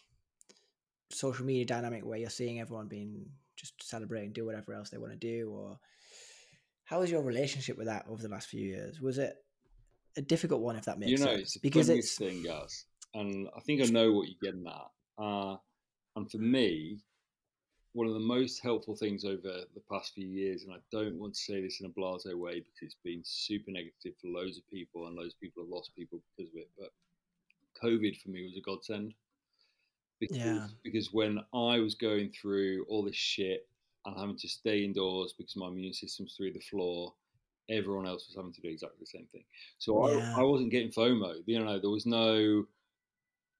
social 1.11 1.45
media 1.45 1.65
dynamic 1.65 2.05
where 2.05 2.17
you're 2.17 2.29
seeing 2.29 2.59
everyone 2.59 2.87
being 2.87 3.27
just 3.55 3.81
celebrate 3.81 4.25
and 4.25 4.33
do 4.33 4.45
whatever 4.45 4.73
else 4.73 4.89
they 4.89 4.97
want 4.97 5.13
to 5.13 5.17
do, 5.17 5.49
or 5.49 5.79
how 6.85 6.99
was 6.99 7.11
your 7.11 7.21
relationship 7.21 7.77
with 7.77 7.87
that 7.87 8.05
over 8.09 8.21
the 8.21 8.29
last 8.29 8.47
few 8.47 8.61
years? 8.61 9.01
Was 9.01 9.17
it 9.17 9.35
a 10.17 10.21
difficult 10.21 10.61
one, 10.61 10.75
if 10.75 10.85
that 10.85 10.99
makes 10.99 11.11
you 11.11 11.17
know, 11.17 11.25
sense? 11.25 11.55
It's 11.55 11.57
because 11.57 11.89
it's 11.89 12.17
thing, 12.17 12.43
guys, 12.43 12.85
and 13.13 13.47
I 13.55 13.59
think 13.61 13.81
I 13.81 13.85
know 13.85 14.13
what 14.13 14.27
you're 14.27 14.51
getting 14.51 14.67
at. 14.67 15.23
Uh, 15.23 15.57
and 16.15 16.29
for 16.31 16.37
me, 16.37 16.99
one 17.93 18.07
of 18.07 18.13
the 18.13 18.19
most 18.19 18.61
helpful 18.61 18.95
things 18.95 19.25
over 19.25 19.41
the 19.73 19.81
past 19.91 20.13
few 20.13 20.27
years, 20.27 20.63
and 20.63 20.73
I 20.73 20.77
don't 20.91 21.17
want 21.19 21.33
to 21.33 21.39
say 21.39 21.61
this 21.61 21.79
in 21.79 21.87
a 21.87 21.89
blase 21.89 22.25
way 22.25 22.59
because 22.59 22.81
it's 22.81 22.97
been 23.03 23.21
super 23.23 23.71
negative 23.71 24.13
for 24.21 24.27
loads 24.27 24.57
of 24.57 24.69
people, 24.69 25.07
and 25.07 25.15
loads 25.15 25.33
of 25.33 25.39
people 25.39 25.63
have 25.63 25.71
lost 25.71 25.95
people 25.95 26.21
because 26.37 26.51
of 26.53 26.59
it. 26.59 26.69
But 26.77 26.91
COVID 27.83 28.21
for 28.21 28.29
me 28.29 28.43
was 28.43 28.57
a 28.57 28.61
godsend. 28.61 29.13
Because, 30.19 30.37
yeah. 30.37 30.67
because 30.83 31.11
when 31.11 31.39
I 31.53 31.79
was 31.79 31.95
going 31.95 32.31
through 32.31 32.85
all 32.87 33.03
this 33.03 33.15
shit 33.15 33.67
and 34.05 34.17
having 34.17 34.37
to 34.37 34.47
stay 34.47 34.83
indoors 34.83 35.33
because 35.37 35.55
my 35.55 35.67
immune 35.67 35.93
system's 35.93 36.35
through 36.35 36.53
the 36.53 36.59
floor, 36.59 37.13
everyone 37.69 38.07
else 38.07 38.27
was 38.27 38.35
having 38.35 38.53
to 38.53 38.61
do 38.61 38.69
exactly 38.69 38.97
the 38.99 39.05
same 39.05 39.27
thing. 39.31 39.43
So 39.77 40.09
yeah. 40.09 40.33
I, 40.35 40.41
I 40.41 40.43
wasn't 40.43 40.71
getting 40.71 40.91
FOMO. 40.91 41.41
You 41.45 41.63
know, 41.63 41.79
there 41.79 41.89
was 41.89 42.05
no, 42.05 42.65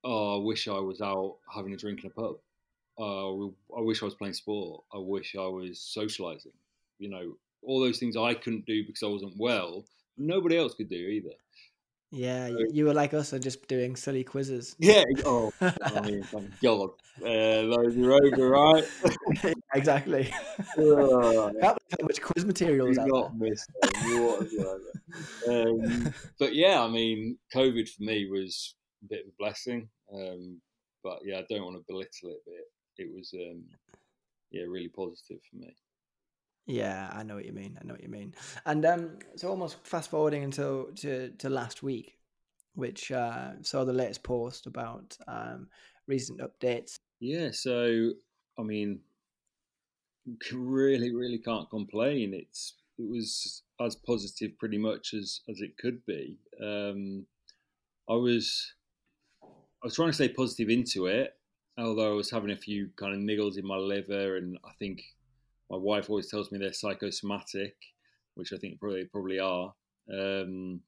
oh, 0.04 0.42
I 0.42 0.44
wish 0.44 0.68
I 0.68 0.80
was 0.80 1.02
out 1.02 1.38
having 1.54 1.74
a 1.74 1.78
drink 1.78 2.04
in 2.04 2.12
a 2.12 2.14
pub 2.14 2.36
uh, 2.98 3.46
I 3.46 3.82
wish 3.82 4.02
I 4.02 4.06
was 4.06 4.16
playing 4.16 4.34
sport. 4.34 4.84
I 4.94 4.98
wish 4.98 5.36
I 5.36 5.48
was 5.48 5.80
socializing. 5.80 6.54
You 7.00 7.10
know, 7.10 7.36
all 7.62 7.80
those 7.80 8.00
things 8.00 8.16
I 8.16 8.34
couldn't 8.34 8.66
do 8.66 8.86
because 8.86 9.04
I 9.04 9.08
wasn't 9.08 9.34
well. 9.38 9.86
Nobody 10.18 10.58
else 10.58 10.76
could 10.76 10.90
do 10.90 10.96
either. 10.96 11.34
Yeah, 12.12 12.48
so, 12.48 12.58
you 12.72 12.86
were 12.86 12.94
like 12.94 13.14
us 13.14 13.34
and 13.34 13.44
just 13.44 13.68
doing 13.68 13.98
silly 13.98 14.24
quizzes. 14.24 14.76
Yeah. 14.80 15.04
Oh, 15.26 15.52
I 15.62 16.02
mean, 16.02 16.24
thank 16.24 16.62
God. 16.62 16.92
Uh, 17.22 17.76
those 17.76 17.98
are 17.98 18.14
over, 18.14 18.50
right? 18.50 18.84
exactly. 19.76 20.32
Uh, 20.78 21.52
how, 21.62 21.76
much 22.02 22.22
quiz 22.22 22.44
material 22.46 22.88
is 22.88 22.98
not 22.98 23.38
missed 23.38 23.70
um, 25.48 26.14
But 26.40 26.56
yeah, 26.56 26.82
I 26.82 26.88
mean, 26.88 27.38
COVID 27.54 27.88
for 27.90 28.04
me 28.04 28.28
was 28.30 28.76
a 29.04 29.08
bit 29.08 29.22
of 29.22 29.28
a 29.28 29.36
blessing. 29.38 29.88
Um, 30.14 30.62
but 31.04 31.20
yeah, 31.24 31.40
I 31.40 31.46
don't 31.50 31.64
want 31.64 31.78
to 31.78 31.84
belittle 31.88 32.30
it. 32.30 32.40
But 32.46 32.56
it 32.98 33.10
was 33.14 33.34
um, 33.34 33.64
yeah 34.52 34.64
really 34.64 34.90
positive 34.90 35.40
for 35.50 35.58
me. 35.58 35.76
Yeah, 36.66 37.10
I 37.14 37.24
know 37.24 37.36
what 37.36 37.46
you 37.46 37.54
mean. 37.54 37.78
I 37.80 37.86
know 37.86 37.94
what 37.94 38.04
you 38.04 38.10
mean. 38.10 38.34
And 38.66 38.86
um, 38.86 39.20
so 39.36 39.50
almost 39.50 39.78
fast 39.86 40.10
forwarding 40.10 40.44
until 40.44 40.88
to, 40.96 41.30
to 41.38 41.50
last 41.50 41.84
week, 41.84 42.18
which 42.74 43.12
uh, 43.12 43.52
saw 43.62 43.84
the 43.84 43.94
latest 43.94 44.24
post 44.24 44.66
about 44.66 45.16
um, 45.28 45.68
recent 46.08 46.42
updates. 46.42 46.96
Yeah, 47.20 47.50
so 47.52 48.12
I 48.58 48.64
mean, 48.64 49.00
really, 50.54 51.14
really 51.14 51.38
can't 51.38 51.70
complain. 51.70 52.34
It's 52.34 52.74
it 52.98 53.10
was 53.10 53.64
as 53.82 53.96
positive 53.96 54.58
pretty 54.58 54.78
much 54.78 55.14
as 55.14 55.42
as 55.50 55.62
it 55.62 55.78
could 55.78 56.06
be. 56.06 56.38
Um, 56.62 57.26
I 58.10 58.14
was 58.14 58.74
I 59.44 59.86
was 59.86 59.96
trying 59.96 60.10
to 60.10 60.14
stay 60.14 60.30
positive 60.30 60.70
into 60.70 61.08
it, 61.08 61.36
although 61.78 62.12
I 62.12 62.16
was 62.16 62.32
having 62.32 62.52
a 62.52 62.58
few 62.58 62.90
kind 62.96 63.14
of 63.14 63.20
niggles 63.20 63.58
in 63.58 63.66
my 63.66 63.78
liver, 63.78 64.38
and 64.38 64.58
I 64.66 64.72
think 64.80 65.04
my 65.70 65.78
wife 65.78 66.10
always 66.10 66.30
tells 66.30 66.52
me 66.52 66.58
they're 66.58 66.74
psychosomatic, 66.74 67.76
which 68.36 68.54
I 68.54 68.58
think 68.58 68.80
probably 68.80 69.06
probably 69.06 69.40
are. 69.40 69.74
Um, 70.12 70.82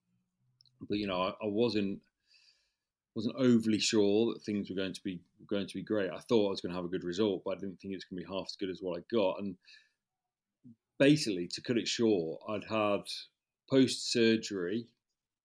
but 0.87 0.97
you 0.97 1.07
know, 1.07 1.21
I, 1.21 1.29
I, 1.29 1.47
wasn't 1.47 1.99
wasn't 3.17 3.35
overly 3.35 3.79
sure 3.79 4.31
that 4.31 4.43
things 4.43 4.69
were 4.69 4.75
going 4.75 4.93
to 4.93 5.01
be 5.03 5.19
going 5.47 5.65
to 5.65 5.73
be 5.73 5.81
great. 5.81 6.11
I 6.11 6.19
thought 6.19 6.45
I 6.45 6.51
was 6.51 6.61
going 6.61 6.69
to 6.71 6.75
have 6.75 6.85
a 6.85 6.87
good 6.87 7.03
result, 7.03 7.41
but 7.43 7.57
I 7.57 7.59
didn't 7.59 7.79
think 7.81 7.93
it 7.93 7.97
was 7.97 8.03
going 8.03 8.21
to 8.21 8.27
be 8.27 8.31
half 8.31 8.45
as 8.45 8.55
good 8.55 8.69
as 8.69 8.77
what 8.79 8.99
I 8.99 9.03
got. 9.11 9.39
And 9.39 9.55
basically, 10.99 11.47
to 11.53 11.61
cut 11.61 11.79
it 11.79 11.87
short, 11.87 12.39
I'd 12.47 12.63
had 12.65 13.01
post 13.71 14.11
surgery. 14.11 14.85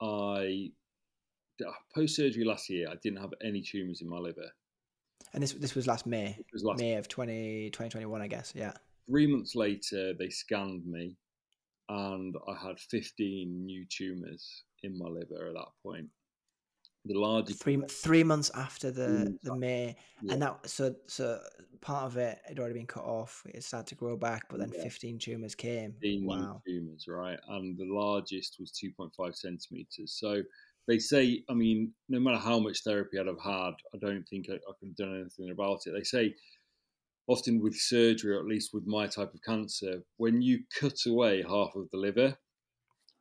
I 0.02 0.72
post 1.94 2.14
surgery 2.16 2.44
last 2.44 2.68
year. 2.68 2.88
I 2.90 2.96
didn't 3.02 3.22
have 3.22 3.32
any 3.42 3.62
tumors 3.62 4.02
in 4.02 4.08
my 4.10 4.18
liver. 4.18 4.50
And 5.32 5.42
this 5.42 5.54
this 5.54 5.74
was 5.74 5.86
last 5.86 6.04
May, 6.04 6.36
was 6.52 6.64
last 6.64 6.78
May 6.78 6.96
of 6.96 7.08
20, 7.08 7.70
2021, 7.70 8.20
I 8.20 8.26
guess. 8.26 8.52
Yeah. 8.54 8.72
Three 9.08 9.26
months 9.26 9.54
later, 9.54 10.12
they 10.12 10.28
scanned 10.28 10.84
me, 10.84 11.16
and 11.88 12.34
I 12.46 12.54
had 12.54 12.78
fifteen 12.78 13.64
new 13.64 13.86
tumors 13.88 14.64
in 14.82 14.98
my 14.98 15.08
liver 15.08 15.48
at 15.48 15.54
that 15.54 15.68
point. 15.82 16.08
The 17.04 17.18
largest 17.18 17.60
three 17.60 17.82
three 17.88 18.22
months 18.22 18.50
after 18.54 18.92
the 18.92 19.36
the 19.42 19.56
May, 19.56 19.96
yeah. 20.22 20.32
and 20.32 20.42
that 20.42 20.68
so 20.70 20.94
so 21.08 21.40
part 21.80 22.04
of 22.04 22.16
it 22.16 22.38
had 22.46 22.60
already 22.60 22.74
been 22.74 22.86
cut 22.86 23.04
off. 23.04 23.42
It 23.52 23.64
started 23.64 23.88
to 23.88 23.94
grow 23.96 24.16
back, 24.16 24.44
but 24.48 24.60
then 24.60 24.70
yeah. 24.72 24.84
fifteen 24.84 25.18
tumors 25.18 25.56
came. 25.56 25.94
15 25.94 26.26
wow, 26.26 26.62
tumors, 26.64 27.06
right? 27.08 27.38
And 27.48 27.76
the 27.76 27.92
largest 27.92 28.56
was 28.60 28.70
two 28.70 28.92
point 28.96 29.12
five 29.16 29.34
centimeters. 29.34 30.16
So 30.16 30.42
they 30.86 30.98
say, 30.98 31.42
I 31.48 31.54
mean, 31.54 31.92
no 32.08 32.20
matter 32.20 32.38
how 32.38 32.60
much 32.60 32.82
therapy 32.84 33.18
I'd 33.18 33.26
have 33.26 33.40
had, 33.42 33.72
I 33.94 33.98
don't 34.00 34.24
think 34.28 34.46
I, 34.48 34.54
I 34.54 34.72
could 34.78 34.88
have 34.88 34.96
done 34.96 35.20
anything 35.20 35.50
about 35.50 35.80
it. 35.86 35.92
They 35.92 36.04
say 36.04 36.34
often 37.26 37.60
with 37.60 37.76
surgery, 37.76 38.34
or 38.34 38.40
at 38.40 38.46
least 38.46 38.70
with 38.72 38.86
my 38.86 39.06
type 39.06 39.32
of 39.34 39.42
cancer, 39.42 40.02
when 40.16 40.42
you 40.42 40.60
cut 40.78 40.98
away 41.06 41.42
half 41.42 41.74
of 41.74 41.88
the 41.90 41.98
liver, 41.98 42.36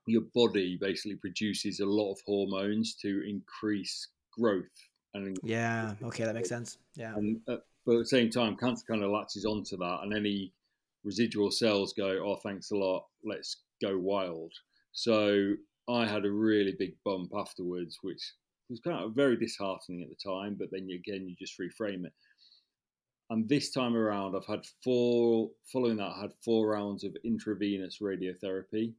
your 0.07 0.23
body 0.33 0.77
basically 0.79 1.15
produces 1.15 1.79
a 1.79 1.85
lot 1.85 2.11
of 2.11 2.19
hormones 2.25 2.95
to 2.95 3.23
increase 3.27 4.07
growth. 4.37 4.65
And 5.13 5.37
yeah, 5.43 5.93
okay, 6.03 6.23
that 6.23 6.35
makes 6.35 6.49
sense. 6.49 6.77
Yeah, 6.95 7.15
and 7.15 7.39
uh, 7.47 7.57
but 7.85 7.93
at 7.93 7.99
the 7.99 8.05
same 8.05 8.29
time, 8.29 8.55
cancer 8.55 8.85
kind 8.87 9.03
of 9.03 9.11
latches 9.11 9.45
onto 9.45 9.77
that, 9.77 9.99
and 10.03 10.13
any 10.13 10.53
residual 11.03 11.51
cells 11.51 11.93
go, 11.93 12.23
"Oh, 12.25 12.37
thanks 12.43 12.71
a 12.71 12.77
lot, 12.77 13.05
let's 13.23 13.57
go 13.81 13.97
wild." 13.97 14.53
So 14.93 15.53
I 15.89 16.05
had 16.05 16.25
a 16.25 16.31
really 16.31 16.75
big 16.77 16.95
bump 17.03 17.31
afterwards, 17.35 17.97
which 18.01 18.21
was 18.69 18.79
kind 18.79 19.03
of 19.03 19.13
very 19.13 19.35
disheartening 19.35 20.01
at 20.01 20.09
the 20.09 20.31
time. 20.31 20.55
But 20.57 20.69
then 20.71 20.87
again, 20.89 21.27
you 21.27 21.35
just 21.37 21.59
reframe 21.59 22.05
it. 22.05 22.13
And 23.29 23.47
this 23.47 23.71
time 23.71 23.95
around, 23.95 24.35
I've 24.35 24.45
had 24.45 24.65
four. 24.83 25.49
Following 25.71 25.97
that, 25.97 26.13
I 26.15 26.21
had 26.21 26.33
four 26.43 26.67
rounds 26.67 27.03
of 27.03 27.15
intravenous 27.23 27.99
radiotherapy. 28.01 28.93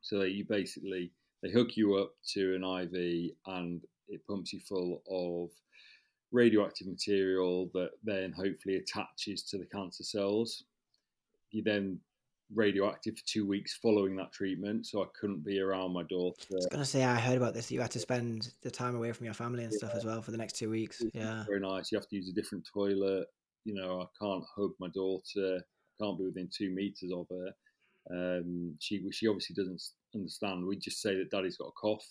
So 0.00 0.22
you 0.22 0.44
basically 0.44 1.12
they 1.42 1.50
hook 1.50 1.76
you 1.76 1.96
up 1.96 2.12
to 2.34 2.54
an 2.54 2.64
IV 2.64 3.32
and 3.46 3.82
it 4.08 4.26
pumps 4.26 4.52
you 4.52 4.60
full 4.60 5.02
of 5.10 5.50
radioactive 6.32 6.86
material 6.86 7.70
that 7.74 7.90
then 8.04 8.32
hopefully 8.32 8.76
attaches 8.76 9.42
to 9.44 9.58
the 9.58 9.66
cancer 9.66 10.04
cells. 10.04 10.64
You 11.50 11.62
then 11.62 12.00
radioactive 12.54 13.16
for 13.18 13.24
two 13.26 13.46
weeks 13.46 13.78
following 13.80 14.16
that 14.16 14.32
treatment, 14.32 14.86
so 14.86 15.02
I 15.02 15.06
couldn't 15.18 15.44
be 15.44 15.60
around 15.60 15.92
my 15.92 16.02
daughter. 16.04 16.46
I 16.52 16.56
was 16.56 16.66
gonna 16.66 16.84
say 16.84 17.04
I 17.04 17.16
heard 17.16 17.36
about 17.36 17.54
this. 17.54 17.70
You 17.70 17.80
had 17.80 17.90
to 17.92 17.98
spend 17.98 18.52
the 18.62 18.70
time 18.70 18.96
away 18.96 19.12
from 19.12 19.26
your 19.26 19.34
family 19.34 19.64
and 19.64 19.72
yeah. 19.72 19.78
stuff 19.78 19.94
as 19.94 20.04
well 20.04 20.22
for 20.22 20.30
the 20.30 20.38
next 20.38 20.56
two 20.56 20.70
weeks. 20.70 21.02
Yeah, 21.12 21.44
very 21.46 21.60
nice. 21.60 21.92
You 21.92 21.98
have 21.98 22.08
to 22.08 22.16
use 22.16 22.28
a 22.28 22.32
different 22.32 22.66
toilet. 22.72 23.26
You 23.64 23.74
know, 23.74 24.02
I 24.02 24.06
can't 24.24 24.44
hug 24.54 24.72
my 24.78 24.88
daughter. 24.88 25.60
I 25.60 26.04
can't 26.04 26.18
be 26.18 26.24
within 26.24 26.48
two 26.52 26.70
meters 26.70 27.10
of 27.14 27.26
her. 27.30 27.52
Um, 28.10 28.74
she 28.80 29.04
she 29.12 29.28
obviously 29.28 29.54
doesn't 29.54 29.82
understand. 30.14 30.64
We 30.66 30.76
just 30.76 31.00
say 31.02 31.14
that 31.16 31.30
Daddy's 31.30 31.56
got 31.58 31.68
a 31.68 31.72
cough 31.72 32.06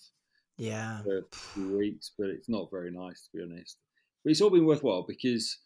Yeah. 0.57 1.01
for 1.03 1.21
few 1.53 1.75
weeks, 1.77 2.11
but 2.17 2.27
it's 2.27 2.49
not 2.49 2.69
very 2.71 2.91
nice 2.91 3.23
to 3.31 3.37
be 3.37 3.43
honest. 3.43 3.77
But 4.23 4.31
it's 4.31 4.41
all 4.41 4.49
been 4.49 4.65
worthwhile 4.65 5.03
because, 5.07 5.57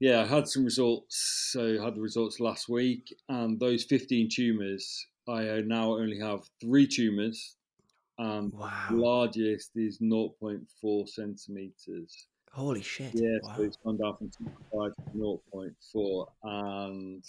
yeah, 0.00 0.20
I 0.22 0.26
had 0.26 0.48
some 0.48 0.64
results. 0.64 1.48
So 1.52 1.78
I 1.80 1.84
had 1.84 1.94
the 1.94 2.00
results 2.00 2.38
last 2.40 2.68
week, 2.68 3.14
and 3.28 3.58
those 3.58 3.84
15 3.84 4.28
tumours, 4.30 5.06
I 5.28 5.62
now 5.64 5.92
only 5.94 6.18
have 6.18 6.40
three 6.60 6.86
tumours, 6.86 7.56
and 8.18 8.52
the 8.52 8.56
Wow. 8.58 8.88
largest 8.90 9.70
is 9.76 9.98
0.4 10.00 11.06
centimetres. 11.08 12.26
Holy 12.52 12.82
shit. 12.82 13.14
Yeah, 13.14 13.38
Wow. 13.42 13.54
so 13.56 13.62
it's 13.62 13.76
gone 13.84 13.96
down 13.98 14.16
from 14.16 14.30
2.5 14.30 14.94
to 14.94 15.18
0.4, 15.18 16.26
and 16.42 17.24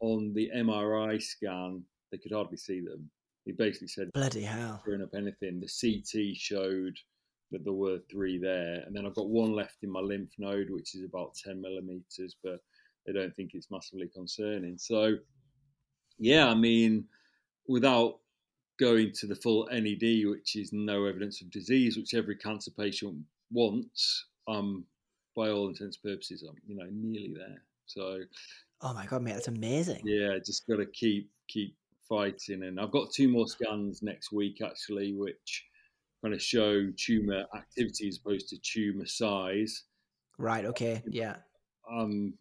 on 0.00 0.32
the 0.34 0.50
MRI 0.56 1.22
scan, 1.22 1.82
they 2.10 2.18
could 2.18 2.32
hardly 2.32 2.56
see 2.56 2.80
them. 2.80 3.10
He 3.44 3.52
basically 3.52 3.88
said 3.88 4.12
Bloody 4.12 4.42
hell. 4.42 4.80
screwing 4.80 5.02
up 5.02 5.14
anything. 5.14 5.60
The 5.60 5.68
CT 5.68 6.36
showed 6.36 6.96
that 7.52 7.64
there 7.64 7.72
were 7.72 8.00
three 8.10 8.38
there, 8.38 8.82
and 8.84 8.94
then 8.94 9.06
I've 9.06 9.14
got 9.14 9.28
one 9.28 9.52
left 9.52 9.82
in 9.82 9.90
my 9.90 10.00
lymph 10.00 10.32
node, 10.38 10.68
which 10.68 10.94
is 10.94 11.04
about 11.04 11.34
10 11.34 11.60
millimeters, 11.60 12.36
but 12.42 12.60
they 13.06 13.12
don't 13.12 13.34
think 13.36 13.52
it's 13.54 13.70
massively 13.70 14.08
concerning. 14.08 14.76
So, 14.78 15.16
yeah, 16.18 16.48
I 16.48 16.54
mean, 16.54 17.04
without 17.68 18.18
going 18.78 19.12
to 19.12 19.26
the 19.26 19.36
full 19.36 19.68
NED, 19.70 20.26
which 20.28 20.56
is 20.56 20.72
no 20.72 21.04
evidence 21.04 21.40
of 21.40 21.50
disease, 21.50 21.96
which 21.96 22.14
every 22.14 22.36
cancer 22.36 22.72
patient 22.72 23.16
wants, 23.52 24.26
um, 24.48 24.84
by 25.36 25.50
all 25.50 25.68
intents 25.68 25.98
and 26.02 26.12
purposes, 26.12 26.42
I'm 26.48 26.56
you 26.66 26.76
know 26.76 26.88
nearly 26.90 27.34
there. 27.36 27.62
So 27.86 28.20
Oh 28.82 28.92
my 28.94 29.06
god, 29.06 29.22
mate, 29.22 29.32
that's 29.32 29.48
amazing. 29.48 30.02
yeah, 30.04 30.36
just 30.44 30.66
got 30.66 30.76
to 30.76 30.86
keep 30.86 31.30
keep 31.48 31.74
fighting. 32.08 32.62
And 32.64 32.78
I've 32.80 32.90
got 32.92 33.10
two 33.12 33.28
more 33.28 33.46
scans 33.48 34.02
next 34.02 34.32
week 34.32 34.60
actually, 34.62 35.12
which 35.14 35.64
kind 36.22 36.34
of 36.34 36.42
show 36.42 36.90
tumor 36.96 37.44
activity 37.54 38.08
as 38.08 38.18
opposed 38.18 38.48
to 38.50 38.58
tumor 38.58 39.06
size. 39.06 39.84
Right, 40.38 40.64
okay. 40.66 41.02
Yeah. 41.08 41.36
Um, 41.90 42.34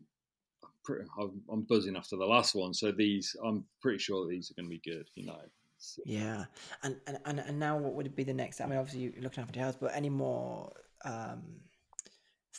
pretty, 0.84 1.06
I'm, 1.20 1.42
I'm 1.52 1.62
buzzing 1.62 1.96
after 1.96 2.16
the 2.18 2.26
last 2.26 2.56
one, 2.56 2.74
so 2.74 2.92
these 2.92 3.36
I'm 3.44 3.64
pretty 3.82 4.00
sure 4.00 4.28
these 4.28 4.52
are 4.52 4.54
going 4.56 4.70
to 4.70 4.78
be 4.78 4.82
good. 4.90 5.08
You 5.16 5.28
know, 5.28 5.40
So- 5.78 6.02
Yeah. 6.06 6.46
And, 6.84 6.98
and 7.08 7.20
and 7.26 7.40
and 7.40 7.60
now 7.60 7.78
what 7.78 7.94
would 7.94 8.14
be 8.16 8.24
the 8.24 8.34
next 8.34 8.60
I 8.62 8.66
mean 8.66 8.78
obviously 8.78 9.02
you're 9.14 9.24
looking 9.24 9.42
after 9.44 9.58
your 9.58 9.64
health, 9.66 9.78
but 9.80 9.92
any 9.96 10.10
more 10.10 10.74
um 11.06 11.42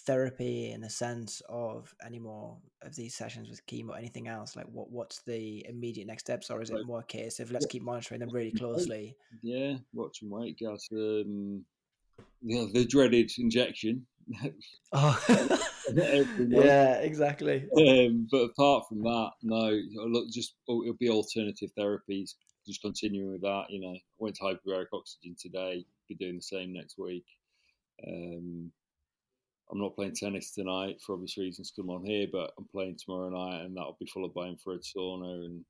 therapy 0.07 0.73
in 0.73 0.81
the 0.81 0.91
sense 0.91 1.43
of 1.49 1.95
any 2.05 2.19
more 2.19 2.57
of 2.83 2.95
these 2.95 3.15
sessions 3.15 3.49
with 3.49 3.67
chemo, 3.67 3.97
anything 3.97 4.29
else? 4.29 4.57
Like 4.57 4.67
what 4.67 4.91
what's 4.91 5.21
the 5.23 5.67
immediate 5.69 6.07
next 6.07 6.25
steps 6.25 6.51
or 6.51 6.63
is 6.63 6.71
it 6.71 6.87
more 6.87 7.01
a 7.01 7.05
case 7.05 7.41
of 7.41 7.51
let's 7.51 7.67
keep 7.67 7.83
monitoring 7.83 8.21
them 8.21 8.31
really 8.31 8.53
closely? 8.53 9.17
yeah, 9.43 9.75
watch 9.93 10.23
and 10.23 10.31
wait, 10.31 10.59
guys. 10.59 10.87
Um, 10.93 11.65
yeah, 12.43 12.65
the 12.73 12.85
dreaded 12.85 13.31
injection. 13.39 14.07
Oh 14.93 15.19
Yeah, 16.49 16.95
exactly. 16.97 17.69
um, 17.77 18.27
but 18.31 18.39
apart 18.39 18.89
from 18.89 19.03
that, 19.03 19.31
no. 19.43 19.79
Look, 20.07 20.31
just 20.31 20.55
oh, 20.69 20.83
it'll 20.83 20.95
be 20.95 21.11
alternative 21.11 21.71
therapies. 21.79 22.35
Just 22.67 22.83
continuing 22.83 23.31
with 23.33 23.43
that. 23.43 23.65
You 23.69 23.81
know, 23.81 23.91
I 23.91 24.01
went 24.19 24.37
to 24.37 24.43
hyperbaric 24.43 24.87
oxygen 24.93 25.37
today. 25.41 25.85
Be 26.09 26.15
doing 26.17 26.37
the 26.37 26.43
same 26.43 26.73
next 26.73 26.99
week. 26.99 27.25
Um, 28.07 28.73
I'm 29.71 29.81
not 29.81 29.95
playing 29.97 30.15
tennis 30.15 30.53
tonight 30.53 31.01
for 31.01 31.15
obvious 31.15 31.37
reasons. 31.37 31.73
Come 31.75 31.91
on 31.91 32.05
here, 32.05 32.27
but 32.31 32.53
I'm 32.59 32.67
playing 32.67 32.97
tomorrow 32.97 33.31
night, 33.31 33.65
and 33.65 33.77
that'll 33.77 33.97
be 33.99 34.07
followed 34.07 34.35
by 34.35 34.47
infrared 34.47 34.83
sauna 34.83 35.45
and 35.45 35.65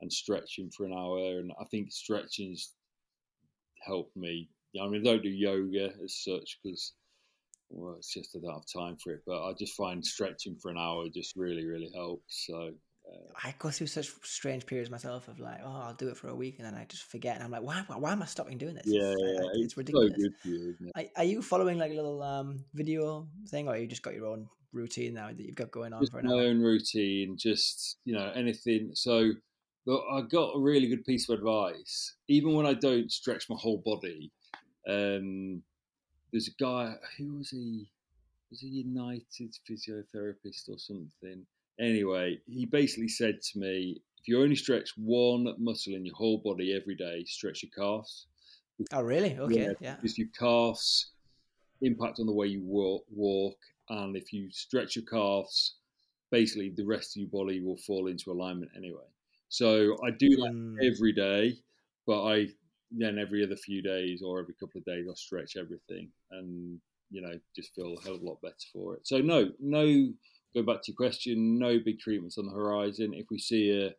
and 0.00 0.12
stretching 0.12 0.70
for 0.70 0.86
an 0.86 0.92
hour. 0.92 1.38
And 1.38 1.52
I 1.60 1.64
think 1.64 1.92
stretching's 1.92 2.72
helped 3.82 4.16
me. 4.16 4.48
I 4.80 4.88
mean, 4.88 5.02
I 5.02 5.12
don't 5.12 5.22
do 5.22 5.28
yoga 5.28 5.92
as 6.02 6.16
such 6.16 6.58
because 6.62 6.94
well, 7.70 7.96
it's 7.98 8.12
just 8.12 8.36
I 8.36 8.40
don't 8.40 8.54
have 8.54 8.66
time 8.66 8.96
for 8.96 9.12
it. 9.12 9.22
But 9.26 9.44
I 9.44 9.52
just 9.52 9.74
find 9.74 10.04
stretching 10.04 10.56
for 10.56 10.70
an 10.70 10.78
hour 10.78 11.08
just 11.08 11.36
really, 11.36 11.66
really 11.66 11.90
helps. 11.94 12.46
So 12.46 12.72
I 13.42 13.54
go 13.58 13.70
through 13.70 13.88
such 13.88 14.08
strange 14.22 14.64
periods 14.66 14.90
myself 14.90 15.28
of 15.28 15.38
like, 15.40 15.60
oh, 15.64 15.82
I'll 15.86 15.94
do 15.94 16.08
it 16.08 16.16
for 16.16 16.28
a 16.28 16.34
week 16.34 16.56
and 16.58 16.66
then 16.66 16.74
I 16.74 16.84
just 16.84 17.04
forget, 17.04 17.34
and 17.36 17.44
I'm 17.44 17.50
like, 17.50 17.62
why, 17.62 17.82
why, 17.86 17.96
why 17.96 18.12
am 18.12 18.22
I 18.22 18.26
stopping 18.26 18.58
doing 18.58 18.74
this? 18.74 18.86
yeah, 18.86 19.00
It's, 19.10 19.22
yeah, 19.22 19.40
like- 19.46 19.50
it's 19.56 19.74
so 19.74 19.78
ridiculous. 19.78 20.12
good 20.16 20.34
for 20.40 20.48
you, 20.48 20.70
isn't 20.74 20.88
it? 20.88 20.92
Are, 21.16 21.22
are 21.22 21.24
you 21.24 21.42
following 21.42 21.78
like 21.78 21.90
a 21.90 21.94
little 21.94 22.22
um 22.22 22.64
video 22.74 23.28
thing, 23.48 23.68
or 23.68 23.76
you 23.76 23.86
just 23.86 24.02
got 24.02 24.14
your 24.14 24.26
own 24.26 24.48
routine 24.72 25.14
now 25.14 25.28
that 25.28 25.38
you've 25.40 25.54
got 25.54 25.70
going 25.70 25.92
on 25.92 26.00
Just 26.02 26.12
for 26.12 26.18
an 26.20 26.26
my 26.26 26.32
hour? 26.32 26.42
own 26.42 26.60
routine, 26.60 27.36
just 27.36 27.98
you 28.04 28.14
know 28.14 28.30
anything. 28.34 28.90
So 28.94 29.32
I 29.88 30.20
got 30.22 30.56
a 30.56 30.60
really 30.60 30.88
good 30.88 31.04
piece 31.04 31.28
of 31.28 31.38
advice. 31.38 32.14
Even 32.28 32.54
when 32.54 32.66
I 32.66 32.74
don't 32.74 33.10
stretch 33.12 33.50
my 33.50 33.56
whole 33.58 33.82
body, 33.84 34.30
um, 34.88 35.62
there's 36.32 36.48
a 36.48 36.62
guy. 36.62 36.94
Who 37.18 37.38
was 37.38 37.50
he? 37.50 37.90
Was 38.50 38.60
he 38.60 38.68
United 38.68 39.52
physiotherapist 39.68 40.68
or 40.68 40.78
something? 40.78 41.46
Anyway, 41.80 42.40
he 42.46 42.66
basically 42.66 43.08
said 43.08 43.40
to 43.42 43.58
me, 43.58 44.02
if 44.18 44.28
you 44.28 44.40
only 44.42 44.56
stretch 44.56 44.90
one 44.96 45.54
muscle 45.58 45.94
in 45.94 46.04
your 46.06 46.14
whole 46.14 46.38
body 46.38 46.74
every 46.74 46.94
day, 46.94 47.24
stretch 47.24 47.62
your 47.62 47.70
calves. 47.70 48.26
Oh, 48.92 49.02
really? 49.02 49.38
Okay, 49.38 49.68
yeah. 49.80 49.96
Because 50.00 50.18
your 50.18 50.28
calves 50.38 51.12
impact 51.82 52.20
on 52.20 52.26
the 52.26 52.32
way 52.34 52.46
you 52.48 52.62
walk, 52.62 53.04
walk, 53.10 53.56
and 53.90 54.16
if 54.16 54.32
you 54.32 54.50
stretch 54.50 54.96
your 54.96 55.04
calves, 55.04 55.76
basically 56.30 56.70
the 56.70 56.86
rest 56.86 57.16
of 57.16 57.20
your 57.22 57.30
body 57.30 57.60
will 57.62 57.76
fall 57.76 58.08
into 58.08 58.32
alignment 58.32 58.72
anyway. 58.76 59.06
So 59.48 59.98
I 60.04 60.10
do 60.10 60.28
that 60.28 60.52
Mm, 60.52 60.78
every 60.82 61.12
day, 61.12 61.58
but 62.06 62.24
I 62.24 62.48
then 62.90 63.18
every 63.18 63.44
other 63.44 63.56
few 63.56 63.82
days 63.82 64.22
or 64.22 64.40
every 64.40 64.54
couple 64.54 64.78
of 64.78 64.84
days 64.84 65.06
I 65.10 65.14
stretch 65.14 65.56
everything 65.56 66.10
and 66.30 66.80
you 67.10 67.20
know 67.22 67.38
just 67.56 67.74
feel 67.74 67.94
a 67.98 68.02
hell 68.02 68.14
of 68.16 68.22
a 68.22 68.24
lot 68.24 68.40
better 68.42 68.54
for 68.72 68.94
it. 68.96 69.06
So 69.06 69.18
no, 69.18 69.52
no. 69.60 70.12
Go 70.54 70.62
back 70.62 70.82
to 70.82 70.92
your 70.92 70.96
question. 70.96 71.58
No 71.58 71.78
big 71.84 71.98
treatments 71.98 72.38
on 72.38 72.46
the 72.46 72.52
horizon. 72.52 73.12
If 73.14 73.26
we 73.30 73.38
see 73.38 73.70
a 73.70 73.94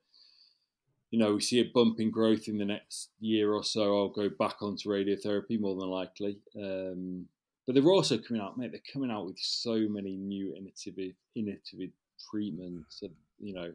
you 1.11 1.19
know, 1.19 1.35
we 1.35 1.41
see 1.41 1.59
a 1.59 1.71
bump 1.73 1.99
in 1.99 2.11
growth 2.11 2.47
in 2.47 2.57
the 2.57 2.65
next 2.65 3.11
year 3.19 3.53
or 3.53 3.63
so, 3.63 3.97
I'll 3.97 4.09
go 4.09 4.27
back 4.27 4.61
onto 4.61 4.89
radiotherapy 4.89 5.59
more 5.59 5.75
than 5.75 5.87
likely. 5.87 6.39
Um, 6.61 7.27
but 7.65 7.73
they're 7.73 7.87
also 7.87 8.17
coming 8.17 8.41
out, 8.41 8.57
mate. 8.57 8.71
They're 8.71 8.81
coming 8.91 9.11
out 9.11 9.25
with 9.25 9.37
so 9.39 9.87
many 9.89 10.17
new 10.17 10.53
innovative, 10.55 11.15
innovative 11.35 11.91
treatments, 12.29 13.01
uh, 13.03 13.07
you 13.39 13.53
know, 13.53 13.71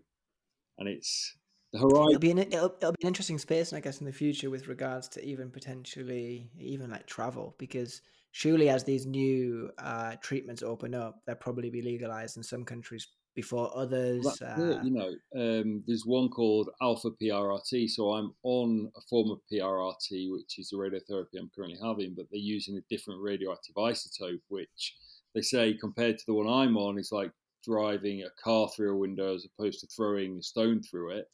and 0.78 0.88
it's 0.88 1.34
the 1.72 1.78
It'll 1.78 1.90
horizon. 1.90 2.20
be 2.20 2.30
an 2.30 2.38
it'll, 2.38 2.74
it'll 2.76 2.92
be 2.92 3.02
an 3.02 3.08
interesting 3.08 3.38
space, 3.38 3.72
I 3.72 3.80
guess, 3.80 4.00
in 4.00 4.06
the 4.06 4.12
future 4.12 4.50
with 4.50 4.68
regards 4.68 5.08
to 5.10 5.24
even 5.24 5.50
potentially 5.50 6.50
even 6.58 6.90
like 6.90 7.06
travel, 7.06 7.54
because 7.58 8.02
surely 8.32 8.68
as 8.68 8.84
these 8.84 9.06
new 9.06 9.70
uh, 9.78 10.16
treatments 10.22 10.62
open 10.62 10.94
up, 10.94 11.20
they'll 11.26 11.36
probably 11.36 11.70
be 11.70 11.82
legalized 11.82 12.36
in 12.36 12.42
some 12.42 12.64
countries 12.64 13.08
before 13.34 13.70
others. 13.76 14.26
Uh, 14.42 14.80
you 14.82 14.90
know, 14.90 15.12
um, 15.36 15.82
there's 15.86 16.04
one 16.04 16.28
called 16.28 16.68
alpha 16.82 17.10
PRRT. 17.10 17.88
So 17.90 18.12
I'm 18.12 18.34
on 18.42 18.90
a 18.96 19.00
form 19.02 19.30
of 19.30 19.40
PRRT, 19.50 20.32
which 20.32 20.58
is 20.58 20.70
the 20.70 20.76
radiotherapy 20.76 21.38
I'm 21.38 21.50
currently 21.54 21.78
having, 21.82 22.14
but 22.14 22.26
they're 22.30 22.40
using 22.40 22.76
a 22.76 22.94
different 22.94 23.20
radioactive 23.22 23.74
isotope, 23.76 24.40
which 24.48 24.96
they 25.34 25.42
say 25.42 25.74
compared 25.74 26.18
to 26.18 26.24
the 26.26 26.34
one 26.34 26.48
I'm 26.48 26.76
on 26.76 26.98
is 26.98 27.12
like 27.12 27.30
driving 27.64 28.22
a 28.22 28.42
car 28.42 28.68
through 28.68 28.94
a 28.94 28.98
window 28.98 29.34
as 29.34 29.46
opposed 29.46 29.80
to 29.80 29.86
throwing 29.86 30.38
a 30.38 30.42
stone 30.42 30.82
through 30.82 31.10
it. 31.10 31.26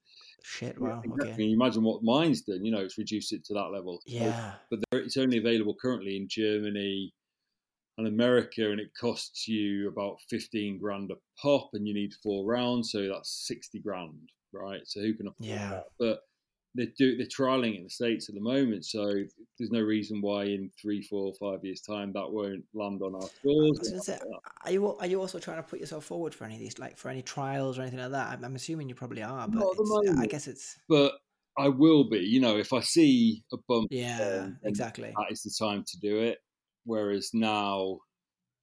Shit, 0.42 0.80
wow, 0.80 1.00
Exactly. 1.04 1.32
okay, 1.44 1.52
imagine 1.52 1.82
what 1.82 2.02
mine's 2.02 2.42
done, 2.42 2.64
you 2.64 2.70
know, 2.72 2.80
it's 2.80 2.98
reduced 2.98 3.32
it 3.32 3.44
to 3.46 3.54
that 3.54 3.70
level. 3.72 4.00
So- 4.06 4.14
yeah, 4.14 4.54
but 4.70 4.80
there, 4.90 5.00
it's 5.00 5.16
only 5.16 5.38
available 5.38 5.74
currently 5.80 6.16
in 6.16 6.28
Germany 6.28 7.12
and 7.98 8.06
America, 8.06 8.70
and 8.70 8.78
it 8.80 8.90
costs 9.00 9.48
you 9.48 9.88
about 9.88 10.20
fifteen 10.28 10.78
grand 10.78 11.10
a 11.10 11.14
pop, 11.40 11.70
and 11.72 11.86
you 11.88 11.94
need 11.94 12.12
four 12.22 12.44
rounds, 12.44 12.90
so 12.92 13.08
that's 13.08 13.46
sixty 13.46 13.78
grand, 13.80 14.30
right? 14.52 14.82
So 14.84 15.00
who 15.00 15.14
can 15.14 15.28
afford 15.28 15.48
Yeah. 15.48 15.70
that? 15.70 15.84
But 15.98 16.20
they 16.76 16.86
do 16.98 17.16
they're 17.16 17.26
trialing 17.26 17.74
it 17.74 17.78
in 17.78 17.84
the 17.84 17.90
states 17.90 18.28
at 18.28 18.34
the 18.34 18.40
moment, 18.40 18.84
so 18.84 19.04
there's 19.58 19.70
no 19.70 19.80
reason 19.80 20.20
why 20.20 20.44
in 20.44 20.70
three, 20.80 21.02
four, 21.02 21.32
five 21.40 21.64
years 21.64 21.80
time 21.80 22.12
that 22.12 22.30
won't 22.30 22.64
land 22.74 23.02
on 23.02 23.14
our 23.14 23.22
stores. 23.22 23.78
was 23.78 23.88
gonna 23.90 24.02
say, 24.02 24.18
are 24.64 24.70
you 24.70 24.96
are 24.96 25.06
you 25.06 25.20
also 25.20 25.38
trying 25.38 25.58
to 25.58 25.62
put 25.62 25.80
yourself 25.80 26.04
forward 26.04 26.34
for 26.34 26.44
any 26.44 26.54
of 26.54 26.60
these, 26.60 26.78
like 26.78 26.98
for 26.98 27.08
any 27.08 27.22
trials 27.22 27.78
or 27.78 27.82
anything 27.82 28.00
like 28.00 28.12
that? 28.12 28.28
I'm, 28.28 28.44
I'm 28.44 28.56
assuming 28.56 28.88
you 28.88 28.94
probably 28.94 29.22
are, 29.22 29.48
but 29.48 29.58
Not 29.58 29.70
at 29.70 29.76
the 29.76 30.02
it's, 30.06 30.20
I 30.20 30.26
guess 30.26 30.46
it's 30.46 30.76
But 30.88 31.14
I 31.58 31.68
will 31.68 32.08
be, 32.08 32.18
you 32.18 32.40
know, 32.40 32.58
if 32.58 32.72
I 32.72 32.80
see 32.80 33.42
a 33.52 33.56
bump, 33.68 33.88
yeah, 33.90 34.42
um, 34.44 34.58
exactly. 34.64 35.12
that 35.16 35.32
is 35.32 35.42
the 35.42 35.52
time 35.58 35.84
to 35.86 36.00
do 36.00 36.18
it. 36.18 36.38
Whereas 36.84 37.30
now, 37.32 37.98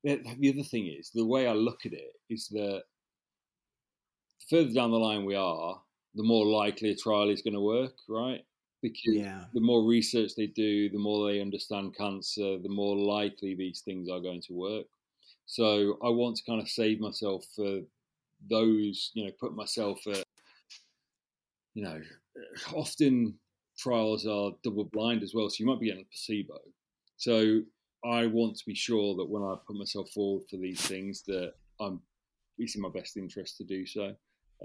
the 0.03 0.21
the 0.39 0.49
other 0.49 0.63
thing 0.63 0.87
is 0.87 1.09
the 1.13 1.25
way 1.25 1.47
I 1.47 1.53
look 1.53 1.85
at 1.85 1.93
it 1.93 2.13
is 2.29 2.47
that 2.51 2.83
further 4.49 4.73
down 4.73 4.91
the 4.91 4.97
line 4.97 5.25
we 5.25 5.35
are, 5.35 5.81
the 6.15 6.23
more 6.23 6.45
likely 6.45 6.91
a 6.91 6.95
trial 6.95 7.29
is 7.29 7.41
going 7.41 7.53
to 7.53 7.61
work, 7.61 7.95
right? 8.07 8.45
Because 8.81 9.13
Yeah, 9.13 9.45
the 9.53 9.61
more 9.61 9.83
research 9.87 10.35
they 10.35 10.47
do, 10.47 10.89
the 10.89 10.99
more 10.99 11.27
they 11.27 11.41
understand 11.41 11.95
cancer, 11.95 12.57
the 12.59 12.69
more 12.69 12.95
likely 12.97 13.55
these 13.55 13.81
things 13.81 14.09
are 14.09 14.19
going 14.19 14.41
to 14.41 14.53
work. 14.53 14.87
So 15.45 15.97
I 16.03 16.09
want 16.09 16.37
to 16.37 16.43
kind 16.45 16.61
of 16.61 16.69
save 16.69 16.99
myself 16.99 17.45
for 17.55 17.81
those, 18.49 19.11
you 19.13 19.25
know, 19.25 19.31
put 19.39 19.55
myself 19.55 20.05
at, 20.07 20.23
you 21.73 21.83
know, 21.83 22.01
often 22.73 23.39
trials 23.77 24.25
are 24.25 24.51
double 24.63 24.85
blind 24.85 25.23
as 25.23 25.33
well, 25.33 25.49
so 25.49 25.57
you 25.59 25.65
might 25.65 25.79
be 25.79 25.87
getting 25.87 26.03
a 26.03 26.05
placebo. 26.05 26.59
So 27.17 27.61
I 28.05 28.27
want 28.27 28.57
to 28.57 28.65
be 28.65 28.75
sure 28.75 29.15
that 29.15 29.29
when 29.29 29.43
I 29.43 29.55
put 29.65 29.75
myself 29.77 30.09
forward 30.11 30.43
for 30.49 30.57
these 30.57 30.81
things, 30.81 31.23
that 31.27 31.53
I'm 31.79 32.01
it's 32.59 32.75
in 32.75 32.81
my 32.81 32.89
best 32.89 33.17
interest 33.17 33.57
to 33.57 33.63
do 33.63 33.85
so. 33.85 34.15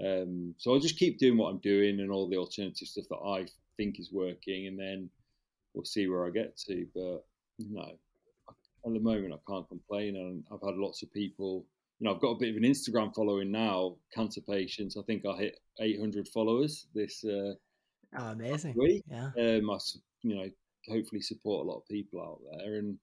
Um, 0.03 0.55
so 0.57 0.73
I'll 0.73 0.79
just 0.79 0.97
keep 0.97 1.19
doing 1.19 1.37
what 1.37 1.49
I'm 1.49 1.57
doing 1.59 1.99
and 1.99 2.11
all 2.11 2.29
the 2.29 2.37
alternative 2.37 2.87
stuff 2.87 3.05
that 3.09 3.17
I 3.17 3.45
think 3.77 3.99
is 3.99 4.11
working, 4.11 4.67
and 4.67 4.79
then 4.79 5.09
we'll 5.73 5.85
see 5.85 6.07
where 6.07 6.25
I 6.25 6.29
get 6.29 6.57
to. 6.67 6.85
But 6.93 7.25
no, 7.59 7.91
at 8.49 8.93
the 8.93 8.99
moment 8.99 9.33
I 9.33 9.51
can't 9.51 9.67
complain, 9.67 10.15
and 10.15 10.43
I've 10.51 10.67
had 10.67 10.77
lots 10.77 11.03
of 11.03 11.11
people. 11.11 11.65
You 11.99 12.05
know, 12.05 12.15
I've 12.15 12.21
got 12.21 12.31
a 12.31 12.39
bit 12.39 12.51
of 12.51 12.55
an 12.55 12.63
Instagram 12.63 13.13
following 13.13 13.51
now. 13.51 13.97
Cancer 14.13 14.41
patients. 14.41 14.95
I 14.97 15.01
think 15.03 15.25
I 15.25 15.35
hit 15.35 15.59
800 15.79 16.29
followers 16.29 16.87
this. 16.95 17.23
Uh, 17.25 17.53
oh, 18.17 18.27
amazing! 18.31 18.75
Week. 18.77 19.03
Yeah. 19.09 19.31
Um, 19.37 19.69
I, 19.69 19.77
you 20.21 20.35
know, 20.35 20.49
hopefully 20.87 21.21
support 21.21 21.65
a 21.65 21.69
lot 21.69 21.79
of 21.79 21.87
people 21.89 22.21
out 22.21 22.39
there, 22.57 22.75
and 22.75 22.97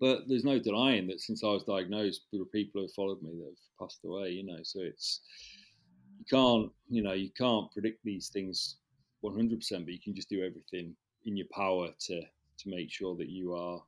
but 0.00 0.28
there's 0.28 0.44
no 0.44 0.58
denying 0.58 1.06
that 1.08 1.20
since 1.20 1.44
I 1.44 1.48
was 1.48 1.64
diagnosed, 1.64 2.22
there 2.32 2.42
are 2.42 2.46
people 2.46 2.80
who 2.80 2.86
have 2.86 2.94
followed 2.94 3.22
me 3.22 3.32
that 3.36 3.44
have 3.44 3.78
passed 3.88 4.00
away. 4.04 4.30
You 4.30 4.46
know, 4.46 4.58
so 4.62 4.80
it's 4.80 5.20
you 6.18 6.24
can't, 6.28 6.70
you 6.88 7.02
know, 7.02 7.12
you 7.12 7.30
can't 7.30 7.70
predict 7.72 8.04
these 8.04 8.28
things 8.28 8.76
100%, 9.24 9.84
but 9.84 9.92
you 9.92 10.00
can 10.00 10.14
just 10.14 10.28
do 10.28 10.44
everything 10.44 10.94
in 11.24 11.36
your 11.36 11.46
power 11.52 11.88
to 11.98 12.22
to 12.58 12.70
make 12.70 12.90
sure 12.90 13.14
that 13.16 13.28
you 13.28 13.52
are 13.54 13.82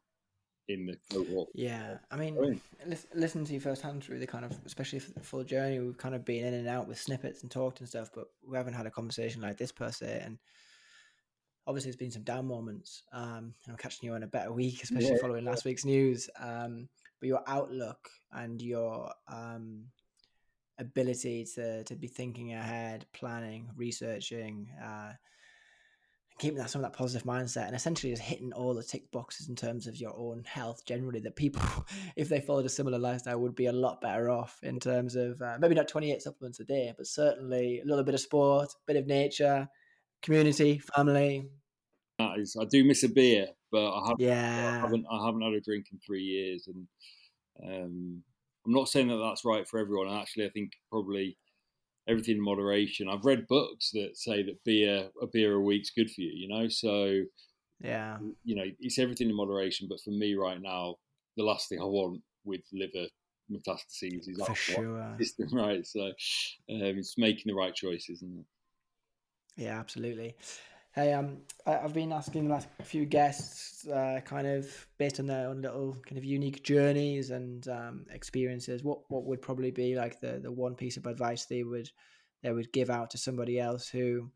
in 0.69 0.87
the 0.87 0.97
cohort. 1.11 1.49
Yeah, 1.55 1.97
I 2.11 2.17
mean, 2.17 2.61
listen, 2.87 3.11
listen 3.15 3.45
to 3.47 3.55
you 3.55 3.61
firsthand 3.61 4.05
through 4.05 4.19
the 4.19 4.27
kind 4.27 4.45
of, 4.45 4.53
especially 4.67 4.99
for 4.99 5.13
the 5.13 5.21
full 5.21 5.45
journey, 5.45 5.81
we've 5.81 5.97
kind 5.97 6.15
of 6.15 6.25
been 6.25 6.45
in 6.45 6.55
and 6.55 6.69
out 6.69 6.87
with 6.87 7.01
snippets 7.01 7.43
and 7.43 7.51
talked 7.51 7.81
and 7.81 7.89
stuff, 7.89 8.11
but 8.15 8.27
we 8.47 8.57
haven't 8.57 8.75
had 8.75 8.87
a 8.87 8.91
conversation 8.91 9.41
like 9.41 9.57
this 9.57 9.73
per 9.73 9.91
se. 9.91 10.23
And 10.25 10.39
obviously, 11.67 11.91
there's 11.91 11.97
been 11.97 12.11
some 12.11 12.23
down 12.23 12.47
moments. 12.47 13.03
Um, 13.13 13.55
I'm 13.69 13.77
catching 13.77 14.07
you 14.07 14.15
on 14.15 14.23
a 14.23 14.27
better 14.27 14.53
week, 14.53 14.83
especially 14.83 15.13
yeah. 15.13 15.21
following 15.21 15.45
last 15.45 15.65
week's 15.65 15.87
news. 15.87 16.29
Um, 16.39 16.89
but 17.21 17.29
your 17.29 17.43
outlook 17.47 18.11
and 18.33 18.61
your 18.61 19.11
um, 19.27 19.85
ability 20.79 21.47
to 21.55 21.85
to 21.85 21.95
be 21.95 22.07
thinking 22.07 22.53
ahead, 22.53 23.07
planning, 23.13 23.69
researching, 23.77 24.71
uh, 24.83 25.13
keeping 26.39 26.59
that 26.59 26.71
some 26.71 26.85
of 26.85 26.91
that 26.91 26.97
positive 26.97 27.27
mindset, 27.27 27.67
and 27.67 27.77
essentially 27.77 28.13
just 28.13 28.23
hitting 28.23 28.53
all 28.53 28.75
the 28.75 28.83
tick 28.83 29.11
boxes 29.11 29.49
in 29.49 29.57
terms 29.57 29.87
of 29.87 29.97
your 29.97 30.17
own 30.17 30.45
health 30.45 30.85
generally. 30.87 31.21
That 31.21 31.37
people, 31.37 31.63
if 32.17 32.29
they 32.29 32.41
followed 32.41 32.67
a 32.67 32.71
similar 32.71 32.99
lifestyle, 32.99 33.39
would 33.39 33.55
be 33.55 33.67
a 33.67 33.73
lot 33.73 34.01
better 34.01 34.31
off 34.31 34.59
in 34.63 34.81
terms 34.81 35.17
of 35.17 35.41
uh, 35.43 35.59
maybe 35.61 35.75
not 35.75 35.89
twenty 35.89 36.13
eight 36.13 36.23
supplements 36.23 36.61
a 36.61 36.65
day, 36.65 36.93
but 36.97 37.07
certainly 37.07 37.81
a 37.81 37.87
little 37.87 38.05
bit 38.05 38.15
of 38.15 38.21
sport, 38.21 38.71
a 38.71 38.93
bit 38.93 38.97
of 38.97 39.07
nature, 39.07 39.69
community, 40.23 40.79
family. 40.97 41.49
That 42.19 42.39
is, 42.39 42.57
I 42.61 42.65
do 42.65 42.83
miss 42.83 43.05
a 43.05 43.09
beer, 43.09 43.47
but 43.71 43.93
I 43.93 44.01
haven't, 44.09 44.21
yeah. 44.21 44.77
I 44.77 44.81
haven't, 44.81 45.07
I 45.09 45.25
haven't 45.25 45.43
had 45.43 45.53
a 45.53 45.61
drink 45.61 45.87
in 45.93 46.01
three 46.01 46.23
years, 46.23 46.67
and 46.67 46.89
um, 47.65 48.23
I'm 48.69 48.75
not 48.75 48.91
saying 48.91 49.09
that 49.09 49.17
that's 49.17 49.47
right 49.47 49.67
for 49.67 49.81
everyone. 49.81 50.15
Actually, 50.15 50.45
I 50.45 50.51
think 50.51 50.73
probably 50.91 51.39
everything 52.07 52.37
in 52.37 52.45
moderation. 52.45 53.09
I've 53.09 53.25
read 53.25 53.49
books 53.49 53.91
that 53.95 54.11
say 54.15 54.43
that 54.43 54.63
beer 54.63 55.09
a 55.23 55.27
beer 55.27 55.55
a 55.55 55.61
week's 55.61 55.89
good 55.91 56.11
for 56.11 56.21
you. 56.21 56.33
You 56.35 56.49
know, 56.49 56.69
so 56.69 57.23
yeah, 57.81 58.19
you 58.45 58.55
know, 58.55 58.65
it's 58.79 58.99
everything 58.99 59.31
in 59.31 59.37
moderation. 59.37 59.87
But 59.89 60.01
for 60.05 60.11
me 60.11 60.35
right 60.35 60.61
now, 60.61 60.97
the 61.39 61.45
last 61.45 61.71
thing 61.71 61.81
I 61.81 61.85
want 61.85 62.21
with 62.45 62.61
liver 62.71 63.09
metastases 63.51 64.29
is 64.29 64.43
for 64.45 64.55
sure. 64.55 65.07
system, 65.19 65.49
right? 65.53 65.87
So 65.87 66.03
um, 66.03 66.13
it's 66.69 67.17
making 67.17 67.45
the 67.47 67.55
right 67.55 67.75
choices, 67.75 68.19
isn't 68.19 68.41
it? 69.57 69.63
Yeah, 69.63 69.81
absolutely. 69.81 70.37
Hey, 70.95 71.13
um, 71.13 71.43
I've 71.67 71.93
been 71.93 72.13
asking 72.13 72.45
the 72.45 72.51
last 72.51 72.67
few 72.83 73.05
guests, 73.05 73.87
uh, 73.87 74.21
kind 74.25 74.47
of 74.47 74.87
based 74.97 75.21
on 75.21 75.27
their 75.27 75.49
own 75.49 75.61
little 75.61 75.97
kind 76.07 76.17
of 76.17 76.25
unique 76.25 76.63
journeys 76.63 77.31
and 77.31 77.67
um, 77.69 78.07
experiences, 78.11 78.83
what 78.83 79.01
what 79.09 79.25
would 79.25 79.43
probably 79.43 79.71
be 79.71 79.95
like 79.95 80.21
the 80.21 80.41
the 80.43 80.51
one 80.51 80.75
piece 80.75 80.97
of 80.97 81.07
advice 81.07 81.45
they 81.45 81.63
would 81.63 81.91
they 82.43 82.53
would 82.53 82.73
give 82.73 82.91
out 82.91 83.11
to 83.11 83.19
somebody 83.19 83.61
else 83.61 83.89
who 83.89 84.31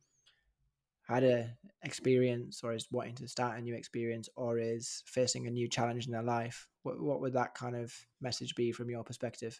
had 1.08 1.24
a 1.24 1.56
experience 1.82 2.62
or 2.62 2.74
is 2.74 2.86
wanting 2.92 3.14
to 3.16 3.28
start 3.28 3.58
a 3.58 3.60
new 3.60 3.74
experience 3.74 4.28
or 4.36 4.58
is 4.58 5.02
facing 5.06 5.46
a 5.46 5.50
new 5.50 5.68
challenge 5.68 6.06
in 6.06 6.12
their 6.12 6.22
life. 6.22 6.68
What 6.82 7.00
what 7.00 7.20
would 7.20 7.32
that 7.32 7.54
kind 7.54 7.76
of 7.76 7.94
message 8.20 8.54
be 8.54 8.72
from 8.72 8.90
your 8.90 9.04
perspective? 9.04 9.58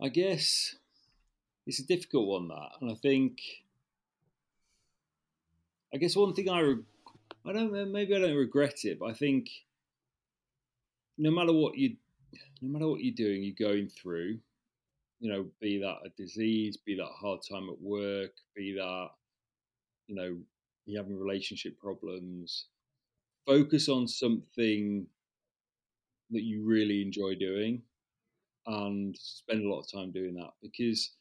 I 0.00 0.08
guess 0.08 0.74
it's 1.66 1.80
a 1.80 1.86
difficult 1.86 2.26
one 2.26 2.48
that, 2.48 2.70
and 2.80 2.90
I 2.90 2.94
think 2.94 3.38
I 5.94 5.98
guess 5.98 6.16
one 6.16 6.34
thing 6.34 6.48
I, 6.48 6.60
re- 6.60 6.82
I 7.46 7.52
don't 7.52 7.92
maybe 7.92 8.14
I 8.14 8.18
don't 8.18 8.36
regret 8.36 8.84
it, 8.84 8.98
but 8.98 9.06
I 9.06 9.14
think 9.14 9.48
no 11.18 11.30
matter 11.30 11.52
what 11.52 11.76
you, 11.76 11.96
no 12.60 12.72
matter 12.72 12.88
what 12.88 13.02
you're 13.02 13.14
doing, 13.14 13.42
you're 13.42 13.68
going 13.68 13.88
through, 13.88 14.38
you 15.20 15.32
know, 15.32 15.46
be 15.60 15.78
that 15.78 16.06
a 16.06 16.10
disease, 16.16 16.76
be 16.76 16.96
that 16.96 17.08
hard 17.20 17.40
time 17.48 17.68
at 17.70 17.80
work, 17.80 18.32
be 18.54 18.74
that, 18.74 19.08
you 20.08 20.14
know, 20.14 20.36
you 20.84 20.98
having 20.98 21.18
relationship 21.18 21.78
problems, 21.78 22.66
focus 23.46 23.88
on 23.88 24.06
something 24.06 25.06
that 26.30 26.42
you 26.42 26.64
really 26.64 27.02
enjoy 27.02 27.34
doing 27.34 27.82
and 28.66 29.16
spend 29.16 29.64
a 29.64 29.68
lot 29.68 29.80
of 29.80 29.90
time 29.90 30.10
doing 30.10 30.34
that 30.34 30.50
because 30.60 31.12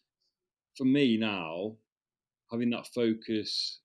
for 0.76 0.86
me 0.86 1.16
now 1.16 1.76
having 2.52 2.72
that 2.72 2.88
focus 2.88 3.80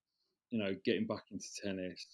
you 0.50 0.58
know, 0.58 0.74
getting 0.84 1.06
back 1.06 1.24
into 1.30 1.46
tennis, 1.64 2.06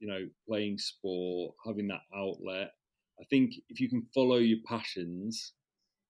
you 0.00 0.08
know, 0.08 0.28
playing 0.46 0.78
sport, 0.78 1.54
having 1.66 1.88
that 1.88 2.02
outlet. 2.14 2.72
I 3.20 3.24
think 3.30 3.54
if 3.68 3.80
you 3.80 3.88
can 3.88 4.06
follow 4.14 4.36
your 4.36 4.58
passions, 4.66 5.52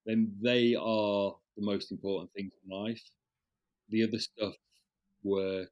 then 0.05 0.33
they 0.43 0.75
are 0.75 1.35
the 1.57 1.65
most 1.65 1.91
important 1.91 2.31
things 2.33 2.53
in 2.65 2.77
life. 2.77 3.03
The 3.91 4.05
other 4.05 4.19
stuff, 4.19 4.55
work, 5.23 5.71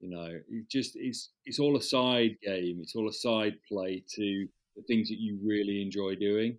you 0.00 0.10
know, 0.10 0.40
it 0.48 0.68
just 0.68 0.92
it's 0.96 1.30
it's 1.44 1.58
all 1.58 1.76
a 1.76 1.82
side 1.82 2.36
game. 2.42 2.80
It's 2.82 2.96
all 2.96 3.08
a 3.08 3.12
side 3.12 3.54
play 3.68 4.02
to 4.16 4.48
the 4.76 4.82
things 4.88 5.08
that 5.08 5.18
you 5.18 5.38
really 5.44 5.82
enjoy 5.82 6.16
doing. 6.16 6.58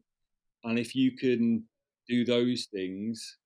And 0.64 0.80
if 0.80 0.96
you 0.96 1.12
can 1.18 1.64
do 2.08 2.24
those 2.24 2.68
things, 2.74 3.38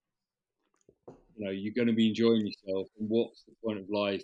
you 1.08 1.46
know, 1.46 1.52
you're 1.52 1.74
going 1.74 1.88
to 1.88 1.94
be 1.94 2.10
enjoying 2.10 2.46
yourself. 2.46 2.88
And 3.00 3.10
what's 3.10 3.44
the 3.44 3.54
point 3.64 3.80
of 3.80 3.90
life 3.90 4.24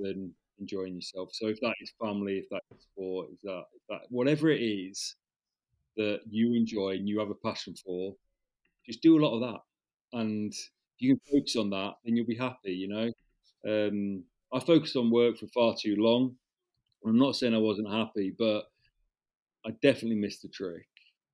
than 0.00 0.34
enjoying 0.58 0.94
yourself. 0.94 1.30
So 1.32 1.48
if 1.48 1.60
that 1.60 1.74
is 1.80 1.92
family, 2.00 2.38
if 2.38 2.48
that 2.50 2.62
is 2.74 2.82
sport, 2.82 3.28
if 3.32 3.40
that, 3.42 3.64
if 3.74 3.82
that 3.88 4.00
whatever 4.10 4.50
it 4.50 4.60
is 4.60 5.16
that 5.96 6.20
you 6.30 6.54
enjoy 6.54 6.90
and 6.90 7.08
you 7.08 7.18
have 7.18 7.30
a 7.30 7.34
passion 7.34 7.74
for, 7.74 8.14
just 8.86 9.02
do 9.02 9.18
a 9.18 9.24
lot 9.24 9.34
of 9.34 9.40
that. 9.40 10.18
And 10.18 10.52
if 10.52 10.68
you 10.98 11.16
can 11.16 11.40
focus 11.40 11.56
on 11.56 11.70
that, 11.70 11.94
then 12.04 12.16
you'll 12.16 12.26
be 12.26 12.36
happy. 12.36 12.72
You 12.72 12.88
know, 12.88 13.12
um, 13.66 14.24
I 14.52 14.60
focused 14.60 14.96
on 14.96 15.10
work 15.10 15.38
for 15.38 15.46
far 15.48 15.74
too 15.80 15.96
long. 15.98 16.36
I'm 17.04 17.18
not 17.18 17.36
saying 17.36 17.54
I 17.54 17.58
wasn't 17.58 17.90
happy, 17.90 18.34
but 18.38 18.64
I 19.64 19.70
definitely 19.82 20.16
missed 20.16 20.42
the 20.42 20.48
trick. 20.48 20.86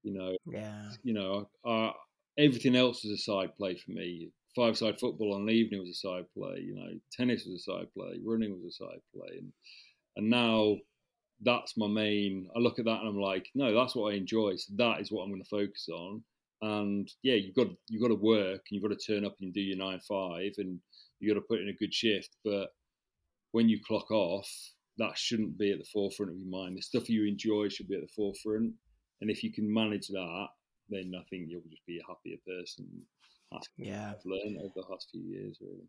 You 0.03 0.15
know, 0.15 0.37
yeah. 0.47 0.91
You 1.03 1.15
know, 1.15 1.49
uh, 1.65 1.91
everything 2.39 2.77
else 2.77 3.03
was 3.03 3.13
a 3.13 3.19
side 3.19 3.57
play 3.57 3.77
for 3.77 3.91
me 3.91 4.31
five 4.57 4.77
side 4.77 4.99
football 4.99 5.35
on 5.35 5.47
the 5.47 5.53
evening 5.53 5.81
was 5.81 5.91
a 5.91 5.95
side 5.95 6.25
play. 6.35 6.61
You 6.61 6.75
know, 6.75 6.91
tennis 7.13 7.45
was 7.45 7.61
a 7.61 7.71
side 7.71 7.93
play, 7.95 8.19
running 8.25 8.53
was 8.53 8.65
a 8.65 8.85
side 8.85 9.01
play, 9.15 9.39
and 9.39 9.53
and 10.17 10.31
now 10.31 10.77
that's 11.43 11.77
my 11.77 11.87
main. 11.87 12.49
I 12.57 12.59
look 12.59 12.79
at 12.79 12.87
that 12.87 13.01
and 13.01 13.09
I'm 13.09 13.21
like, 13.21 13.49
no, 13.55 13.75
that's 13.75 13.95
what 13.95 14.13
I 14.13 14.17
enjoy. 14.17 14.57
So 14.57 14.73
that 14.77 15.01
is 15.01 15.13
what 15.13 15.23
I'm 15.23 15.31
going 15.31 15.43
to 15.43 15.49
focus 15.49 15.89
on. 15.93 16.23
And 16.63 17.11
yeah, 17.23 17.35
you've 17.35 17.55
got 17.55 17.69
you've 17.89 18.03
got 18.03 18.09
to 18.09 18.15
work 18.15 18.63
and 18.71 18.71
you've 18.71 18.83
got 18.83 18.99
to 18.99 19.15
turn 19.15 19.27
up 19.27 19.37
and 19.41 19.53
do 19.53 19.61
your 19.61 19.77
nine 19.77 20.01
five 20.09 20.53
and 20.59 20.81
you've 21.21 21.35
got 21.35 21.41
to 21.41 21.47
put 21.47 21.61
in 21.61 21.69
a 21.69 21.75
good 21.79 21.93
shift. 21.93 22.31
But 22.45 22.69
when 23.53 23.69
you 23.69 23.79
clock 23.87 24.11
off, 24.11 24.49
that 24.99 25.19
shouldn't 25.19 25.59
be 25.59 25.73
at 25.73 25.79
the 25.79 25.89
forefront 25.93 26.33
of 26.33 26.39
your 26.39 26.49
mind. 26.49 26.77
The 26.77 26.83
stuff 26.83 27.11
you 27.11 27.27
enjoy 27.27 27.69
should 27.69 27.89
be 27.89 27.97
at 27.97 28.01
the 28.01 28.13
forefront. 28.17 28.73
And 29.21 29.31
if 29.31 29.43
you 29.43 29.53
can 29.53 29.73
manage 29.73 30.09
that, 30.09 30.47
then 30.89 31.13
I 31.19 31.25
think 31.29 31.47
you'll 31.49 31.63
just 31.71 31.87
be 31.87 31.99
a 31.99 32.07
happier 32.07 32.37
person. 32.47 32.87
That's 33.53 33.69
yeah. 33.77 34.13
I've 34.17 34.25
learned 34.25 34.59
over 34.59 34.73
the 34.75 34.85
last 34.91 35.09
few 35.11 35.23
years, 35.23 35.59
really. 35.61 35.89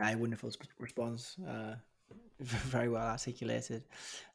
A 0.00 0.16
wonderful 0.16 0.50
response. 0.78 1.36
Uh, 1.38 1.76
very 2.40 2.88
well 2.88 3.06
articulated. 3.06 3.84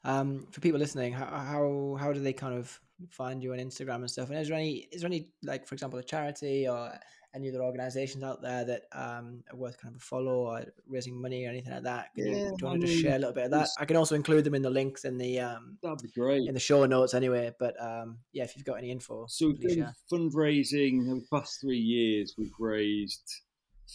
Um, 0.04 0.46
for 0.50 0.60
people 0.60 0.80
listening, 0.80 1.12
how, 1.12 1.26
how 1.26 1.96
how 2.00 2.12
do 2.12 2.20
they 2.20 2.32
kind 2.32 2.54
of 2.54 2.80
find 3.10 3.42
you 3.42 3.52
on 3.52 3.58
Instagram 3.58 3.96
and 3.96 4.10
stuff? 4.10 4.30
And 4.30 4.38
is 4.38 4.48
there 4.48 4.56
any 4.56 4.88
is 4.90 5.02
there 5.02 5.08
any 5.08 5.28
like 5.44 5.66
for 5.66 5.74
example 5.74 5.98
a 5.98 6.02
charity 6.02 6.66
or 6.66 6.92
any 7.34 7.48
other 7.48 7.62
organizations 7.62 8.24
out 8.24 8.42
there 8.42 8.64
that 8.64 8.82
um, 8.92 9.42
are 9.50 9.56
worth 9.56 9.80
kind 9.80 9.94
of 9.94 10.00
a 10.00 10.04
follow 10.04 10.46
or 10.48 10.64
raising 10.88 11.20
money 11.20 11.46
or 11.46 11.50
anything 11.50 11.72
like 11.72 11.84
that? 11.84 12.14
Can 12.14 12.26
yeah, 12.26 12.32
you, 12.32 12.48
do 12.48 12.56
you 12.60 12.66
want 12.66 12.80
to 12.80 12.86
just 12.86 13.02
share 13.02 13.16
a 13.16 13.18
little 13.18 13.34
bit 13.34 13.44
of 13.44 13.50
that? 13.52 13.68
I 13.78 13.84
can 13.84 13.96
also 13.96 14.14
include 14.14 14.44
them 14.44 14.54
in 14.54 14.62
the 14.62 14.70
links 14.70 15.04
in 15.04 15.16
the 15.16 15.40
um, 15.40 15.78
that'd 15.82 15.98
be 16.02 16.08
great 16.08 16.48
in 16.48 16.54
the 16.54 16.60
show 16.60 16.84
notes 16.86 17.14
anyway. 17.14 17.52
But 17.58 17.80
um, 17.80 18.18
yeah, 18.32 18.44
if 18.44 18.56
you've 18.56 18.66
got 18.66 18.78
any 18.78 18.90
info, 18.90 19.26
so 19.28 19.52
fundraising 20.12 21.08
over 21.08 21.20
the 21.20 21.26
past 21.32 21.60
three 21.60 21.78
years, 21.78 22.34
we've 22.36 22.50
raised 22.58 23.30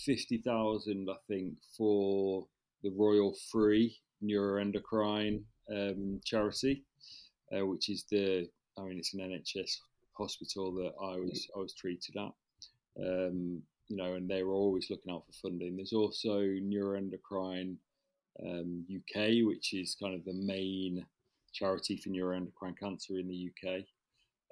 fifty 0.05 0.37
thousand, 0.37 1.09
I 1.09 1.17
think, 1.27 1.55
for 1.77 2.47
the 2.83 2.91
Royal 2.91 3.35
Free 3.51 3.97
neuroendocrine 4.23 5.43
um, 5.71 6.19
charity, 6.23 6.83
uh, 7.55 7.65
which 7.65 7.89
is 7.89 8.05
the 8.09 8.47
I 8.77 8.83
mean 8.83 8.97
it's 8.97 9.13
an 9.13 9.19
NHS 9.19 9.71
hospital 10.17 10.73
that 10.75 10.93
I 11.01 11.17
was 11.17 11.47
I 11.55 11.59
was 11.59 11.73
treated 11.73 12.15
at. 12.17 12.31
Um, 12.99 13.61
you 13.87 13.97
know, 13.97 14.13
and 14.13 14.29
they 14.29 14.43
were 14.43 14.53
always 14.53 14.89
looking 14.89 15.11
out 15.11 15.25
for 15.27 15.49
funding. 15.49 15.75
There's 15.75 15.93
also 15.93 16.39
Neuroendocrine 16.39 17.75
um, 18.43 18.85
UK, 18.93 19.45
which 19.45 19.73
is 19.73 19.95
kind 20.01 20.15
of 20.15 20.25
the 20.25 20.33
main 20.33 21.05
charity 21.53 21.97
for 21.97 22.09
neuroendocrine 22.09 22.77
cancer 22.77 23.17
in 23.17 23.27
the 23.27 23.49
UK. 23.49 23.83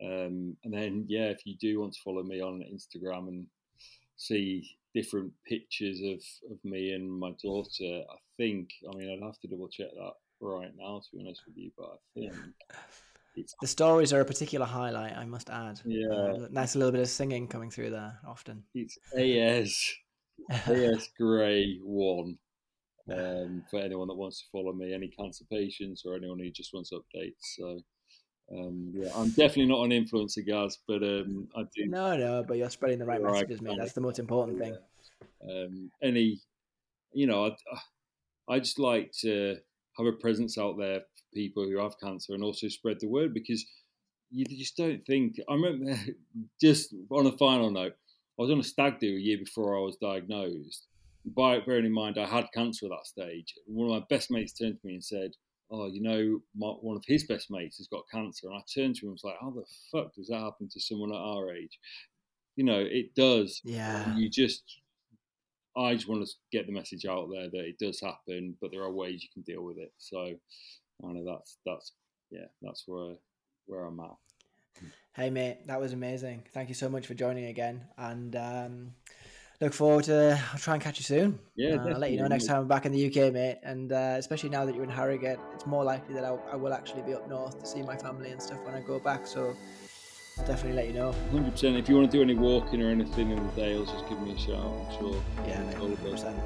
Um, 0.01 0.55
and 0.63 0.73
then, 0.73 1.05
yeah, 1.07 1.25
if 1.25 1.45
you 1.45 1.55
do 1.57 1.81
want 1.81 1.93
to 1.93 2.01
follow 2.01 2.23
me 2.23 2.41
on 2.41 2.63
Instagram 2.63 3.27
and 3.27 3.47
see 4.17 4.77
different 4.93 5.31
pictures 5.47 5.99
of, 6.01 6.51
of 6.51 6.63
me 6.63 6.91
and 6.91 7.09
my 7.09 7.31
daughter, 7.41 8.03
I 8.09 8.15
think, 8.37 8.69
I 8.89 8.95
mean, 8.95 9.09
I'd 9.09 9.25
have 9.25 9.39
to 9.39 9.47
double 9.47 9.67
check 9.67 9.89
that 9.95 10.13
right 10.39 10.71
now, 10.77 10.99
to 10.99 11.17
be 11.17 11.23
honest 11.23 11.41
with 11.45 11.57
you, 11.57 11.71
but 11.77 11.85
I 11.85 12.19
think. 12.19 12.33
The 13.61 13.67
stories 13.67 14.13
are 14.13 14.21
a 14.21 14.25
particular 14.25 14.65
highlight, 14.65 15.17
I 15.17 15.25
must 15.25 15.49
add. 15.49 15.81
Yeah. 15.85 16.07
Uh, 16.07 16.47
nice 16.51 16.75
little 16.75 16.91
bit 16.91 17.01
of 17.01 17.07
singing 17.07 17.47
coming 17.47 17.71
through 17.71 17.89
there 17.89 18.19
often. 18.27 18.63
It's 18.75 18.97
AS, 19.17 19.91
AS 20.67 21.09
Gray 21.19 21.79
1 21.83 22.37
um, 23.11 23.63
for 23.69 23.79
anyone 23.79 24.07
that 24.07 24.15
wants 24.15 24.41
to 24.41 24.45
follow 24.51 24.73
me, 24.73 24.93
any 24.93 25.07
cancer 25.07 25.45
patients 25.51 26.03
or 26.05 26.15
anyone 26.15 26.39
who 26.39 26.49
just 26.51 26.73
wants 26.73 26.91
updates. 26.91 27.33
So, 27.57 27.79
um, 28.51 28.91
yeah, 28.95 29.09
I'm 29.15 29.29
definitely 29.29 29.65
not 29.65 29.83
an 29.83 29.91
influencer, 29.91 30.47
guys, 30.47 30.77
but 30.87 31.01
um, 31.01 31.47
I 31.55 31.63
do. 31.75 31.87
No, 31.87 32.15
no, 32.15 32.43
but 32.47 32.57
you're 32.57 32.69
spreading 32.69 32.99
the 32.99 33.05
right 33.05 33.21
messages, 33.21 33.61
mate. 33.61 33.77
That's 33.79 33.93
the 33.93 34.01
most 34.01 34.19
important 34.19 34.59
thing. 34.59 34.77
Um, 35.49 35.91
any, 36.01 36.39
you 37.13 37.27
know, 37.27 37.47
I, 37.47 38.55
I 38.55 38.59
just 38.59 38.79
like 38.79 39.11
to 39.21 39.57
have 39.97 40.07
a 40.07 40.13
presence 40.13 40.57
out 40.57 40.77
there 40.77 41.01
people 41.33 41.63
who 41.63 41.77
have 41.79 41.99
cancer 41.99 42.33
and 42.33 42.43
also 42.43 42.67
spread 42.67 42.99
the 42.99 43.07
word 43.07 43.33
because 43.33 43.65
you 44.31 44.45
just 44.45 44.77
don't 44.77 45.05
think. 45.05 45.35
I 45.49 45.53
remember, 45.53 45.99
just 46.61 46.93
on 47.09 47.27
a 47.27 47.37
final 47.37 47.71
note, 47.71 47.93
I 48.39 48.41
was 48.41 48.51
on 48.51 48.59
a 48.59 48.63
stag 48.63 48.99
do 48.99 49.07
a 49.07 49.19
year 49.19 49.37
before 49.37 49.77
I 49.77 49.81
was 49.81 49.97
diagnosed 49.97 50.87
by 51.25 51.59
bearing 51.59 51.85
in 51.85 51.93
mind 51.93 52.17
I 52.17 52.25
had 52.25 52.51
cancer 52.53 52.85
at 52.85 52.91
that 52.91 53.05
stage, 53.05 53.53
one 53.65 53.89
of 53.89 54.01
my 54.01 54.05
best 54.09 54.29
mates 54.29 54.53
turned 54.53 54.79
to 54.79 54.87
me 54.87 54.95
and 54.95 55.03
said, 55.03 55.31
"Oh, 55.71 55.87
you 55.87 56.01
know, 56.01 56.41
my, 56.55 56.67
one 56.67 56.97
of 56.97 57.03
his 57.05 57.23
best 57.23 57.49
mates 57.49 57.77
has 57.77 57.87
got 57.87 58.09
cancer," 58.11 58.47
and 58.47 58.57
I 58.57 58.61
turned 58.73 58.95
to 58.95 59.05
him 59.05 59.09
and 59.09 59.13
was 59.13 59.23
like, 59.23 59.39
"How 59.39 59.51
the 59.51 59.65
fuck 59.91 60.13
does 60.15 60.27
that 60.27 60.39
happen 60.39 60.69
to 60.69 60.79
someone 60.79 61.11
at 61.11 61.17
our 61.17 61.53
age?" 61.53 61.79
You 62.55 62.65
know, 62.65 62.79
it 62.79 63.15
does. 63.15 63.61
Yeah. 63.63 64.15
You 64.15 64.29
just, 64.29 64.63
I 65.75 65.95
just 65.95 66.07
want 66.07 66.25
to 66.25 66.31
get 66.51 66.67
the 66.67 66.73
message 66.73 67.05
out 67.05 67.29
there 67.31 67.49
that 67.49 67.65
it 67.65 67.79
does 67.79 67.99
happen, 67.99 68.57
but 68.61 68.71
there 68.71 68.83
are 68.83 68.91
ways 68.91 69.23
you 69.23 69.29
can 69.33 69.43
deal 69.43 69.63
with 69.63 69.77
it. 69.77 69.91
So, 69.97 70.35
I 71.07 71.11
know 71.11 71.23
that's 71.25 71.57
that's 71.65 71.93
yeah, 72.31 72.45
that's 72.61 72.83
where 72.87 73.15
where 73.65 73.85
I'm 73.85 73.99
at. 73.99 74.15
Hey 75.15 75.29
mate, 75.29 75.67
that 75.67 75.79
was 75.79 75.93
amazing. 75.93 76.43
Thank 76.53 76.69
you 76.69 76.75
so 76.75 76.89
much 76.89 77.07
for 77.07 77.13
joining 77.13 77.45
again, 77.45 77.85
and. 77.97 78.35
Um, 78.35 78.93
look 79.63 79.73
forward 79.73 80.03
to. 80.05 80.39
I'll 80.51 80.59
try 80.59 80.75
and 80.75 80.83
catch 80.83 80.99
you 80.99 81.03
soon. 81.03 81.39
Yeah, 81.55 81.75
uh, 81.75 81.89
I'll 81.89 81.99
let 81.99 82.11
you 82.11 82.19
know 82.19 82.27
next 82.27 82.45
time 82.45 82.61
I'm 82.61 82.67
back 82.67 82.85
in 82.85 82.91
the 82.91 83.07
UK, 83.07 83.33
mate. 83.33 83.59
And 83.63 83.91
uh, 83.91 84.15
especially 84.17 84.49
now 84.49 84.65
that 84.65 84.75
you're 84.75 84.83
in 84.83 84.89
Harrogate, 84.89 85.39
it's 85.53 85.65
more 85.65 85.83
likely 85.83 86.13
that 86.15 86.25
I, 86.25 86.35
I, 86.51 86.55
will 86.55 86.73
actually 86.73 87.03
be 87.03 87.13
up 87.13 87.27
north 87.27 87.59
to 87.59 87.65
see 87.65 87.81
my 87.81 87.95
family 87.95 88.31
and 88.31 88.41
stuff 88.41 88.59
when 88.63 88.75
I 88.75 88.81
go 88.81 88.99
back. 88.99 89.25
So 89.25 89.55
I'll 90.37 90.45
definitely 90.45 90.73
let 90.73 90.87
you 90.87 90.93
know. 90.93 91.13
Hundred 91.31 91.51
percent. 91.51 91.77
If 91.77 91.89
you 91.89 91.95
want 91.95 92.11
to 92.11 92.17
do 92.17 92.21
any 92.21 92.35
walking 92.35 92.81
or 92.81 92.89
anything 92.89 93.31
in 93.31 93.45
the 93.45 93.51
Dales, 93.53 93.89
just 93.89 94.07
give 94.09 94.19
me 94.21 94.33
a 94.33 94.37
shout. 94.37 94.57
I'm 94.57 94.99
sure. 94.99 95.23
Yeah, 95.47 95.63
mate. 95.63 95.75
Hundred 95.75 96.03
percent. 96.03 96.37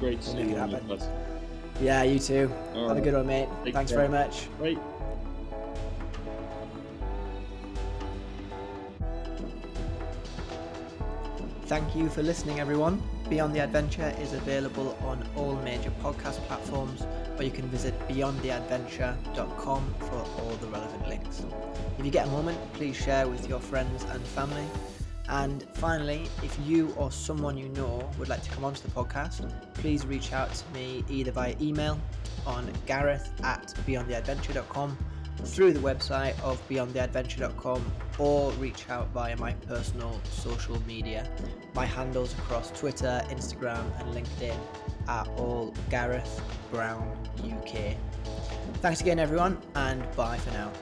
Great 0.00 0.20
to 0.22 0.34
we'll 0.34 0.46
see 0.46 0.94
you. 0.94 1.35
Yeah, 1.80 2.02
you 2.04 2.18
too. 2.18 2.50
All 2.74 2.88
Have 2.88 2.90
right. 2.90 2.98
a 2.98 3.00
good 3.02 3.14
one, 3.14 3.26
mate. 3.26 3.48
Take 3.64 3.74
Thanks 3.74 3.90
care. 3.92 3.98
very 3.98 4.08
much. 4.08 4.48
Bye. 4.58 4.76
Thank 11.66 11.96
you 11.96 12.08
for 12.08 12.22
listening, 12.22 12.60
everyone. 12.60 13.02
Beyond 13.28 13.52
the 13.54 13.58
Adventure 13.58 14.14
is 14.20 14.32
available 14.34 14.96
on 15.02 15.28
all 15.34 15.56
major 15.56 15.90
podcast 16.02 16.38
platforms, 16.46 17.04
or 17.36 17.42
you 17.42 17.50
can 17.50 17.66
visit 17.68 17.98
beyondtheadventure.com 18.08 19.94
for 19.98 20.14
all 20.40 20.56
the 20.60 20.68
relevant 20.68 21.08
links. 21.08 21.42
If 21.98 22.04
you 22.04 22.12
get 22.12 22.28
a 22.28 22.30
moment, 22.30 22.56
please 22.74 22.94
share 22.94 23.26
with 23.26 23.48
your 23.48 23.58
friends 23.58 24.04
and 24.10 24.22
family. 24.22 24.64
And 25.28 25.64
finally, 25.74 26.28
if 26.42 26.56
you 26.64 26.92
or 26.96 27.10
someone 27.10 27.56
you 27.56 27.68
know 27.70 28.08
would 28.18 28.28
like 28.28 28.42
to 28.42 28.50
come 28.50 28.64
onto 28.64 28.82
the 28.82 28.90
podcast, 28.90 29.52
please 29.74 30.06
reach 30.06 30.32
out 30.32 30.52
to 30.54 30.64
me 30.72 31.04
either 31.08 31.32
via 31.32 31.54
email 31.60 31.98
on 32.46 32.70
gareth 32.86 33.32
at 33.42 33.74
beyondtheadventure.com 33.86 34.96
through 35.44 35.72
the 35.72 35.80
website 35.80 36.40
of 36.42 36.66
beyondtheadventure.com 36.68 37.84
or 38.18 38.50
reach 38.52 38.88
out 38.88 39.08
via 39.08 39.36
my 39.36 39.52
personal 39.52 40.18
social 40.30 40.80
media. 40.86 41.28
My 41.74 41.84
handles 41.84 42.32
across 42.34 42.70
Twitter, 42.70 43.22
Instagram, 43.28 43.84
and 44.00 44.14
LinkedIn 44.14 44.56
are 45.08 45.26
all 45.36 45.74
Gareth 45.90 46.40
Brown 46.70 47.16
UK. 47.44 47.96
Thanks 48.76 49.00
again, 49.00 49.18
everyone, 49.18 49.60
and 49.74 50.02
bye 50.16 50.38
for 50.38 50.50
now. 50.52 50.72